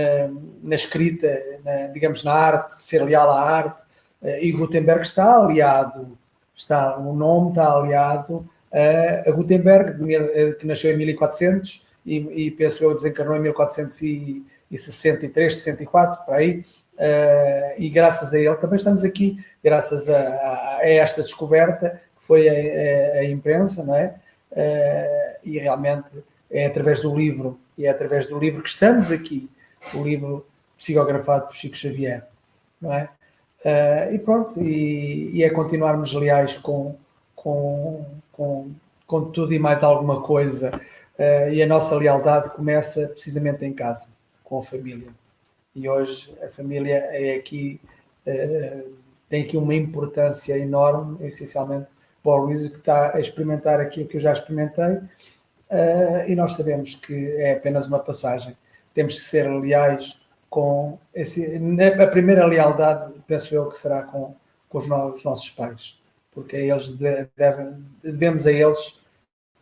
na 0.64 0.76
escrita, 0.76 1.28
na, 1.64 1.88
digamos, 1.88 2.24
na 2.24 2.34
arte, 2.34 2.82
ser 2.82 3.04
leal 3.04 3.30
à 3.30 3.42
arte, 3.42 3.84
e 4.42 4.52
Gutenberg 4.52 5.02
está 5.02 5.38
aliado, 5.38 6.18
está, 6.54 6.98
o 6.98 7.14
nome 7.14 7.50
está 7.50 7.72
aliado 7.74 8.50
a, 8.74 9.30
a 9.30 9.32
Gutenberg, 9.32 9.98
que 10.56 10.68
nasceu 10.68 10.94
em 10.94 10.98
1400 10.98 11.88
e, 12.06 12.18
e 12.46 12.52
penso 12.52 12.84
eu 12.84 12.94
desencarnou 12.94 13.38
em 13.38 13.42
1400 13.42 14.02
e 14.02 14.46
e 14.72 14.78
63, 14.78 15.58
64, 15.58 16.26
por 16.26 16.36
aí, 16.36 16.64
uh, 17.00 17.74
e 17.78 17.90
graças 17.90 18.34
a 18.34 18.40
ele 18.40 18.56
também 18.58 18.78
estamos 18.78 19.04
aqui, 19.04 19.44
graças 19.64 20.10
a, 20.10 20.78
a 20.78 20.90
esta 20.90 21.24
descoberta 21.24 22.02
que 22.20 22.26
foi 22.26 22.48
a, 22.48 22.54
a, 22.54 23.20
a 23.20 23.26
imprensa, 23.26 23.84
não 23.84 23.96
é? 23.96 24.16
Uh, 24.52 25.40
e 25.44 25.60
realmente 25.60 26.10
é 26.52 26.66
através 26.66 27.02
do 27.02 27.16
livro, 27.16 27.60
e 27.78 27.86
é 27.86 27.90
através 27.90 28.28
do 28.28 28.38
livro 28.38 28.62
que 28.62 28.70
estamos 28.70 29.12
aqui, 29.12 29.50
o 29.94 30.04
livro 30.04 30.46
psicografado 30.78 31.48
por 31.48 31.56
Chico 31.56 31.78
Xavier, 31.78 32.28
não 32.82 32.94
é? 32.94 33.10
Uh, 33.64 34.14
e 34.14 34.20
pronto, 34.20 34.62
e, 34.62 35.32
e, 35.34 35.44
é 35.44 35.50
continuarmos 35.50 36.14
leais 36.14 36.58
com, 36.58 36.96
com, 37.36 38.06
com, 38.32 38.72
com 39.06 39.32
tudo 39.32 39.54
e 39.54 39.60
mais 39.60 39.84
alguma 39.84 40.22
coisa, 40.22 40.80
e 41.52 41.62
a 41.62 41.68
nossa 41.68 41.98
lealdade 41.98 42.52
começa 42.52 43.10
precisamente 43.10 43.66
em 43.66 43.74
casa 43.74 44.08
com 44.42 44.60
a 44.60 44.64
família. 44.64 45.10
E 45.80 45.88
hoje 45.88 46.38
a 46.44 46.50
família 46.50 47.08
é 47.12 47.36
aqui, 47.36 47.80
uh, 48.28 48.94
tem 49.30 49.44
aqui 49.44 49.56
uma 49.56 49.74
importância 49.74 50.58
enorme, 50.58 51.26
essencialmente 51.26 51.88
para 52.22 52.34
o 52.34 52.46
Luís, 52.46 52.68
que 52.68 52.80
está 52.80 53.16
a 53.16 53.20
experimentar 53.20 53.80
aquilo 53.80 54.06
que 54.06 54.18
eu 54.18 54.20
já 54.20 54.34
experimentei, 54.34 54.96
uh, 54.96 56.28
e 56.28 56.36
nós 56.36 56.52
sabemos 56.52 56.96
que 56.96 57.32
é 57.38 57.54
apenas 57.54 57.88
uma 57.88 58.00
passagem. 58.00 58.58
Temos 58.94 59.14
que 59.14 59.22
ser 59.22 59.50
leais 59.50 60.20
com 60.50 61.00
esse, 61.16 61.58
a 61.98 62.08
primeira 62.08 62.46
lealdade, 62.46 63.14
penso 63.26 63.56
eu, 63.56 63.70
que 63.70 63.78
será 63.78 64.04
com, 64.04 64.36
com 64.68 64.78
os, 64.80 64.88
nossos 64.88 65.50
pais, 65.52 65.98
porque 66.30 66.58
eles 66.58 66.92
devem, 67.38 67.86
devemos 68.04 68.46
a 68.46 68.52
eles 68.52 69.00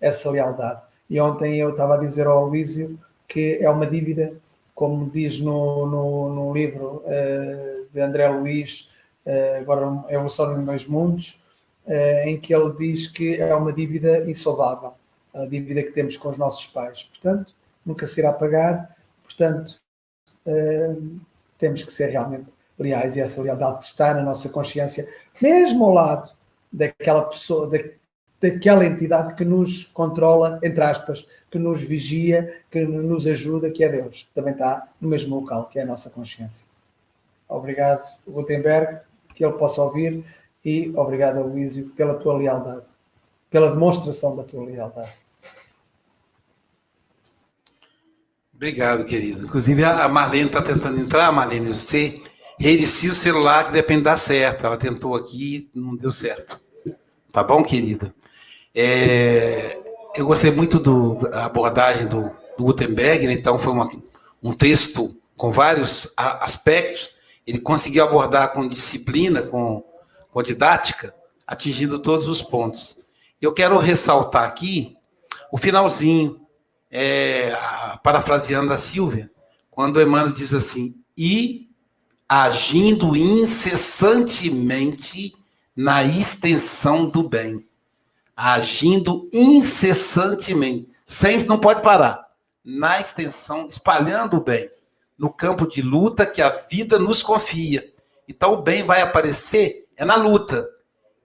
essa 0.01 0.31
lealdade. 0.31 0.81
E 1.07 1.21
ontem 1.21 1.59
eu 1.59 1.69
estava 1.69 1.93
a 1.93 1.99
dizer 1.99 2.25
ao 2.25 2.47
Luísio 2.47 2.99
que 3.27 3.59
é 3.61 3.69
uma 3.69 3.85
dívida 3.85 4.33
como 4.77 5.09
diz 5.09 5.41
no, 5.41 5.87
no, 5.87 6.29
no 6.35 6.53
livro 6.53 7.03
uh, 7.03 7.87
de 7.91 7.99
André 7.99 8.27
Luiz, 8.27 8.93
uh, 9.25 9.59
agora 9.59 10.05
Evolução 10.07 10.61
em 10.61 10.63
Dois 10.63 10.85
Mundos, 10.85 11.43
uh, 11.87 12.27
em 12.27 12.39
que 12.39 12.53
ele 12.53 12.71
diz 12.73 13.07
que 13.07 13.41
é 13.41 13.55
uma 13.55 13.73
dívida 13.73 14.29
insolvável, 14.29 14.93
a 15.33 15.45
dívida 15.45 15.81
que 15.81 15.89
temos 15.89 16.15
com 16.15 16.29
os 16.29 16.37
nossos 16.37 16.67
pais. 16.67 17.05
Portanto, 17.05 17.55
nunca 17.83 18.05
se 18.05 18.21
irá 18.21 18.31
pagar, 18.31 18.95
portanto, 19.23 19.81
temos 21.57 21.83
que 21.83 21.91
ser 21.91 22.11
realmente 22.11 22.53
leais 22.77 23.17
e 23.17 23.19
essa 23.19 23.41
lealdade 23.41 23.83
está 23.83 24.13
na 24.13 24.21
nossa 24.21 24.47
consciência, 24.49 25.11
mesmo 25.41 25.85
ao 25.85 25.93
lado 25.93 26.31
daquela 26.71 27.23
pessoa, 27.23 27.67
daquela 28.41 28.85
entidade 28.85 29.33
que 29.35 29.43
nos 29.43 29.85
controla, 29.85 30.59
entre 30.63 30.83
aspas, 30.83 31.27
que 31.49 31.57
nos 31.57 31.81
vigia, 31.81 32.61
que 32.69 32.85
nos 32.85 33.25
ajuda, 33.25 33.71
que 33.71 33.83
é 33.83 33.89
Deus, 33.89 34.23
que 34.23 34.33
também 34.33 34.53
está 34.53 34.87
no 34.99 35.09
mesmo 35.09 35.39
local, 35.39 35.67
que 35.67 35.79
é 35.79 35.83
a 35.83 35.85
nossa 35.85 36.09
consciência. 36.09 36.67
Obrigado, 37.47 38.03
Gutenberg, 38.27 38.99
que 39.33 39.43
ele 39.45 39.53
possa 39.53 39.81
ouvir, 39.81 40.23
e 40.63 40.91
obrigado, 40.95 41.41
Luísio, 41.41 41.89
pela 41.91 42.15
tua 42.15 42.37
lealdade, 42.37 42.85
pela 43.49 43.71
demonstração 43.71 44.35
da 44.35 44.43
tua 44.43 44.65
lealdade. 44.65 45.13
Obrigado, 48.53 49.05
querido. 49.05 49.45
Inclusive, 49.45 49.83
a 49.83 50.09
Marlene 50.09 50.47
está 50.47 50.61
tentando 50.61 50.99
entrar, 50.99 51.31
Marlene, 51.31 51.69
você 51.69 52.19
reinicia 52.59 53.11
o 53.11 53.15
celular 53.15 53.65
que 53.65 53.71
depende 53.71 54.01
dar 54.03 54.17
certo. 54.17 54.65
Ela 54.65 54.77
tentou 54.77 55.15
aqui, 55.15 55.69
não 55.73 55.95
deu 55.95 56.11
certo. 56.11 56.59
Tá 57.31 57.43
bom, 57.43 57.63
querida? 57.63 58.13
É, 58.79 59.81
eu 60.15 60.27
gostei 60.27 60.51
muito 60.51 60.79
da 60.79 61.45
abordagem 61.45 62.05
do, 62.05 62.29
do 62.55 62.65
Gutenberg, 62.65 63.25
né? 63.25 63.33
então 63.33 63.57
foi 63.57 63.73
uma, 63.73 63.89
um 64.43 64.53
texto 64.53 65.17
com 65.35 65.51
vários 65.51 66.13
aspectos. 66.15 67.09
Ele 67.47 67.59
conseguiu 67.59 68.03
abordar 68.03 68.53
com 68.53 68.67
disciplina, 68.67 69.41
com, 69.41 69.83
com 70.31 70.43
didática, 70.43 71.11
atingindo 71.47 71.97
todos 71.97 72.27
os 72.27 72.43
pontos. 72.43 72.97
Eu 73.41 73.51
quero 73.51 73.79
ressaltar 73.79 74.43
aqui 74.43 74.95
o 75.51 75.57
finalzinho, 75.57 76.39
é, 76.91 77.57
parafraseando 78.03 78.71
a 78.71 78.77
Silvia, 78.77 79.31
quando 79.71 79.99
Emmanuel 79.99 80.33
diz 80.33 80.53
assim: 80.53 81.01
e 81.17 81.67
agindo 82.29 83.15
incessantemente 83.15 85.33
na 85.75 86.03
extensão 86.03 87.09
do 87.09 87.27
bem. 87.27 87.66
Agindo 88.39 89.27
incessantemente, 89.33 90.93
sem 91.07 91.43
não 91.45 91.57
pode 91.57 91.81
parar, 91.81 92.23
na 92.63 93.01
extensão, 93.01 93.67
espalhando 93.67 94.37
o 94.37 94.43
bem, 94.43 94.69
no 95.17 95.33
campo 95.33 95.67
de 95.67 95.81
luta 95.81 96.23
que 96.23 96.41
a 96.41 96.49
vida 96.49 96.99
nos 96.99 97.23
confia. 97.23 97.91
Então 98.27 98.53
o 98.53 98.61
bem 98.61 98.83
vai 98.83 99.01
aparecer 99.01 99.87
é 99.97 100.05
na 100.05 100.15
luta. 100.15 100.69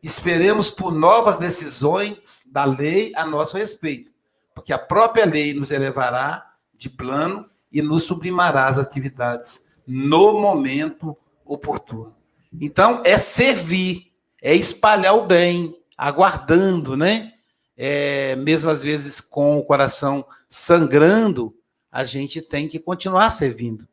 Esperemos 0.03 0.71
por 0.71 0.93
novas 0.93 1.37
decisões 1.37 2.45
da 2.51 2.65
lei 2.65 3.13
a 3.15 3.27
nosso 3.27 3.57
respeito, 3.57 4.11
porque 4.55 4.73
a 4.73 4.79
própria 4.79 5.27
lei 5.27 5.53
nos 5.53 5.71
elevará 5.71 6.47
de 6.75 6.89
plano 6.89 7.47
e 7.71 7.83
nos 7.83 8.05
sublimará 8.05 8.67
as 8.67 8.79
atividades 8.79 9.65
no 9.87 10.41
momento 10.41 11.17
oportuno. 11.45 12.15
Então, 12.61 13.03
é 13.05 13.17
servir, 13.19 14.13
é 14.41 14.55
espalhar 14.55 15.17
o 15.17 15.27
bem, 15.27 15.77
aguardando, 15.97 16.97
né? 16.97 17.32
É, 17.76 18.36
mesmo 18.36 18.70
às 18.70 18.82
vezes 18.82 19.20
com 19.20 19.59
o 19.59 19.64
coração 19.64 20.24
sangrando, 20.49 21.55
a 21.90 22.05
gente 22.05 22.40
tem 22.40 22.68
que 22.68 22.78
continuar 22.78 23.30
servindo. 23.30 23.86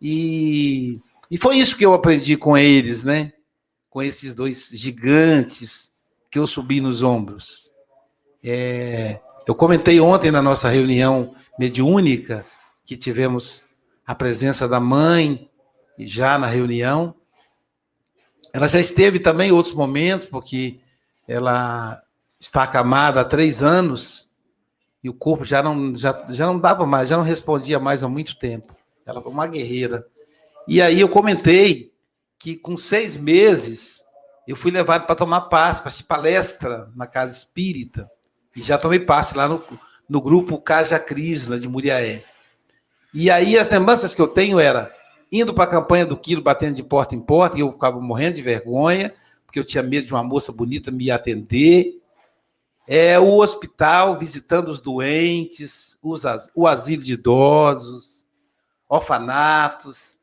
E, 0.00 1.00
e 1.30 1.38
foi 1.38 1.56
isso 1.56 1.76
que 1.76 1.84
eu 1.84 1.94
aprendi 1.94 2.36
com 2.36 2.56
eles, 2.56 3.02
né? 3.02 3.32
Com 3.88 4.02
esses 4.02 4.34
dois 4.34 4.70
gigantes 4.72 5.92
que 6.30 6.38
eu 6.38 6.46
subi 6.46 6.80
nos 6.80 7.02
ombros. 7.02 7.72
É, 8.42 9.20
eu 9.46 9.54
comentei 9.54 10.00
ontem 10.00 10.30
na 10.30 10.42
nossa 10.42 10.68
reunião 10.68 11.34
mediúnica 11.58 12.44
que 12.84 12.96
tivemos 12.96 13.64
a 14.06 14.14
presença 14.14 14.68
da 14.68 14.78
mãe 14.78 15.50
já 15.98 16.38
na 16.38 16.46
reunião. 16.46 17.14
Ela 18.52 18.68
já 18.68 18.80
esteve 18.80 19.18
também 19.18 19.48
em 19.48 19.52
outros 19.52 19.74
momentos, 19.74 20.26
porque 20.26 20.78
ela 21.26 22.02
está 22.38 22.62
acamada 22.62 23.20
há 23.20 23.24
três 23.24 23.62
anos 23.62 24.36
e 25.02 25.08
o 25.08 25.14
corpo 25.14 25.44
já 25.44 25.62
não, 25.62 25.94
já, 25.94 26.24
já 26.28 26.46
não 26.46 26.58
dava 26.58 26.86
mais, 26.86 27.08
já 27.08 27.16
não 27.16 27.24
respondia 27.24 27.78
mais 27.78 28.02
há 28.02 28.08
muito 28.08 28.38
tempo. 28.38 28.74
Ela 29.04 29.22
foi 29.22 29.30
uma 29.30 29.46
guerreira. 29.46 30.06
E 30.66 30.82
aí 30.82 31.00
eu 31.00 31.08
comentei 31.08 31.92
que 32.38 32.56
com 32.56 32.76
seis 32.76 33.16
meses 33.16 34.04
eu 34.46 34.56
fui 34.56 34.70
levado 34.70 35.06
para 35.06 35.14
tomar 35.14 35.42
passe, 35.42 35.82
para 35.82 35.92
palestra 36.06 36.90
na 36.94 37.06
casa 37.06 37.32
espírita. 37.32 38.10
E 38.54 38.62
já 38.62 38.78
tomei 38.78 39.00
passe 39.00 39.36
lá 39.36 39.48
no, 39.48 39.62
no 40.08 40.20
grupo 40.20 40.60
Caja 40.60 40.98
Crisna 40.98 41.58
de 41.58 41.68
Muriaé. 41.68 42.24
E 43.12 43.30
aí 43.30 43.58
as 43.58 43.68
lembranças 43.68 44.14
que 44.14 44.20
eu 44.20 44.28
tenho 44.28 44.58
era 44.58 44.92
indo 45.30 45.52
para 45.52 45.64
a 45.64 45.70
campanha 45.70 46.06
do 46.06 46.16
quilo, 46.16 46.42
batendo 46.42 46.76
de 46.76 46.82
porta 46.82 47.14
em 47.14 47.20
porta, 47.20 47.56
e 47.56 47.60
eu 47.60 47.70
ficava 47.70 48.00
morrendo 48.00 48.36
de 48.36 48.42
vergonha, 48.42 49.12
porque 49.56 49.60
eu 49.60 49.64
tinha 49.64 49.82
medo 49.82 50.06
de 50.06 50.12
uma 50.12 50.22
moça 50.22 50.52
bonita 50.52 50.90
me 50.90 51.10
atender. 51.10 51.98
É, 52.86 53.18
o 53.18 53.38
hospital, 53.38 54.18
visitando 54.18 54.68
os 54.68 54.80
doentes, 54.80 55.98
os, 56.02 56.24
o 56.54 56.66
asilo 56.66 57.02
de 57.02 57.14
idosos, 57.14 58.26
orfanatos, 58.86 60.20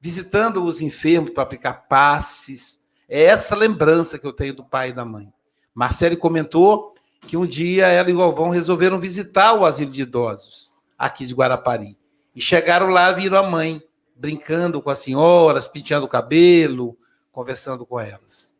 visitando 0.00 0.64
os 0.64 0.80
enfermos 0.80 1.30
para 1.30 1.42
aplicar 1.42 1.88
passes. 1.88 2.80
É 3.08 3.24
essa 3.24 3.56
lembrança 3.56 4.16
que 4.16 4.26
eu 4.26 4.32
tenho 4.32 4.54
do 4.54 4.64
pai 4.64 4.90
e 4.90 4.92
da 4.92 5.04
mãe. 5.04 5.32
Marcele 5.74 6.16
comentou 6.16 6.94
que 7.26 7.36
um 7.36 7.46
dia 7.46 7.88
ela 7.88 8.10
e 8.10 8.14
o 8.14 8.18
Galvão 8.18 8.48
resolveram 8.48 8.98
visitar 8.98 9.54
o 9.54 9.64
asilo 9.64 9.90
de 9.90 10.02
idosos 10.02 10.72
aqui 10.96 11.26
de 11.26 11.34
Guarapari. 11.34 11.98
E 12.34 12.40
chegaram 12.40 12.86
lá, 12.86 13.10
viram 13.10 13.38
a 13.38 13.50
mãe 13.50 13.82
brincando 14.14 14.80
com 14.80 14.88
as 14.88 14.98
senhoras, 14.98 15.66
penteando 15.66 16.06
o 16.06 16.08
cabelo, 16.08 16.96
conversando 17.32 17.84
com 17.86 17.98
elas. 17.98 18.54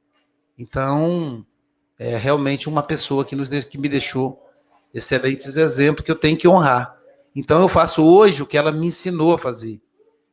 Então, 0.58 1.44
é 1.98 2.16
realmente 2.16 2.68
uma 2.68 2.82
pessoa 2.82 3.24
que, 3.24 3.36
nos, 3.36 3.48
que 3.48 3.78
me 3.78 3.88
deixou 3.88 4.42
excelentes 4.92 5.56
exemplos 5.56 6.04
que 6.04 6.10
eu 6.10 6.18
tenho 6.18 6.36
que 6.36 6.48
honrar. 6.48 6.96
Então, 7.36 7.60
eu 7.60 7.68
faço 7.68 8.04
hoje 8.04 8.42
o 8.42 8.46
que 8.46 8.56
ela 8.56 8.72
me 8.72 8.86
ensinou 8.86 9.34
a 9.34 9.38
fazer. 9.38 9.80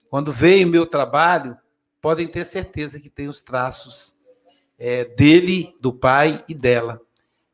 Quando 0.10 0.32
veio 0.32 0.68
o 0.68 0.72
meu 0.72 0.86
trabalho, 0.86 1.58
podem 2.02 2.28
ter 2.28 2.46
certeza 2.46 3.00
que 3.00 3.10
tem 3.10 3.28
os 3.28 3.42
traços 3.42 4.18
é, 4.78 5.06
dele, 5.06 5.76
do 5.80 5.94
pai 5.94 6.44
e 6.48 6.54
dela. 6.54 7.00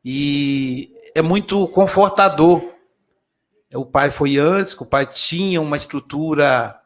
E 0.04 0.94
é 1.14 1.20
muito 1.20 1.66
confortador 1.68 2.76
o 3.76 3.84
pai 3.84 4.10
foi 4.10 4.38
antes, 4.38 4.74
o 4.80 4.86
pai 4.86 5.06
tinha 5.06 5.60
uma 5.60 5.76
estrutura, 5.76 6.80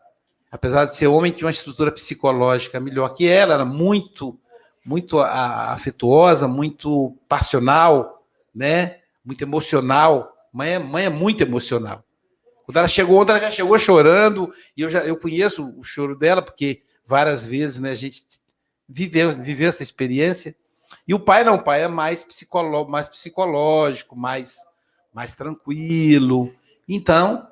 apesar 0.51 0.87
de 0.87 0.97
ser 0.97 1.07
homem, 1.07 1.33
tinha 1.33 1.47
uma 1.47 1.53
estrutura 1.53 1.93
psicológica 1.93 2.81
melhor 2.81 3.15
que 3.15 3.29
ela, 3.29 3.55
era 3.55 3.65
muito, 3.65 4.39
muito 4.85 5.21
afetuosa, 5.21 6.49
muito 6.49 7.17
passional, 7.29 8.25
né? 8.55 8.99
Muito 9.25 9.43
emocional. 9.43 10.35
Mãe 10.53 10.75
é, 10.75 10.79
mãe 10.79 11.05
é 11.05 11.11
muito 11.11 11.43
emocional. 11.43 12.05
Quando 12.65 12.79
ela 12.79 12.89
chegou 12.89 13.21
ontem, 13.21 13.33
ela 13.33 13.41
já 13.41 13.51
chegou 13.51 13.79
chorando, 13.79 14.53
e 14.77 14.83
eu 14.83 14.91
já 14.91 15.01
eu 15.01 15.17
conheço 15.17 15.75
o 15.77 15.83
choro 15.83 16.17
dela, 16.17 16.41
porque 16.43 16.83
várias 17.05 17.45
vezes 17.45 17.79
né, 17.79 17.91
a 17.91 17.97
gente 17.97 18.23
viveu, 18.89 19.33
viveu 19.33 19.69
essa 19.69 19.83
experiência. 19.83 20.55
E 21.07 21.15
o 21.15 21.21
pai 21.21 21.45
não, 21.45 21.57
o 21.57 21.63
pai 21.63 21.83
é 21.83 21.89
mais, 21.89 22.23
psicolo, 22.23 22.89
mais 22.89 23.09
psicológico, 23.09 24.17
mais, 24.17 24.59
mais 25.13 25.35
tranquilo, 25.35 26.53
então, 26.93 27.47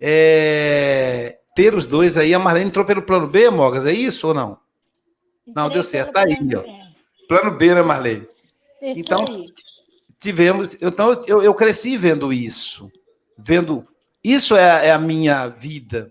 é, 0.00 1.38
ter 1.60 1.74
os 1.74 1.86
dois 1.86 2.16
aí, 2.16 2.32
a 2.32 2.38
Marlene 2.38 2.68
entrou 2.68 2.86
pelo 2.86 3.02
plano 3.02 3.26
B, 3.26 3.50
Mogas, 3.50 3.84
é 3.84 3.92
isso 3.92 4.28
ou 4.28 4.32
não? 4.32 4.56
Não, 5.46 5.68
deu 5.68 5.84
certo, 5.84 6.10
tá 6.10 6.20
aí, 6.22 6.34
ó. 6.56 6.64
Plano 7.28 7.50
B, 7.50 7.74
né, 7.74 7.82
Marlene? 7.82 8.26
Então, 8.80 9.26
tivemos. 10.18 10.74
Então, 10.80 11.22
eu, 11.26 11.42
eu 11.42 11.52
cresci 11.52 11.98
vendo 11.98 12.32
isso. 12.32 12.90
Vendo. 13.36 13.86
Isso 14.24 14.56
é, 14.56 14.86
é 14.86 14.90
a 14.90 14.98
minha 14.98 15.48
vida. 15.48 16.10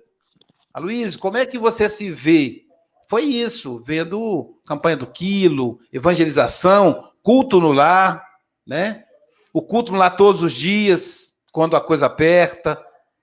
Luiz, 0.77 1.15
como 1.15 1.37
é 1.37 1.47
que 1.47 1.57
você 1.57 1.89
se 1.89 2.11
vê? 2.11 2.65
Foi 3.07 3.23
isso, 3.23 3.79
vendo 3.79 4.55
campanha 4.63 4.97
do 4.97 5.07
quilo, 5.07 5.79
evangelização, 5.91 7.09
culto 7.23 7.59
no 7.59 7.71
lar, 7.71 8.23
né? 8.67 9.03
O 9.51 9.63
culto 9.63 9.91
no 9.91 9.97
lar 9.97 10.15
todos 10.15 10.43
os 10.43 10.53
dias, 10.53 11.39
quando 11.51 11.75
a 11.75 11.81
coisa 11.81 12.05
aperta. 12.05 12.79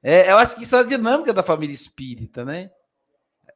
É, 0.09 0.31
eu 0.31 0.39
acho 0.39 0.55
que 0.55 0.63
isso 0.63 0.77
é 0.77 0.79
a 0.79 0.85
dinâmica 0.85 1.35
da 1.35 1.43
família 1.43 1.75
espírita, 1.75 2.45
né? 2.45 2.71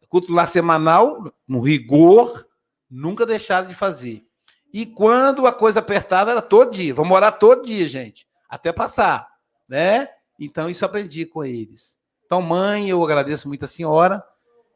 Culto 0.09 0.33
lá 0.33 0.49
semanal, 0.49 1.33
no 1.47 1.61
rigor, 1.61 2.45
nunca 2.91 3.25
deixaram 3.25 3.69
de 3.69 3.75
fazer. 3.77 4.27
E 4.73 4.85
quando 4.85 5.47
a 5.47 5.53
coisa 5.53 5.79
apertava, 5.79 6.33
era 6.33 6.43
todo 6.43 6.73
dia. 6.73 6.93
Vamos 6.93 7.15
orar 7.15 7.39
todo 7.39 7.65
dia, 7.65 7.87
gente, 7.87 8.27
até 8.49 8.73
passar, 8.73 9.29
né? 9.69 10.09
Então, 10.41 10.69
isso 10.69 10.85
aprendi 10.85 11.25
com 11.25 11.45
eles. 11.45 11.97
Então, 12.27 12.43
mãe, 12.43 12.91
eu 12.91 13.01
agradeço 13.05 13.47
muito 13.47 13.65
a 13.65 13.69
senhora 13.69 14.21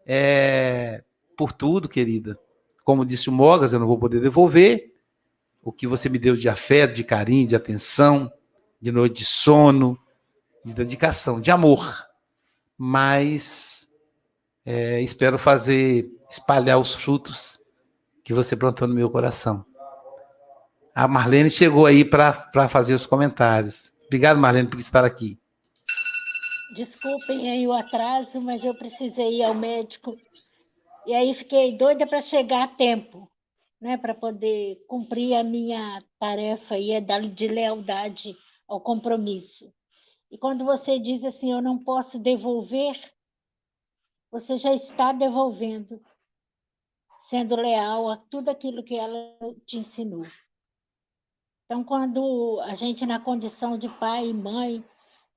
é, 0.07 1.03
por 1.37 1.51
tudo, 1.51 1.89
querida. 1.89 2.39
Como 2.85 3.05
disse 3.05 3.29
o 3.29 3.33
Mogas, 3.33 3.72
eu 3.72 3.81
não 3.81 3.89
vou 3.89 3.99
poder 3.99 4.20
devolver 4.20 4.95
o 5.61 5.72
que 5.72 5.89
você 5.89 6.09
me 6.09 6.20
deu 6.20 6.37
de 6.37 6.49
afeto, 6.49 6.95
de 6.95 7.03
carinho, 7.03 7.49
de 7.49 7.57
atenção, 7.57 8.33
de 8.81 8.93
noite 8.93 9.18
de 9.18 9.25
sono, 9.25 9.99
de 10.64 10.74
dedicação, 10.74 11.40
de 11.40 11.50
amor. 11.50 12.06
Mas 12.76 13.88
é, 14.64 15.00
espero 15.00 15.38
fazer, 15.38 16.10
espalhar 16.30 16.78
os 16.78 16.94
frutos 16.94 17.60
que 18.24 18.32
você 18.32 18.56
plantou 18.56 18.88
no 18.88 18.94
meu 18.94 19.10
coração. 19.10 19.64
A 20.94 21.06
Marlene 21.06 21.50
chegou 21.50 21.86
aí 21.86 22.04
para 22.04 22.68
fazer 22.68 22.94
os 22.94 23.06
comentários. 23.06 23.92
Obrigado, 24.06 24.38
Marlene, 24.38 24.70
por 24.70 24.78
estar 24.78 25.04
aqui. 25.04 25.38
Desculpem 26.74 27.50
aí 27.50 27.66
o 27.66 27.72
atraso, 27.72 28.40
mas 28.40 28.64
eu 28.64 28.74
precisei 28.74 29.38
ir 29.38 29.44
ao 29.44 29.54
médico. 29.54 30.16
E 31.06 31.14
aí 31.14 31.34
fiquei 31.34 31.76
doida 31.76 32.06
para 32.06 32.22
chegar 32.22 32.62
a 32.64 32.68
tempo, 32.68 33.30
né, 33.80 33.98
para 33.98 34.14
poder 34.14 34.78
cumprir 34.88 35.34
a 35.34 35.44
minha 35.44 36.02
tarefa 36.18 36.78
e 36.78 36.98
de 37.34 37.48
lealdade 37.48 38.34
ao 38.66 38.80
compromisso. 38.80 39.70
E 40.35 40.37
quando 40.37 40.64
você 40.64 40.99
diz 40.99 41.22
assim, 41.22 41.53
eu 41.53 41.62
não 41.62 41.78
posso 41.78 42.18
devolver, 42.18 43.01
você 44.32 44.59
já 44.59 44.74
está 44.74 45.12
devolvendo. 45.12 46.05
sendo 47.30 47.55
leal 47.55 48.09
a 48.09 48.16
tudo 48.16 48.49
aquilo 48.49 48.82
que 48.82 48.97
ela 48.97 49.16
te 49.64 49.78
ensinou. 49.78 50.26
Então, 51.64 51.85
quando 51.85 52.61
a 52.64 52.74
gente, 52.74 53.07
na 53.07 53.20
condição 53.20 53.78
de 53.78 53.89
pai 54.01 54.28
e 54.28 54.35
mãe, 54.35 54.85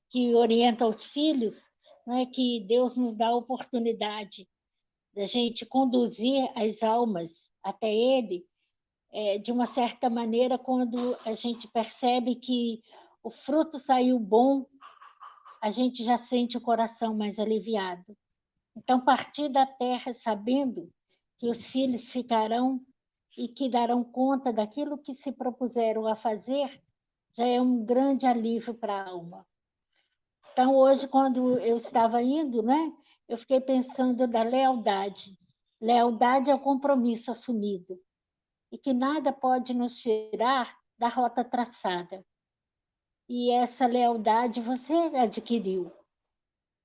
que 0.10 0.34
orienta 0.34 0.88
os 0.88 1.04
filhos, 1.06 1.56
não 2.04 2.18
é 2.18 2.26
que 2.26 2.66
Deus 2.68 2.98
nos 2.98 3.16
dá 3.16 3.28
a 3.28 3.36
oportunidade 3.36 4.50
da 5.14 5.28
gente 5.28 5.64
conduzir 5.64 6.50
as 6.56 6.82
almas 6.82 7.32
até 7.64 7.94
Ele, 7.94 8.48
é, 9.12 9.38
de 9.38 9.52
uma 9.52 9.72
certa 9.76 10.10
maneira, 10.10 10.58
quando 10.58 11.16
a 11.24 11.36
gente 11.36 11.68
percebe 11.68 12.34
que 12.34 12.82
o 13.24 13.30
fruto 13.30 13.78
saiu 13.80 14.18
bom, 14.18 14.66
a 15.62 15.72
gente 15.72 16.04
já 16.04 16.20
sente 16.20 16.58
o 16.58 16.62
coração 16.62 17.16
mais 17.16 17.40
aliviado. 17.40 18.16
Então, 18.76 19.04
partir 19.04 19.50
da 19.50 19.66
terra 19.66 20.14
sabendo 20.16 20.90
que 21.40 21.50
os 21.50 21.66
filhos 21.68 22.08
ficarão 22.10 22.82
e 23.38 23.48
que 23.48 23.70
darão 23.70 24.04
conta 24.04 24.52
daquilo 24.52 24.98
que 24.98 25.14
se 25.16 25.32
propuseram 25.32 26.08
a 26.08 26.16
fazer, 26.16 26.82
já 27.36 27.46
é 27.46 27.62
um 27.62 27.86
grande 27.86 28.26
alívio 28.26 28.74
para 28.74 28.96
a 28.96 29.10
alma. 29.10 29.46
Então, 30.52 30.76
hoje, 30.76 31.08
quando 31.08 31.60
eu 31.60 31.78
estava 31.78 32.22
indo, 32.22 32.64
né, 32.64 32.92
eu 33.28 33.38
fiquei 33.38 33.62
pensando 33.62 34.28
da 34.28 34.42
lealdade. 34.42 35.38
Lealdade 35.80 36.50
é 36.50 36.56
o 36.56 36.60
compromisso 36.60 37.32
assumido 37.32 38.00
e 38.72 38.78
que 38.78 38.94
nada 38.94 39.32
pode 39.32 39.74
nos 39.74 39.96
tirar 39.98 40.76
da 40.98 41.08
rota 41.08 41.44
traçada. 41.44 42.26
E 43.30 43.52
essa 43.52 43.86
lealdade 43.86 44.62
você 44.62 44.94
adquiriu. 45.16 45.92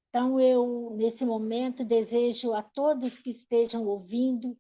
Então, 0.09 0.38
eu, 0.40 0.93
nesse 0.97 1.24
momento, 1.24 1.84
desejo 1.84 2.53
a 2.53 2.62
todos 2.62 3.18
que 3.20 3.30
estejam 3.30 3.86
ouvindo 3.86 4.57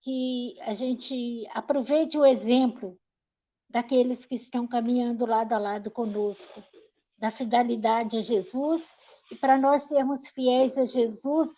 que 0.00 0.56
a 0.60 0.74
gente 0.74 1.46
aproveite 1.50 2.16
o 2.16 2.24
exemplo 2.24 2.96
daqueles 3.68 4.24
que 4.24 4.36
estão 4.36 4.66
caminhando 4.66 5.26
lado 5.26 5.52
a 5.52 5.58
lado 5.58 5.90
conosco, 5.90 6.62
da 7.18 7.30
fidelidade 7.30 8.16
a 8.16 8.22
Jesus. 8.22 8.86
E 9.30 9.36
para 9.36 9.58
nós 9.58 9.82
sermos 9.82 10.26
fiéis 10.30 10.78
a 10.78 10.86
Jesus, 10.86 11.50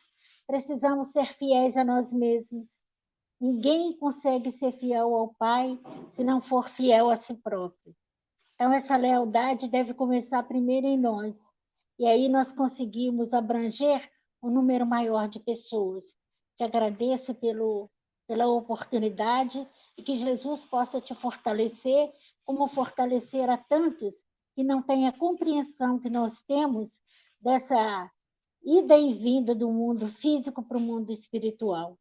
precisamos 0.46 1.12
ser 1.12 1.26
fiéis 1.34 1.76
a 1.76 1.84
nós 1.84 2.10
mesmos. 2.10 2.66
Ninguém 3.40 3.96
consegue 3.96 4.50
ser 4.52 4.72
fiel 4.72 5.14
ao 5.14 5.34
Pai 5.34 5.78
se 6.12 6.24
não 6.24 6.40
for 6.40 6.68
fiel 6.70 7.10
a 7.10 7.16
si 7.16 7.34
próprio. 7.34 7.94
Então, 8.60 8.74
essa 8.74 8.94
lealdade 8.94 9.68
deve 9.68 9.94
começar 9.94 10.42
primeiro 10.42 10.86
em 10.86 10.98
nós. 10.98 11.34
E 11.98 12.06
aí 12.06 12.28
nós 12.28 12.52
conseguimos 12.52 13.32
abranger 13.32 14.06
um 14.42 14.50
número 14.50 14.84
maior 14.84 15.30
de 15.30 15.40
pessoas. 15.40 16.04
Te 16.58 16.64
agradeço 16.64 17.34
pelo 17.34 17.88
pela 18.26 18.46
oportunidade 18.46 19.66
e 19.96 20.02
que 20.02 20.14
Jesus 20.14 20.62
possa 20.66 21.00
te 21.00 21.14
fortalecer, 21.14 22.12
como 22.44 22.68
fortalecer 22.68 23.48
a 23.48 23.56
tantos 23.56 24.14
que 24.54 24.62
não 24.62 24.82
têm 24.82 25.08
a 25.08 25.12
compreensão 25.12 25.98
que 25.98 26.10
nós 26.10 26.42
temos 26.42 26.92
dessa 27.40 28.10
ida 28.62 28.96
e 28.96 29.14
vinda 29.14 29.54
do 29.54 29.72
mundo 29.72 30.06
físico 30.20 30.62
para 30.62 30.76
o 30.76 30.80
mundo 30.80 31.10
espiritual. 31.10 31.98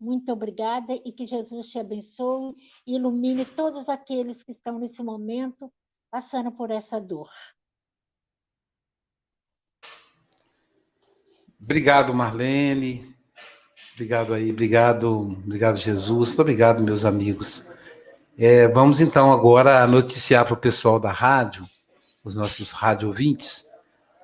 Muito 0.00 0.32
obrigada 0.32 0.92
e 1.04 1.12
que 1.12 1.26
Jesus 1.26 1.68
te 1.68 1.78
abençoe 1.78 2.54
e 2.86 2.94
ilumine 2.94 3.44
todos 3.44 3.88
aqueles 3.88 4.42
que 4.42 4.52
estão 4.52 4.78
nesse 4.78 5.02
momento 5.02 5.72
passando 6.10 6.52
por 6.52 6.70
essa 6.70 7.00
dor. 7.00 7.28
Obrigado, 11.60 12.14
Marlene. 12.14 13.14
Obrigado 13.94 14.32
aí, 14.32 14.52
obrigado, 14.52 15.08
obrigado, 15.18 15.76
Jesus. 15.76 16.28
Muito 16.28 16.42
obrigado, 16.42 16.84
meus 16.84 17.04
amigos. 17.04 17.72
É, 18.38 18.68
vamos 18.68 19.00
então 19.00 19.32
agora 19.32 19.84
noticiar 19.88 20.44
para 20.44 20.54
o 20.54 20.56
pessoal 20.56 21.00
da 21.00 21.10
rádio, 21.10 21.68
os 22.22 22.36
nossos 22.36 22.70
rádio 22.70 23.08
ouvintes, 23.08 23.68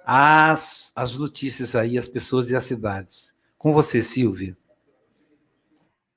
as, 0.07 0.93
as 0.95 1.17
notícias 1.19 1.75
aí, 1.75 1.99
as 1.99 2.07
pessoas 2.07 2.51
e 2.51 2.55
as 2.55 2.63
cidades. 2.63 3.35
Com 3.59 3.73
você, 3.73 4.01
Silvia. 4.01 4.57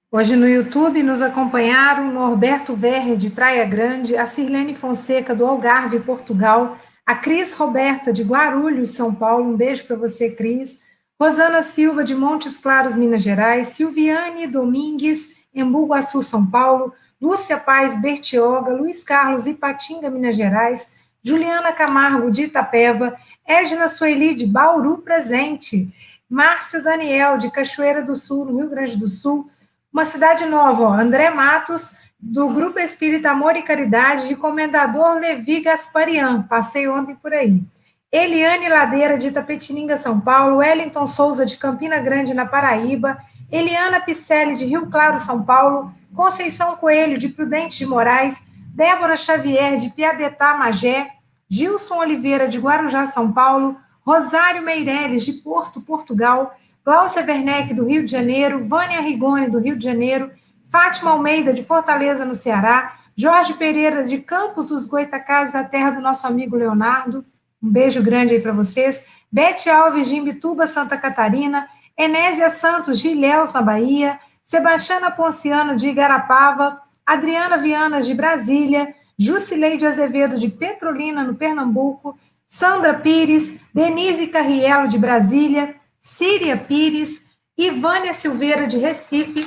Hoje 0.10 0.38
no 0.38 0.48
YouTube 0.48 1.04
nos 1.04 1.22
acompanharam 1.22 2.14
Norberto 2.14 2.74
Verre, 2.74 3.18
de 3.18 3.30
Praia 3.30 3.66
Grande, 3.66 4.16
a 4.16 4.26
Sirlene 4.26 4.74
Fonseca, 4.74 5.36
do 5.36 5.46
Algarve, 5.46 6.00
Portugal, 6.00 6.78
a 7.06 7.14
Cris 7.14 7.54
Roberta, 7.56 8.14
de 8.14 8.24
Guarulhos, 8.24 8.92
São 8.92 9.14
Paulo. 9.14 9.52
Um 9.52 9.58
beijo 9.58 9.84
para 9.84 9.98
você, 9.98 10.30
Cris. 10.30 10.80
Rosana 11.20 11.62
Silva, 11.62 12.06
de 12.06 12.16
Montes 12.16 12.58
Claros, 12.58 12.96
Minas 12.96 13.22
Gerais, 13.22 13.68
Silviane 13.68 14.48
Domingues, 14.48 15.28
Embu 15.54 15.88
Guaçu, 15.88 16.22
São 16.22 16.46
Paulo, 16.46 16.94
Lúcia 17.22 17.58
Paz 17.58 18.02
Bertioga, 18.02 18.74
Luiz 18.74 19.04
Carlos 19.04 19.46
Ipatinga, 19.46 20.10
Minas 20.10 20.38
Gerais, 20.38 20.88
Juliana 21.22 21.74
Camargo, 21.74 22.32
de 22.32 22.44
Itapeva, 22.44 23.14
Edna 23.46 23.90
Sueli, 23.90 24.36
de 24.36 24.46
Bauru, 24.46 25.00
presente, 25.00 25.94
Márcio 26.30 26.82
Daniel, 26.82 27.38
de 27.38 27.52
Cachoeira 27.52 28.02
do 28.02 28.16
Sul, 28.16 28.46
no 28.46 28.58
Rio 28.58 28.70
Grande 28.70 28.96
do 28.96 29.10
Sul, 29.10 29.52
uma 29.98 30.06
cidade 30.06 30.46
nova, 30.46 30.84
ó, 30.84 30.94
André 30.94 31.32
Matos, 31.32 31.90
do 32.20 32.48
Grupo 32.50 32.78
Espírita 32.78 33.32
Amor 33.32 33.56
e 33.56 33.64
Caridade, 33.64 34.28
de 34.28 34.36
Comendador 34.36 35.16
Levi 35.16 35.62
Gasparian, 35.62 36.44
passei 36.44 36.88
ontem 36.88 37.16
por 37.16 37.34
aí. 37.34 37.64
Eliane 38.12 38.70
Ladeira, 38.70 39.18
de 39.18 39.30
Itapetininga, 39.30 39.98
São 39.98 40.20
Paulo, 40.20 40.58
Wellington 40.58 41.08
Souza, 41.08 41.48
de 41.48 41.58
Campina 41.58 41.98
Grande, 41.98 42.36
na 42.36 42.46
Paraíba, 42.46 43.18
Eliana 43.52 44.00
Picelli, 44.00 44.56
de 44.56 44.66
Rio 44.66 44.86
Claro, 44.86 45.18
São 45.18 45.42
Paulo, 45.42 45.92
Conceição 46.14 46.76
Coelho, 46.76 47.18
de 47.18 47.30
Prudente 47.30 47.80
de 47.80 47.88
Moraes, 47.88 48.46
Débora 48.76 49.16
Xavier, 49.16 49.78
de 49.78 49.90
Piabetá, 49.90 50.54
Magé, 50.54 51.08
Gilson 51.50 51.98
Oliveira, 51.98 52.48
de 52.48 52.60
Guarujá, 52.60 53.08
São 53.08 53.32
Paulo, 53.32 53.76
Rosário 54.06 54.62
Meireles, 54.62 55.26
de 55.26 55.34
Porto, 55.34 55.82
Portugal, 55.82 56.56
Glaucia 56.88 57.22
Werneck, 57.22 57.74
do 57.74 57.84
Rio 57.84 58.06
de 58.06 58.10
Janeiro, 58.10 58.64
Vânia 58.64 59.02
Rigoni, 59.02 59.50
do 59.50 59.60
Rio 59.60 59.76
de 59.76 59.84
Janeiro, 59.84 60.32
Fátima 60.72 61.12
Almeida, 61.12 61.52
de 61.52 61.62
Fortaleza, 61.62 62.24
no 62.24 62.34
Ceará, 62.34 62.94
Jorge 63.14 63.56
Pereira, 63.56 64.06
de 64.06 64.20
Campos 64.20 64.70
dos 64.70 64.86
Goitacazes, 64.86 65.54
a 65.54 65.66
terra 65.66 65.92
do 65.92 66.00
nosso 66.00 66.26
amigo 66.26 66.56
Leonardo, 66.56 67.26
um 67.62 67.70
beijo 67.70 68.02
grande 68.02 68.36
aí 68.36 68.40
para 68.40 68.54
vocês. 68.54 69.04
Bete 69.30 69.70
Alves, 69.70 70.08
de 70.08 70.16
Imbituba, 70.16 70.66
Santa 70.66 70.96
Catarina. 70.96 71.68
Enésia 71.98 72.50
Santos, 72.50 73.02
de 73.02 73.10
Ilhéus, 73.10 73.52
na 73.52 73.62
Bahia. 73.62 74.18
Sebastiana 74.46 75.12
Ponciano, 75.12 75.76
de 75.76 75.90
Igarapava. 75.90 76.80
Adriana 77.06 77.58
Vianas, 77.58 78.08
de 78.08 78.14
Brasília. 78.14 78.96
Jusileide 79.20 79.86
Azevedo, 79.86 80.38
de 80.38 80.48
Petrolina, 80.48 81.22
no 81.22 81.36
Pernambuco. 81.36 82.18
Sandra 82.48 82.94
Pires. 82.94 83.60
Denise 83.74 84.28
Carrielo, 84.28 84.88
de 84.88 84.98
Brasília. 84.98 85.76
Síria 86.08 86.58
Pires. 86.58 87.22
Ivânia 87.58 88.14
Silveira, 88.14 88.68
de 88.68 88.78
Recife. 88.78 89.44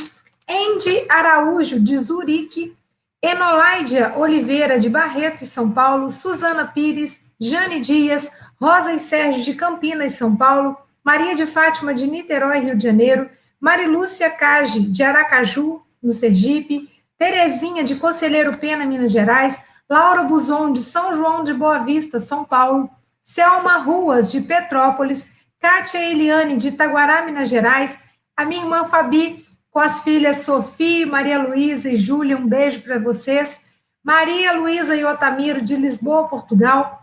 Andy 0.49 1.07
Araújo, 1.09 1.81
de 1.81 1.97
Zurique. 1.97 2.77
Enoláidia 3.23 4.15
Oliveira, 4.17 4.79
de 4.79 4.89
Barreto, 4.89 5.45
São 5.47 5.71
Paulo. 5.71 6.11
Suzana 6.11 6.67
Pires. 6.67 7.25
Jane 7.41 7.81
Dias, 7.81 8.31
Rosa 8.61 8.93
e 8.93 8.99
Sérgio 8.99 9.43
de 9.43 9.55
Campinas, 9.55 10.13
São 10.13 10.37
Paulo, 10.37 10.77
Maria 11.03 11.35
de 11.35 11.47
Fátima 11.47 11.95
de 11.95 12.07
Niterói, 12.07 12.61
Rio 12.61 12.77
de 12.77 12.85
Janeiro, 12.85 13.31
Marilúcia 13.59 14.29
Cage 14.31 14.81
de 14.81 15.03
Aracaju, 15.03 15.81
no 16.03 16.13
Sergipe, 16.13 16.91
Terezinha 17.17 17.83
de 17.83 17.97
Conselheiro 17.97 18.59
Pena, 18.59 18.85
Minas 18.85 19.11
Gerais, 19.11 19.59
Laura 19.89 20.23
Buzon 20.23 20.71
de 20.73 20.83
São 20.83 21.15
João 21.15 21.43
de 21.43 21.55
Boa 21.55 21.79
Vista, 21.79 22.21
São 22.21 22.45
Paulo, 22.45 22.91
Selma 23.23 23.79
Ruas 23.79 24.31
de 24.31 24.43
Petrópolis, 24.43 25.39
Kátia 25.61 25.99
Eliane 25.99 26.57
de 26.57 26.69
Itaguará, 26.69 27.23
Minas 27.27 27.51
Gerais, 27.51 27.99
a 28.35 28.47
minha 28.47 28.63
irmã 28.63 28.85
Fabi 28.85 29.45
com 29.71 29.79
as 29.79 30.01
filhas 30.01 30.39
Sofia, 30.39 31.07
Maria 31.07 31.39
Luísa 31.39 31.91
e 31.91 31.97
Júlia, 31.97 32.37
um 32.37 32.49
beijo 32.49 32.83
para 32.83 32.99
vocês. 32.99 33.61
Maria 34.03 34.55
Luísa 34.55 34.97
e 34.97 35.05
Otamiro 35.05 35.61
de 35.61 35.77
Lisboa, 35.77 36.27
Portugal, 36.29 37.03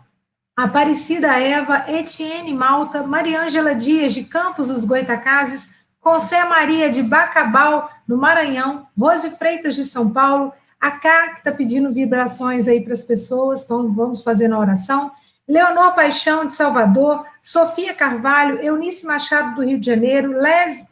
Aparecida 0.56 1.38
Eva, 1.38 1.84
Etienne 1.88 2.52
Malta, 2.52 3.04
Mariângela 3.04 3.76
Dias 3.76 4.12
de 4.12 4.24
Campos 4.24 4.66
dos 4.66 4.84
Goitacazes, 4.84 5.86
José 6.04 6.44
Maria 6.44 6.90
de 6.90 7.00
Bacabal, 7.00 7.88
no 8.08 8.16
Maranhão, 8.16 8.88
Rose 8.98 9.30
Freitas 9.30 9.76
de 9.76 9.84
São 9.84 10.10
Paulo, 10.10 10.52
a 10.80 10.90
Cá, 10.90 11.28
que 11.28 11.38
está 11.38 11.52
pedindo 11.52 11.92
vibrações 11.92 12.66
aí 12.66 12.80
para 12.80 12.92
as 12.92 13.04
pessoas, 13.04 13.62
então 13.62 13.92
vamos 13.92 14.22
fazer 14.22 14.48
na 14.48 14.58
oração. 14.58 15.12
Leonor 15.48 15.94
Paixão, 15.94 16.44
de 16.44 16.52
Salvador, 16.52 17.24
Sofia 17.42 17.94
Carvalho, 17.94 18.60
Eunice 18.60 19.06
Machado, 19.06 19.54
do 19.54 19.64
Rio 19.64 19.80
de 19.80 19.86
Janeiro, 19.86 20.34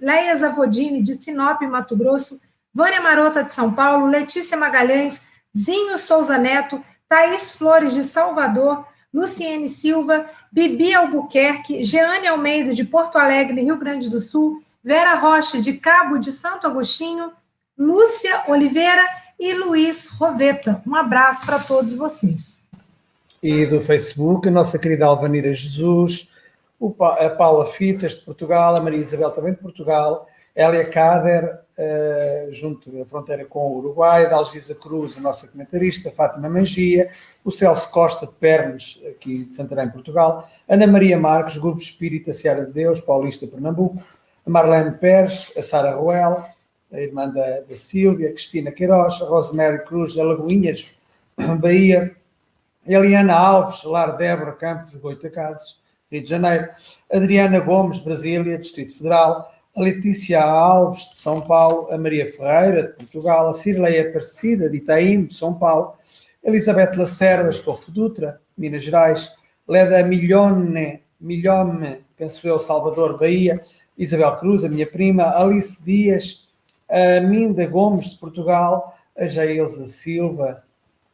Leia 0.00 0.36
Zavodini, 0.38 1.02
de 1.02 1.14
Sinop, 1.14 1.60
Mato 1.62 1.94
Grosso, 1.94 2.40
Vânia 2.72 3.02
Marota, 3.02 3.44
de 3.44 3.52
São 3.52 3.72
Paulo, 3.74 4.06
Letícia 4.06 4.56
Magalhães, 4.56 5.20
Zinho 5.56 5.98
Souza 5.98 6.38
Neto, 6.38 6.82
Thaís 7.06 7.52
Flores, 7.52 7.92
de 7.92 8.02
Salvador, 8.02 8.86
Luciene 9.12 9.68
Silva, 9.68 10.26
Bibi 10.50 10.94
Albuquerque, 10.94 11.84
Jeane 11.84 12.26
Almeida, 12.26 12.74
de 12.74 12.84
Porto 12.84 13.18
Alegre, 13.18 13.62
Rio 13.62 13.76
Grande 13.76 14.08
do 14.08 14.20
Sul, 14.20 14.62
Vera 14.82 15.14
Rocha, 15.14 15.60
de 15.60 15.74
Cabo 15.74 16.18
de 16.18 16.32
Santo 16.32 16.66
Agostinho, 16.66 17.30
Lúcia 17.76 18.44
Oliveira 18.46 19.02
e 19.38 19.52
Luiz 19.52 20.08
Roveta. 20.08 20.82
Um 20.86 20.94
abraço 20.94 21.44
para 21.44 21.58
todos 21.58 21.94
vocês. 21.94 22.65
E 23.48 23.64
do 23.64 23.80
Facebook, 23.80 24.48
a 24.48 24.50
nossa 24.50 24.76
querida 24.76 25.06
Alvanira 25.06 25.52
Jesus, 25.52 26.32
a 27.20 27.30
Paula 27.30 27.64
Fitas 27.66 28.16
de 28.16 28.22
Portugal, 28.22 28.74
a 28.74 28.80
Maria 28.80 28.98
Isabel 28.98 29.30
também 29.30 29.52
de 29.52 29.60
Portugal, 29.60 30.26
Elia 30.56 30.84
Cader, 30.84 31.60
uh, 31.78 32.52
junto 32.52 32.90
da 32.90 33.04
fronteira 33.04 33.44
com 33.44 33.60
o 33.60 33.78
Uruguai, 33.78 34.28
da 34.28 34.34
Algisa 34.34 34.74
Cruz, 34.74 35.16
a 35.16 35.20
nossa 35.20 35.46
comentarista, 35.46 36.10
Fátima 36.10 36.50
Mangia, 36.50 37.08
o 37.44 37.52
Celso 37.52 37.88
Costa 37.92 38.26
de 38.26 38.32
Pernes, 38.32 39.00
aqui 39.08 39.44
de 39.44 39.54
Santarém, 39.54 39.90
Portugal, 39.90 40.50
Ana 40.68 40.88
Maria 40.88 41.16
Marques, 41.16 41.56
Grupo 41.56 41.80
Espírita 41.80 42.32
Seara 42.32 42.66
de 42.66 42.72
Deus, 42.72 43.00
Paulista, 43.00 43.46
Pernambuco, 43.46 44.02
a 44.44 44.50
Marlene 44.50 44.90
Pérez, 44.98 45.52
a 45.56 45.62
Sara 45.62 45.94
Ruel, 45.94 46.44
a 46.90 47.00
irmã 47.00 47.28
da, 47.28 47.60
da 47.60 47.76
Sílvia, 47.76 48.30
a 48.30 48.32
Cristina 48.32 48.72
Queiroz, 48.72 49.22
a 49.22 49.24
Rosemary 49.24 49.84
Cruz, 49.84 50.14
de 50.14 50.20
Alagoinhas, 50.20 50.96
Bahia, 51.60 52.16
Eliana 52.86 53.34
Alves, 53.34 53.82
Lar 53.84 54.16
Débora 54.16 54.52
Campos, 54.52 54.94
Goitacazes, 54.94 55.80
Rio 56.10 56.22
de 56.22 56.28
Janeiro, 56.28 56.68
Adriana 57.12 57.58
Gomes, 57.58 57.98
Brasília, 57.98 58.58
Distrito 58.58 58.96
Federal, 58.96 59.52
a 59.74 59.82
Letícia 59.82 60.42
Alves, 60.42 61.08
de 61.08 61.16
São 61.16 61.40
Paulo, 61.40 61.88
a 61.90 61.98
Maria 61.98 62.30
Ferreira, 62.30 62.84
de 62.84 62.92
Portugal, 62.94 63.48
a 63.48 63.54
Cirleia 63.54 64.08
Aparecida, 64.08 64.70
de 64.70 64.76
Itaim, 64.76 65.24
de 65.24 65.34
São 65.34 65.52
Paulo, 65.58 65.94
Elizabeth 66.44 66.96
Lacerda, 66.96 67.50
Estofo 67.50 67.90
Dutra, 67.90 68.40
Minas 68.56 68.84
Gerais, 68.84 69.32
Leda 69.66 70.02
Milhone, 70.04 71.02
Milhome, 71.20 72.04
penso 72.16 72.46
eu, 72.46 72.58
Salvador, 72.58 73.18
Bahia, 73.18 73.60
Isabel 73.98 74.36
Cruz, 74.36 74.64
a 74.64 74.68
minha 74.68 74.86
prima, 74.86 75.24
Alice 75.24 75.84
Dias, 75.84 76.48
a 76.88 77.20
Minda 77.20 77.66
Gomes, 77.66 78.10
de 78.10 78.18
Portugal, 78.18 78.96
a 79.18 79.26
Jailza 79.26 79.86
Silva, 79.86 80.62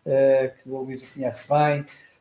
que 0.05 0.69
o 0.69 0.83
Luís 0.83 1.03
conhece 1.03 1.45
bem, 1.49 1.81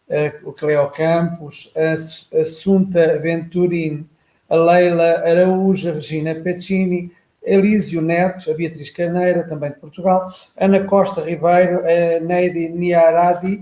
uh, 0.10 0.50
o 0.50 0.54
Cleo 0.54 0.90
Campos, 0.92 1.74
a 1.76 2.40
Assunta 2.42 3.18
Venturini, 3.20 4.08
a 4.50 4.56
Leila 4.56 5.24
Araújo, 5.26 5.90
a 5.90 5.94
Regina 5.94 6.36
Peccini, 6.36 7.12
Elísio 7.44 8.02
Neto, 8.02 8.52
a 8.52 8.54
Beatriz 8.54 8.92
Carneira, 8.92 9.48
também 9.48 9.72
de 9.72 9.78
Portugal, 9.78 10.28
Ana 10.58 10.84
Costa 10.84 11.22
Ribeiro, 11.22 11.80
a 11.80 12.20
Neide 12.20 12.70
Niaradi, 12.70 13.62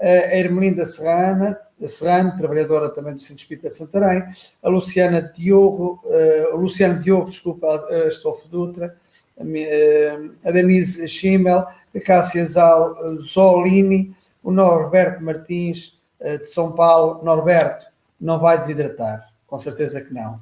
a 0.00 0.36
Ermelinda 0.36 0.84
Serrana, 0.84 1.58
a 1.80 1.86
Serrano, 1.86 2.36
trabalhadora 2.36 2.88
também 2.90 3.14
do 3.14 3.22
Centro 3.22 3.42
Espírita 3.42 3.68
de 3.68 3.76
Santarém, 3.76 4.24
a 4.62 4.68
Luciana 4.68 5.22
Diogo, 5.22 6.02
a 6.52 6.56
Luciana 6.56 6.94
Diogo, 6.94 7.30
desculpa, 7.30 7.68
a 7.68 8.48
Dutra, 8.48 8.96
a 10.44 10.50
Denise 10.50 11.08
Schimmel, 11.08 11.66
a 11.94 12.00
Cássia 12.04 12.44
Zolini, 13.16 14.14
o 14.42 14.50
Norberto 14.50 15.22
Martins, 15.22 15.98
de 16.20 16.44
São 16.44 16.72
Paulo. 16.72 17.24
Norberto, 17.24 17.86
não 18.20 18.38
vai 18.38 18.58
desidratar 18.58 19.30
com 19.50 19.58
certeza 19.58 20.00
que 20.00 20.14
não. 20.14 20.40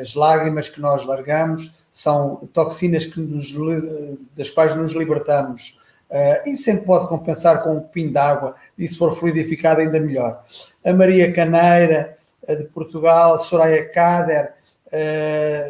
As 0.00 0.14
lágrimas 0.14 0.68
que 0.68 0.80
nós 0.80 1.06
largamos 1.06 1.80
são 1.90 2.48
toxinas 2.52 3.06
que 3.06 3.20
nos, 3.20 3.54
das 4.36 4.50
quais 4.50 4.74
nos 4.74 4.92
libertamos. 4.92 5.80
E 6.44 6.56
sempre 6.56 6.84
pode 6.84 7.08
compensar 7.08 7.62
com 7.62 7.76
um 7.76 7.80
pinho 7.80 8.12
d'água, 8.12 8.56
e 8.76 8.86
se 8.86 8.98
for 8.98 9.16
fluidificado, 9.16 9.80
ainda 9.80 10.00
melhor. 10.00 10.44
A 10.84 10.92
Maria 10.92 11.32
Caneira, 11.32 12.18
de 12.46 12.64
Portugal, 12.64 13.34
a 13.34 13.38
Soraya 13.38 13.88
Kader, 13.88 14.54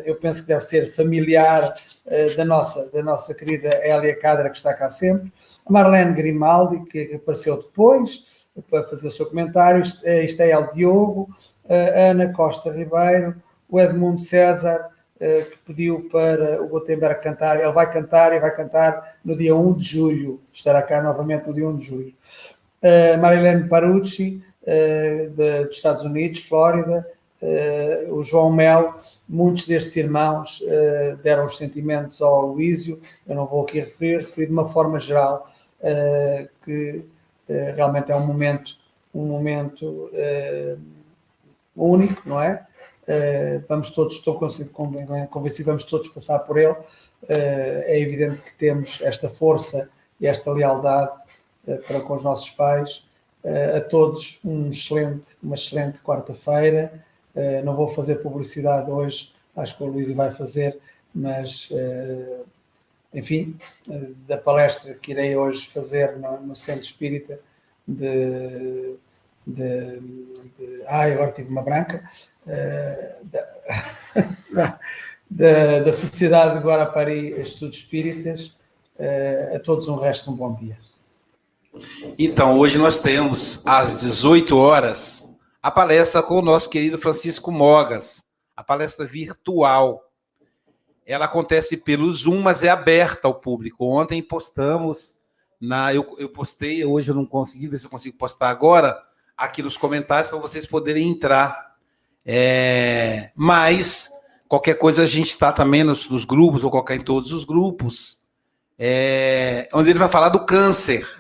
eu 0.05 0.17
penso 0.17 0.43
que 0.43 0.49
deve 0.49 0.63
ser 0.63 0.93
familiar 0.93 1.75
uh, 2.07 2.37
da, 2.37 2.45
nossa, 2.45 2.91
da 2.91 3.03
nossa 3.03 3.35
querida 3.35 3.69
Elia 3.85 4.19
Kader, 4.19 4.51
que 4.51 4.57
está 4.57 4.73
cá 4.75 4.89
sempre. 4.89 5.33
A 5.67 5.73
Marlene 5.73 6.15
Grimaldi, 6.15 6.85
que 6.87 7.15
apareceu 7.15 7.57
depois, 7.59 8.25
para 8.71 8.85
fazer 8.85 9.09
o 9.09 9.11
seu 9.11 9.27
comentário. 9.27 9.83
Isto 9.83 10.07
é 10.07 10.51
El 10.51 10.71
Diogo, 10.71 11.29
a 11.69 12.11
Ana 12.11 12.33
Costa 12.33 12.71
Ribeiro, 12.71 13.37
o 13.69 13.81
Edmundo 13.81 14.21
César, 14.21 14.89
eh, 15.21 15.47
que 15.51 15.59
pediu 15.59 16.09
para 16.11 16.63
o 16.63 16.69
Gutenberg 16.69 17.23
cantar. 17.23 17.61
Ele 17.61 17.73
vai 17.73 17.91
cantar 17.93 18.33
e 18.33 18.41
vai 18.41 18.55
cantar 18.55 19.19
no 19.25 19.37
dia 19.37 19.55
1 19.55 19.75
de 19.75 19.85
julho. 19.85 20.41
Estará 20.53 20.83
cá 20.83 21.03
novamente 21.03 21.47
no 21.47 21.55
dia 21.55 21.69
1 21.69 21.77
de 21.77 21.85
julho. 21.85 22.15
Marilene 23.21 23.69
Parucci, 23.69 24.43
eh, 24.67 25.31
dos 25.35 25.77
Estados 25.77 26.03
Unidos, 26.03 26.41
Flórida, 26.41 27.07
eh, 27.43 28.07
o 28.11 28.23
João 28.23 28.53
Mel, 28.53 28.95
muitos 29.29 29.67
destes 29.67 29.97
irmãos 29.97 30.63
deram 31.23 31.47
os 31.47 31.57
sentimentos 31.57 32.21
ao 32.21 32.47
Luísio, 32.47 33.01
eu 33.27 33.35
não 33.35 33.47
vou 33.47 33.63
aqui 33.63 33.81
referir, 33.81 34.19
referir 34.19 34.47
de 34.47 34.53
uma 34.53 34.69
forma 34.69 34.99
geral, 34.99 35.51
que 36.63 37.05
eh, 37.51 37.73
realmente 37.73 38.13
é 38.13 38.17
um 38.17 38.25
momento, 38.25 38.79
um 39.13 39.27
momento 39.27 40.09
uh, 40.13 40.81
único, 41.75 42.29
não 42.29 42.41
é? 42.41 42.65
Uh, 43.03 43.65
vamos 43.69 43.91
todos, 43.91 44.15
estou 44.15 44.39
convencido, 44.39 45.67
vamos 45.67 45.85
todos 45.85 46.09
passar 46.11 46.39
por 46.41 46.57
ele. 46.57 46.77
é 47.29 48.01
evidente 48.01 48.43
que 48.43 48.55
temos 48.55 49.01
esta 49.03 49.29
força 49.29 49.91
e 50.21 50.29
esta 50.29 50.53
lealdade 50.53 51.11
para 51.89 52.01
com 52.01 52.15
os 52.15 52.23
nossos 52.23 52.51
pais. 52.51 53.05
a 53.77 53.81
todos 53.81 54.41
um 54.45 54.69
excelente, 54.69 55.37
uma 55.43 55.57
excelente 55.57 55.99
quarta-feira. 56.01 57.05
Não 57.65 57.75
vou 57.75 57.89
fazer 57.89 58.17
publicidade 58.17 58.91
hoje, 58.91 59.33
acho 59.57 59.77
que 59.77 59.83
o 59.83 59.87
Luís 59.87 60.11
vai 60.11 60.31
fazer, 60.31 60.79
mas 61.15 61.69
enfim, 63.13 63.59
da 64.27 64.39
palestra 64.39 64.95
que 64.95 65.11
irei 65.11 65.37
hoje 65.37 65.67
fazer 65.67 66.17
no, 66.17 66.41
no 66.41 66.57
Centro 66.57 66.83
Espírita 66.83 67.41
de, 67.87 68.95
de, 69.47 70.01
de, 70.59 70.83
Ai, 70.87 71.13
agora 71.13 71.33
tive 71.33 71.49
uma 71.49 71.63
branca. 71.63 72.09
Da, 74.53 74.81
da, 75.31 75.79
da, 75.79 75.93
Sociedade 75.93 76.59
de 76.59 76.65
Guarapari 76.65 77.41
Estudos 77.41 77.77
Espíritas. 77.77 78.57
A 79.55 79.61
todos 79.61 79.87
um 79.87 79.97
resto 79.97 80.33
um 80.33 80.35
bom 80.35 80.53
dia. 80.55 80.77
Então, 82.19 82.59
hoje 82.59 82.79
nós 82.79 82.99
temos 82.99 83.63
às 83.65 84.01
18 84.01 84.57
horas 84.57 85.30
a 85.63 85.71
palestra 85.71 86.23
com 86.23 86.39
o 86.39 86.43
nosso 86.43 86.71
querido 86.71 86.99
Francisco 86.99 87.51
Mogas, 87.51 88.25
a 88.57 88.63
palestra 88.63 89.05
virtual 89.05 90.11
ela 91.07 91.25
acontece 91.25 91.77
pelo 91.77 92.11
Zoom, 92.13 92.41
mas 92.41 92.63
é 92.63 92.69
aberta 92.69 93.27
ao 93.27 93.35
público. 93.35 93.85
Ontem 93.85 94.23
postamos 94.23 95.17
na 95.61 95.93
eu, 95.93 96.07
eu 96.19 96.29
postei, 96.29 96.85
hoje 96.85 97.11
eu 97.11 97.15
não 97.15 97.27
consegui 97.27 97.67
ver 97.67 97.79
se 97.79 97.87
eu 97.87 97.91
consigo 97.91 98.17
postar 98.17 98.49
agora 98.49 98.97
aqui 99.37 99.61
nos 99.63 99.77
comentários 99.77 100.31
para 100.31 100.39
vocês 100.39 100.65
poderem 100.67 101.11
entrar. 101.11 101.75
É, 102.25 103.33
mas 103.35 104.11
qualquer 104.47 104.75
coisa 104.75 105.03
a 105.03 105.07
gente 105.07 105.31
está 105.31 105.51
também 105.51 105.83
nos, 105.83 106.09
nos, 106.09 106.25
grupos, 106.25 106.63
ou 106.63 106.71
colocar 106.71 106.95
em 106.95 107.03
todos 107.03 107.33
os 107.33 107.45
grupos, 107.45 108.21
é, 108.79 109.69
onde 109.75 109.91
ele 109.91 109.99
vai 109.99 110.09
falar 110.09 110.29
do 110.29 110.45
câncer. 110.45 111.20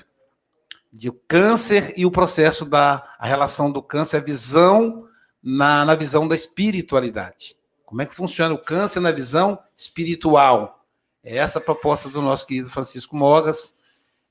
De 0.93 1.11
câncer 1.29 1.93
e 1.97 2.05
o 2.05 2.11
processo 2.11 2.65
da 2.65 3.17
relação 3.21 3.71
do 3.71 3.83
câncer, 3.83 4.17
a 4.17 4.21
visão 4.21 5.07
na, 5.43 5.85
na 5.85 5.95
visão 5.95 6.27
da 6.27 6.35
espiritualidade. 6.35 7.57
Como 7.85 8.03
é 8.03 8.07
que 8.07 8.15
funciona 8.15 8.55
o 8.55 8.59
câncer 8.59 9.01
na 9.01 9.11
visão 9.11 9.59
espiritual? 9.77 10.85
É 11.25 11.37
essa 11.37 11.59
a 11.59 11.63
proposta 11.63 12.09
do 12.09 12.23
nosso 12.23 12.47
querido 12.47 12.71
Francisco 12.71 13.17
Mogas. 13.17 13.75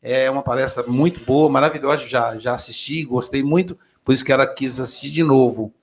É 0.02 0.32
uma 0.32 0.42
palestra 0.42 0.84
muito 0.88 1.26
boa, 1.26 1.50
maravilhosa. 1.50 2.08
Já, 2.08 2.40
já 2.40 2.54
assisti, 2.54 3.04
gostei 3.04 3.44
muito, 3.44 3.78
por 4.04 4.14
isso 4.14 4.24
que 4.24 4.32
ela 4.32 4.48
quis 4.48 4.80
assistir 4.80 5.12
de 5.12 5.24
novo. 5.24 5.74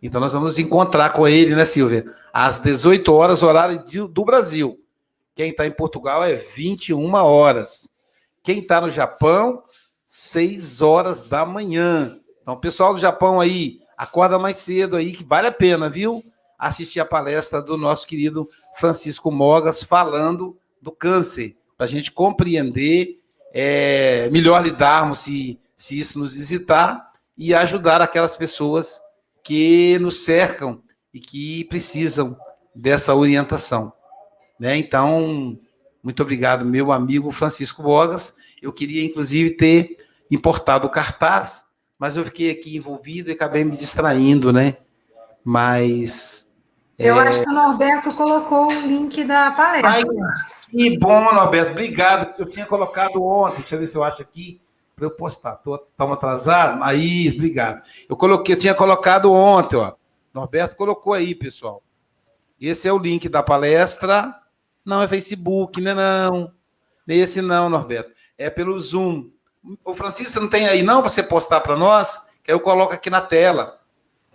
Então 0.00 0.20
nós 0.20 0.32
vamos 0.32 0.58
encontrar 0.58 1.12
com 1.12 1.26
ele, 1.26 1.56
né, 1.56 1.64
Silvia? 1.64 2.04
Às 2.32 2.58
18 2.58 3.12
horas, 3.12 3.42
horário 3.42 3.82
do 4.06 4.24
Brasil. 4.24 4.80
Quem 5.34 5.50
está 5.50 5.66
em 5.66 5.72
Portugal 5.72 6.22
é 6.22 6.34
21 6.34 7.12
horas. 7.14 7.90
Quem 8.44 8.60
está 8.60 8.80
no 8.80 8.90
Japão, 8.90 9.63
6 10.06 10.82
horas 10.82 11.22
da 11.22 11.44
manhã. 11.44 12.18
Então, 12.42 12.58
pessoal 12.58 12.94
do 12.94 13.00
Japão 13.00 13.40
aí, 13.40 13.78
acorda 13.96 14.38
mais 14.38 14.58
cedo 14.58 14.96
aí, 14.96 15.12
que 15.12 15.24
vale 15.24 15.48
a 15.48 15.52
pena, 15.52 15.88
viu? 15.88 16.22
assistir 16.58 17.00
a 17.00 17.04
palestra 17.04 17.60
do 17.60 17.76
nosso 17.76 18.06
querido 18.06 18.48
Francisco 18.78 19.30
Mogas 19.30 19.82
falando 19.82 20.56
do 20.80 20.90
câncer, 20.90 21.56
para 21.76 21.86
a 21.86 21.88
gente 21.88 22.12
compreender, 22.12 23.14
é, 23.52 24.28
melhor 24.30 24.62
lidarmos 24.62 25.18
se, 25.18 25.58
se 25.76 25.98
isso 25.98 26.18
nos 26.18 26.34
visitar 26.34 27.12
e 27.36 27.54
ajudar 27.54 28.00
aquelas 28.00 28.36
pessoas 28.36 29.00
que 29.42 29.98
nos 29.98 30.24
cercam 30.24 30.82
e 31.12 31.20
que 31.20 31.64
precisam 31.64 32.36
dessa 32.74 33.14
orientação. 33.14 33.92
Né? 34.58 34.76
Então, 34.76 35.58
muito 36.04 36.22
obrigado, 36.22 36.66
meu 36.66 36.92
amigo 36.92 37.32
Francisco 37.32 37.82
Mogas. 37.82 38.34
Eu 38.60 38.70
queria, 38.74 39.02
inclusive, 39.02 39.56
ter 39.56 39.96
importado 40.30 40.86
o 40.86 40.90
cartaz, 40.90 41.64
mas 41.98 42.18
eu 42.18 42.24
fiquei 42.26 42.50
aqui 42.50 42.76
envolvido 42.76 43.30
e 43.30 43.32
acabei 43.32 43.64
me 43.64 43.70
distraindo, 43.70 44.52
né? 44.52 44.76
Mas 45.42 46.52
Eu 46.98 47.18
é... 47.18 47.28
acho 47.28 47.42
que 47.42 47.48
o 47.48 47.52
Norberto 47.52 48.12
colocou 48.12 48.70
o 48.70 48.86
link 48.86 49.24
da 49.24 49.50
palestra. 49.52 49.90
Ai, 49.90 50.02
que 50.70 50.98
bom, 50.98 51.32
Norberto. 51.32 51.70
Obrigado. 51.70 52.38
Eu 52.38 52.46
tinha 52.50 52.66
colocado 52.66 53.22
ontem. 53.22 53.60
Deixa 53.60 53.74
eu 53.74 53.80
ver 53.80 53.86
se 53.86 53.96
eu 53.96 54.04
acho 54.04 54.20
aqui 54.20 54.60
para 54.94 55.06
eu 55.06 55.10
postar. 55.10 55.58
Estamos 55.58 56.14
atrasados? 56.14 56.82
Aí, 56.82 57.32
obrigado. 57.34 57.80
Eu 58.06 58.14
coloquei, 58.14 58.54
eu 58.54 58.58
tinha 58.58 58.74
colocado 58.74 59.32
ontem, 59.32 59.76
ó. 59.76 59.94
Norberto 60.34 60.76
colocou 60.76 61.14
aí, 61.14 61.34
pessoal. 61.34 61.82
Esse 62.60 62.88
é 62.88 62.92
o 62.92 62.98
link 62.98 63.26
da 63.26 63.42
palestra. 63.42 64.43
Não 64.84 65.02
é 65.02 65.08
Facebook, 65.08 65.80
né? 65.80 65.94
Não. 65.94 66.52
Esse 67.06 67.40
não, 67.40 67.68
Norberto. 67.68 68.12
É 68.36 68.50
pelo 68.50 68.78
Zoom. 68.78 69.30
O 69.84 69.94
Francisco 69.94 70.40
não 70.40 70.48
tem 70.48 70.68
aí 70.68 70.82
não 70.82 71.00
para 71.00 71.10
você 71.10 71.22
postar 71.22 71.60
para 71.60 71.76
nós? 71.76 72.18
Que 72.42 72.52
eu 72.52 72.60
coloco 72.60 72.92
aqui 72.92 73.08
na 73.08 73.20
tela. 73.20 73.80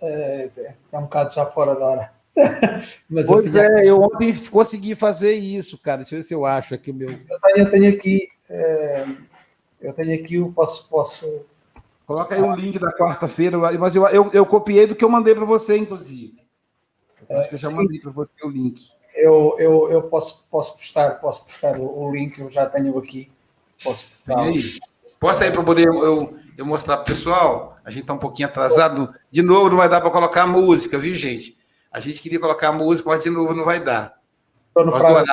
É, 0.00 0.50
tá 0.90 0.98
um 0.98 1.02
bocado 1.02 1.32
já 1.34 1.46
fora 1.46 1.74
da 1.74 1.86
hora. 1.86 2.12
Mas 3.08 3.26
pois 3.26 3.54
eu 3.54 3.62
é, 3.62 3.86
eu 3.86 4.00
ontem 4.00 4.32
consegui 4.48 4.94
fazer 4.94 5.34
isso, 5.34 5.78
cara. 5.78 5.98
Deixa 5.98 6.14
eu 6.14 6.20
ver 6.20 6.24
se 6.24 6.34
eu 6.34 6.46
acho 6.46 6.74
aqui 6.74 6.90
o 6.90 6.94
meu. 6.94 7.10
Eu 7.10 7.40
tenho, 7.40 7.58
eu 7.58 7.70
tenho 7.70 7.94
aqui. 7.94 8.28
É, 8.48 9.06
eu 9.80 9.92
tenho 9.92 10.14
aqui 10.14 10.38
o 10.38 10.52
posso, 10.52 10.88
posso. 10.88 11.46
Coloca 12.06 12.34
aí 12.34 12.42
o 12.42 12.54
link 12.54 12.78
da 12.78 12.92
quarta-feira, 12.92 13.56
mas 13.56 13.94
eu, 13.94 14.04
eu, 14.08 14.30
eu, 14.32 14.44
copiei 14.44 14.84
do 14.86 14.96
que 14.96 15.04
eu 15.04 15.08
mandei 15.08 15.32
para 15.32 15.44
você, 15.44 15.76
inclusive. 15.76 16.40
Eu 17.28 17.38
acho 17.38 17.48
que 17.48 17.54
eu 17.54 17.58
já 17.58 17.70
mandei 17.70 18.00
para 18.00 18.10
você 18.10 18.32
o 18.42 18.48
link. 18.48 18.90
Eu, 19.20 19.56
eu, 19.58 19.90
eu 19.90 20.02
posso, 20.04 20.46
posso 20.50 20.74
postar, 20.74 21.20
posso 21.20 21.44
postar 21.44 21.78
o, 21.78 22.04
o 22.04 22.14
link, 22.14 22.38
eu 22.38 22.50
já 22.50 22.66
tenho 22.66 22.96
aqui. 22.98 23.30
Posso 23.82 24.06
postar. 24.06 24.40
Aí. 24.40 24.78
Posta 25.18 25.44
aí 25.44 25.52
para 25.52 25.62
poder 25.62 25.86
eu, 25.86 26.34
eu 26.56 26.64
mostrar 26.64 26.96
para 26.96 27.02
o 27.02 27.06
pessoal. 27.06 27.78
A 27.84 27.90
gente 27.90 28.02
está 28.02 28.14
um 28.14 28.18
pouquinho 28.18 28.48
atrasado. 28.48 29.12
De 29.30 29.42
novo, 29.42 29.68
não 29.68 29.76
vai 29.76 29.88
dar 29.88 30.00
para 30.00 30.10
colocar 30.10 30.44
a 30.44 30.46
música, 30.46 30.98
viu, 30.98 31.14
gente? 31.14 31.54
A 31.92 32.00
gente 32.00 32.22
queria 32.22 32.40
colocar 32.40 32.68
a 32.68 32.72
música, 32.72 33.10
mas 33.10 33.22
de 33.22 33.28
novo 33.28 33.54
não 33.54 33.64
vai 33.64 33.80
dar. 33.80 34.18
Estou 34.68 34.86
no 34.86 34.92
private. 34.92 35.30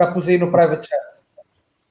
Já 0.00 0.12
pus 0.12 0.28
aí 0.28 0.38
no 0.38 0.50
private 0.50 0.86
chat. 0.86 1.00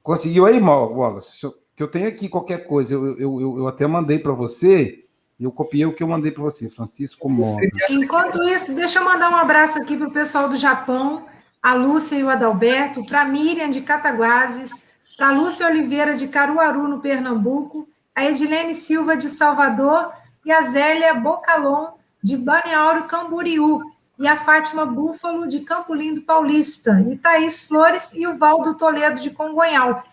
Conseguiu 0.02 0.46
aí, 0.46 0.62
Wallace? 0.62 1.40
Que 1.76 1.84
eu 1.84 1.88
tenho 1.88 2.08
aqui 2.08 2.30
qualquer 2.30 2.68
coisa. 2.68 2.94
Eu, 2.94 3.18
eu, 3.18 3.42
eu, 3.42 3.58
eu 3.60 3.68
até 3.68 3.86
mandei 3.88 4.20
para 4.20 4.34
você. 4.34 5.03
Eu 5.40 5.52
copiei 5.52 5.86
o 5.86 5.94
que 5.94 6.04
eu 6.04 6.08
mandei 6.08 6.32
para 6.32 6.44
você, 6.44 6.70
Francisco 6.70 7.30
Mora. 7.30 7.68
Enquanto 7.90 8.44
isso, 8.44 8.74
deixa 8.76 9.00
eu 9.00 9.06
mandar 9.06 9.32
um 9.32 9.36
abraço 9.36 9.80
aqui 9.80 9.98
para 9.98 10.08
o 10.08 10.12
pessoal 10.12 10.48
do 10.48 10.56
Japão, 10.56 11.26
a 11.62 11.74
Lúcia 11.74 12.16
e 12.16 12.24
o 12.24 12.30
Adalberto, 12.30 13.06
para 13.06 13.22
a 13.22 13.26
Miriam 13.26 13.70
de 13.70 13.82
Cataguases, 13.82 14.72
para 15.18 15.30
a 15.30 15.32
Lúcia 15.32 15.68
Oliveira 15.68 16.16
de 16.16 16.28
Caruaru, 16.28 16.88
no 16.88 17.00
Pernambuco, 17.00 17.88
a 18.16 18.26
Edilene 18.26 18.74
Silva 18.74 19.18
de 19.18 19.28
Salvador 19.28 20.12
e 20.46 20.52
a 20.52 20.70
Zélia 20.70 21.14
Bocalon 21.14 21.94
de 22.22 22.38
Balneário 22.38 23.04
Camboriú 23.06 23.82
e 24.20 24.28
a 24.28 24.38
Fátima 24.38 24.86
Búfalo 24.86 25.48
de 25.48 25.62
Campo 25.62 25.94
Lindo 25.94 26.22
Paulista, 26.22 27.04
e 27.10 27.18
Thaís 27.18 27.68
Flores 27.68 28.14
e 28.14 28.28
o 28.28 28.38
Valdo 28.38 28.76
Toledo 28.78 29.20
de 29.20 29.32
Congonhal. 29.32 30.04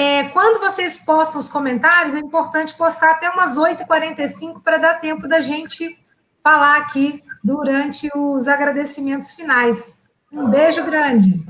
É, 0.00 0.24
quando 0.30 0.60
vocês 0.60 0.96
postam 0.96 1.38
os 1.38 1.50
comentários, 1.50 2.14
é 2.14 2.20
importante 2.20 2.74
postar 2.74 3.10
até 3.10 3.28
umas 3.28 3.58
8h45 3.58 4.62
para 4.62 4.78
dar 4.78 4.94
tempo 4.94 5.28
da 5.28 5.40
gente 5.40 5.94
falar 6.42 6.78
aqui 6.78 7.22
durante 7.44 8.08
os 8.16 8.48
agradecimentos 8.48 9.34
finais. 9.34 9.98
Um 10.32 10.48
beijo 10.48 10.82
grande. 10.86 11.44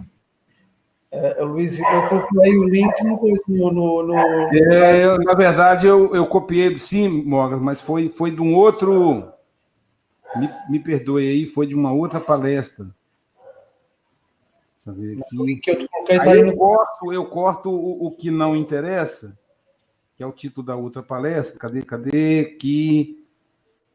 É, 1.13 1.45
Luiz, 1.45 1.79
eu 1.79 2.09
copiei 2.09 2.59
o 2.59 2.65
link 2.65 2.93
no. 3.05 3.73
no, 3.73 4.03
no... 4.03 4.19
É, 4.53 5.05
eu, 5.05 5.19
na 5.19 5.35
verdade, 5.35 5.87
eu, 5.87 6.13
eu 6.13 6.27
copiei, 6.27 6.77
sim, 6.77 7.23
Morgan, 7.25 7.61
mas 7.61 7.81
foi, 7.81 8.09
foi 8.09 8.33
de 8.33 8.41
um 8.41 8.57
outro. 8.57 9.33
Me, 10.35 10.51
me 10.69 10.81
perdoe 10.81 11.23
aí, 11.23 11.47
foi 11.47 11.69
de 11.69 11.75
uma 11.77 11.93
outra 11.93 12.19
palestra. 12.19 12.87
Deixa 14.91 15.35
eu 15.35 15.45
ver 15.45 15.53
aqui. 15.53 15.61
Que 15.61 15.71
eu, 15.71 16.21
aí 16.21 16.41
eu, 16.41 16.57
corto, 16.57 17.13
eu 17.13 17.27
corto 17.27 17.71
o, 17.71 18.07
o, 18.07 18.11
que 18.11 18.31
não 18.31 18.57
interessa, 18.57 19.37
que 20.17 20.23
é 20.23 20.27
o 20.27 20.33
título 20.33 20.67
da 20.67 20.77
outra 20.77 21.03
palestra. 21.03 21.59
Cadê, 21.59 21.83
cadê? 21.83 22.41
Aqui. 22.41 23.25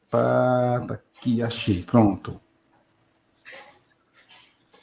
Pá, 0.09 0.85
tá 0.87 0.93
aqui, 0.95 1.41
achei. 1.41 1.83
Pronto. 1.83 2.39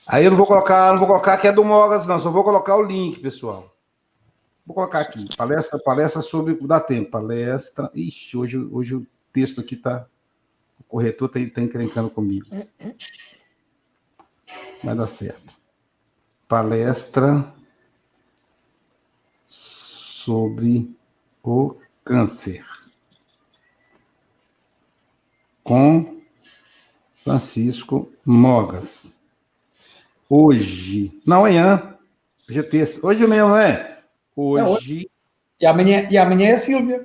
Aí 0.07 0.25
eu 0.25 0.31
não 0.31 0.37
vou 0.37 0.47
colocar, 0.47 0.93
não 0.93 0.99
vou 0.99 1.09
colocar 1.09 1.39
que 1.39 1.49
é 1.49 1.53
do 1.53 1.65
Mogas, 1.65 2.07
não, 2.07 2.19
só 2.19 2.31
vou 2.31 2.45
colocar 2.45 2.77
o 2.77 2.83
link, 2.83 3.21
pessoal. 3.21 3.75
Vou 4.67 4.75
colocar 4.75 5.01
aqui, 5.01 5.27
palestra, 5.37 5.79
palestra 5.79 6.23
sobre. 6.23 6.55
Dá 6.67 6.81
tempo, 6.81 7.11
palestra. 7.11 7.91
Ixi, 7.95 8.37
hoje, 8.37 8.59
hoje 8.59 8.95
o 8.97 9.07
texto 9.33 9.61
aqui 9.61 9.77
tá. 9.77 10.07
O 10.79 10.85
corretor 10.85 11.31
está 11.35 11.55
tá 11.55 11.63
encrencando 11.63 12.11
comigo. 12.11 12.47
Vai 14.85 14.95
dar 14.95 15.07
certo. 15.07 15.62
Palestra 16.53 17.51
sobre 19.47 20.95
o 21.43 21.77
câncer. 22.05 22.63
Com 25.65 26.21
Francisco 27.25 28.13
Mogas 28.23 29.17
hoje. 30.29 31.19
Não, 31.27 31.39
amanhã. 31.39 31.97
Hoje 32.47 32.59
é 32.59 32.63
terça. 32.63 33.01
Hoje 33.07 33.27
mesmo, 33.27 33.49
não 33.49 33.57
é? 33.57 34.03
Hoje. 34.37 34.63
Não, 34.63 34.73
hoje. 34.73 35.11
E, 35.59 35.65
amanhã, 35.65 36.07
e 36.11 36.19
amanhã 36.19 36.51
é 36.51 36.59
Silvia. 36.59 37.03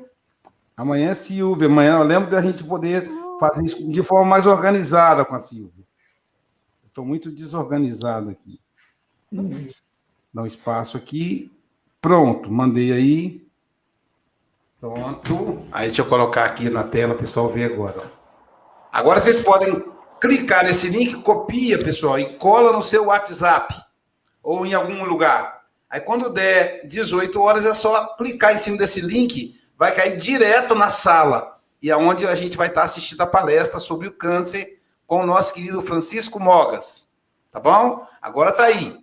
Amanhã 0.75 1.11
é 1.11 1.13
Silvia. 1.13 1.67
Amanhã 1.67 1.99
eu 1.99 2.03
lembro 2.03 2.29
da 2.29 2.41
gente 2.41 2.65
poder 2.65 3.09
fazer 3.39 3.63
isso 3.63 3.89
de 3.89 4.03
forma 4.03 4.25
mais 4.25 4.45
organizada 4.45 5.23
com 5.23 5.35
a 5.35 5.39
Silvia. 5.39 5.85
Estou 6.85 7.05
muito 7.05 7.31
desorganizado 7.31 8.29
aqui. 8.29 8.59
Dá 10.33 10.41
um 10.41 10.45
espaço 10.45 10.97
aqui. 10.97 11.51
Pronto, 12.01 12.51
mandei 12.51 12.91
aí. 12.91 13.47
Pronto. 14.79 15.65
Aí 15.71 15.87
deixa 15.87 16.01
eu 16.01 16.05
colocar 16.07 16.45
aqui 16.45 16.69
na 16.69 16.83
tela, 16.83 17.15
pessoal 17.15 17.49
ver 17.49 17.71
agora. 17.71 18.11
Agora 18.91 19.19
vocês 19.19 19.39
podem 19.39 19.83
clicar 20.21 20.63
nesse 20.63 20.89
link, 20.89 21.21
copia, 21.21 21.77
pessoal, 21.77 22.19
e 22.19 22.37
cola 22.37 22.71
no 22.71 22.81
seu 22.81 23.05
WhatsApp 23.05 23.73
ou 24.41 24.65
em 24.65 24.73
algum 24.73 25.03
lugar. 25.05 25.65
Aí 25.89 25.99
quando 25.99 26.29
der 26.29 26.85
18 26.85 27.41
horas 27.41 27.65
é 27.65 27.73
só 27.73 28.15
clicar 28.15 28.53
em 28.53 28.57
cima 28.57 28.77
desse 28.77 29.01
link, 29.01 29.53
vai 29.77 29.93
cair 29.93 30.17
direto 30.17 30.73
na 30.75 30.89
sala 30.89 31.59
e 31.81 31.91
aonde 31.91 32.25
é 32.25 32.29
a 32.29 32.35
gente 32.35 32.57
vai 32.57 32.67
estar 32.67 32.83
assistindo 32.83 33.21
a 33.21 33.27
palestra 33.27 33.79
sobre 33.79 34.07
o 34.07 34.11
câncer 34.11 34.73
com 35.05 35.21
o 35.21 35.25
nosso 35.25 35.53
querido 35.53 35.81
Francisco 35.81 36.39
Mogas. 36.39 37.07
Tá 37.51 37.59
bom? 37.59 38.05
Agora 38.21 38.51
tá 38.51 38.63
aí. 38.63 38.97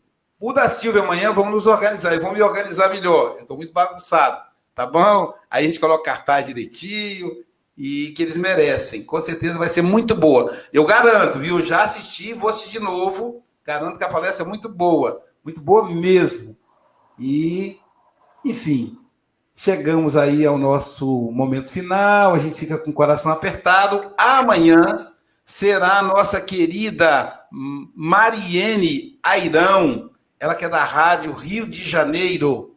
O 0.47 0.53
da 0.53 0.68
Silvia 0.68 1.01
amanhã 1.01 1.32
vamos 1.32 1.53
nos 1.53 1.66
organizar 1.66 2.12
e 2.12 2.18
vamos 2.18 2.36
me 2.36 2.42
organizar 2.42 2.90
melhor. 2.90 3.36
Eu 3.36 3.40
estou 3.45 3.57
muito 3.57 3.72
bagunçado, 3.72 4.42
tá 4.74 4.84
bom? 4.86 5.32
Aí 5.51 5.64
a 5.64 5.66
gente 5.66 5.80
coloca 5.80 6.05
cartaz 6.05 6.45
direitinho 6.45 7.32
e 7.74 8.12
que 8.14 8.22
eles 8.22 8.36
merecem. 8.36 9.03
Com 9.03 9.18
certeza 9.22 9.57
vai 9.57 9.68
ser 9.68 9.80
muito 9.80 10.14
boa. 10.14 10.55
Eu 10.70 10.84
garanto, 10.84 11.38
viu? 11.38 11.62
Já 11.62 11.84
assisti, 11.84 12.34
vou 12.34 12.51
assistir 12.51 12.72
de 12.72 12.78
novo. 12.78 13.42
Garanto 13.64 13.97
que 13.97 14.05
a 14.05 14.09
palestra 14.11 14.45
é 14.45 14.47
muito 14.47 14.68
boa, 14.68 15.22
muito 15.42 15.62
boa 15.62 15.88
mesmo. 15.88 16.55
E, 17.18 17.78
enfim, 18.45 18.99
chegamos 19.55 20.14
aí 20.14 20.45
ao 20.45 20.59
nosso 20.59 21.07
momento 21.32 21.72
final. 21.72 22.34
A 22.34 22.38
gente 22.38 22.57
fica 22.57 22.76
com 22.76 22.90
o 22.90 22.95
coração 22.95 23.32
apertado. 23.32 24.12
Amanhã 24.18 25.11
será 25.42 26.01
a 26.01 26.03
nossa 26.03 26.38
querida 26.38 27.32
Mariene 27.51 29.18
Airão, 29.22 30.11
ela 30.39 30.55
que 30.55 30.64
é 30.64 30.68
da 30.68 30.85
Rádio 30.85 31.32
Rio 31.32 31.66
de 31.66 31.82
Janeiro 31.82 32.76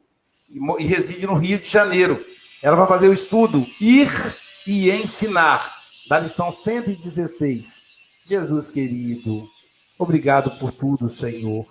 e 0.50 0.86
reside 0.86 1.26
no 1.26 1.36
Rio 1.36 1.60
de 1.60 1.68
Janeiro. 1.68 2.26
Ela 2.62 2.76
vai 2.76 2.88
fazer 2.88 3.10
o 3.10 3.14
estudo 3.14 3.66
Ir 3.80 4.10
e 4.66 4.90
ensinar, 4.92 5.76
da 6.10 6.20
lição 6.20 6.50
116. 6.50 7.84
Jesus 8.26 8.70
querido, 8.70 9.48
obrigado 9.98 10.52
por 10.60 10.72
tudo, 10.72 11.08
Senhor, 11.08 11.66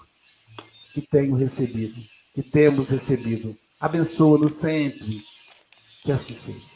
que 0.94 1.02
tenho 1.02 1.34
recebido, 1.34 2.00
que 2.34 2.42
temos 2.42 2.90
recebido. 2.90 3.56
Abençoa-nos 3.78 4.54
sempre. 4.54 5.22
Que 6.02 6.12
assim 6.12 6.32
seja. 6.32 6.75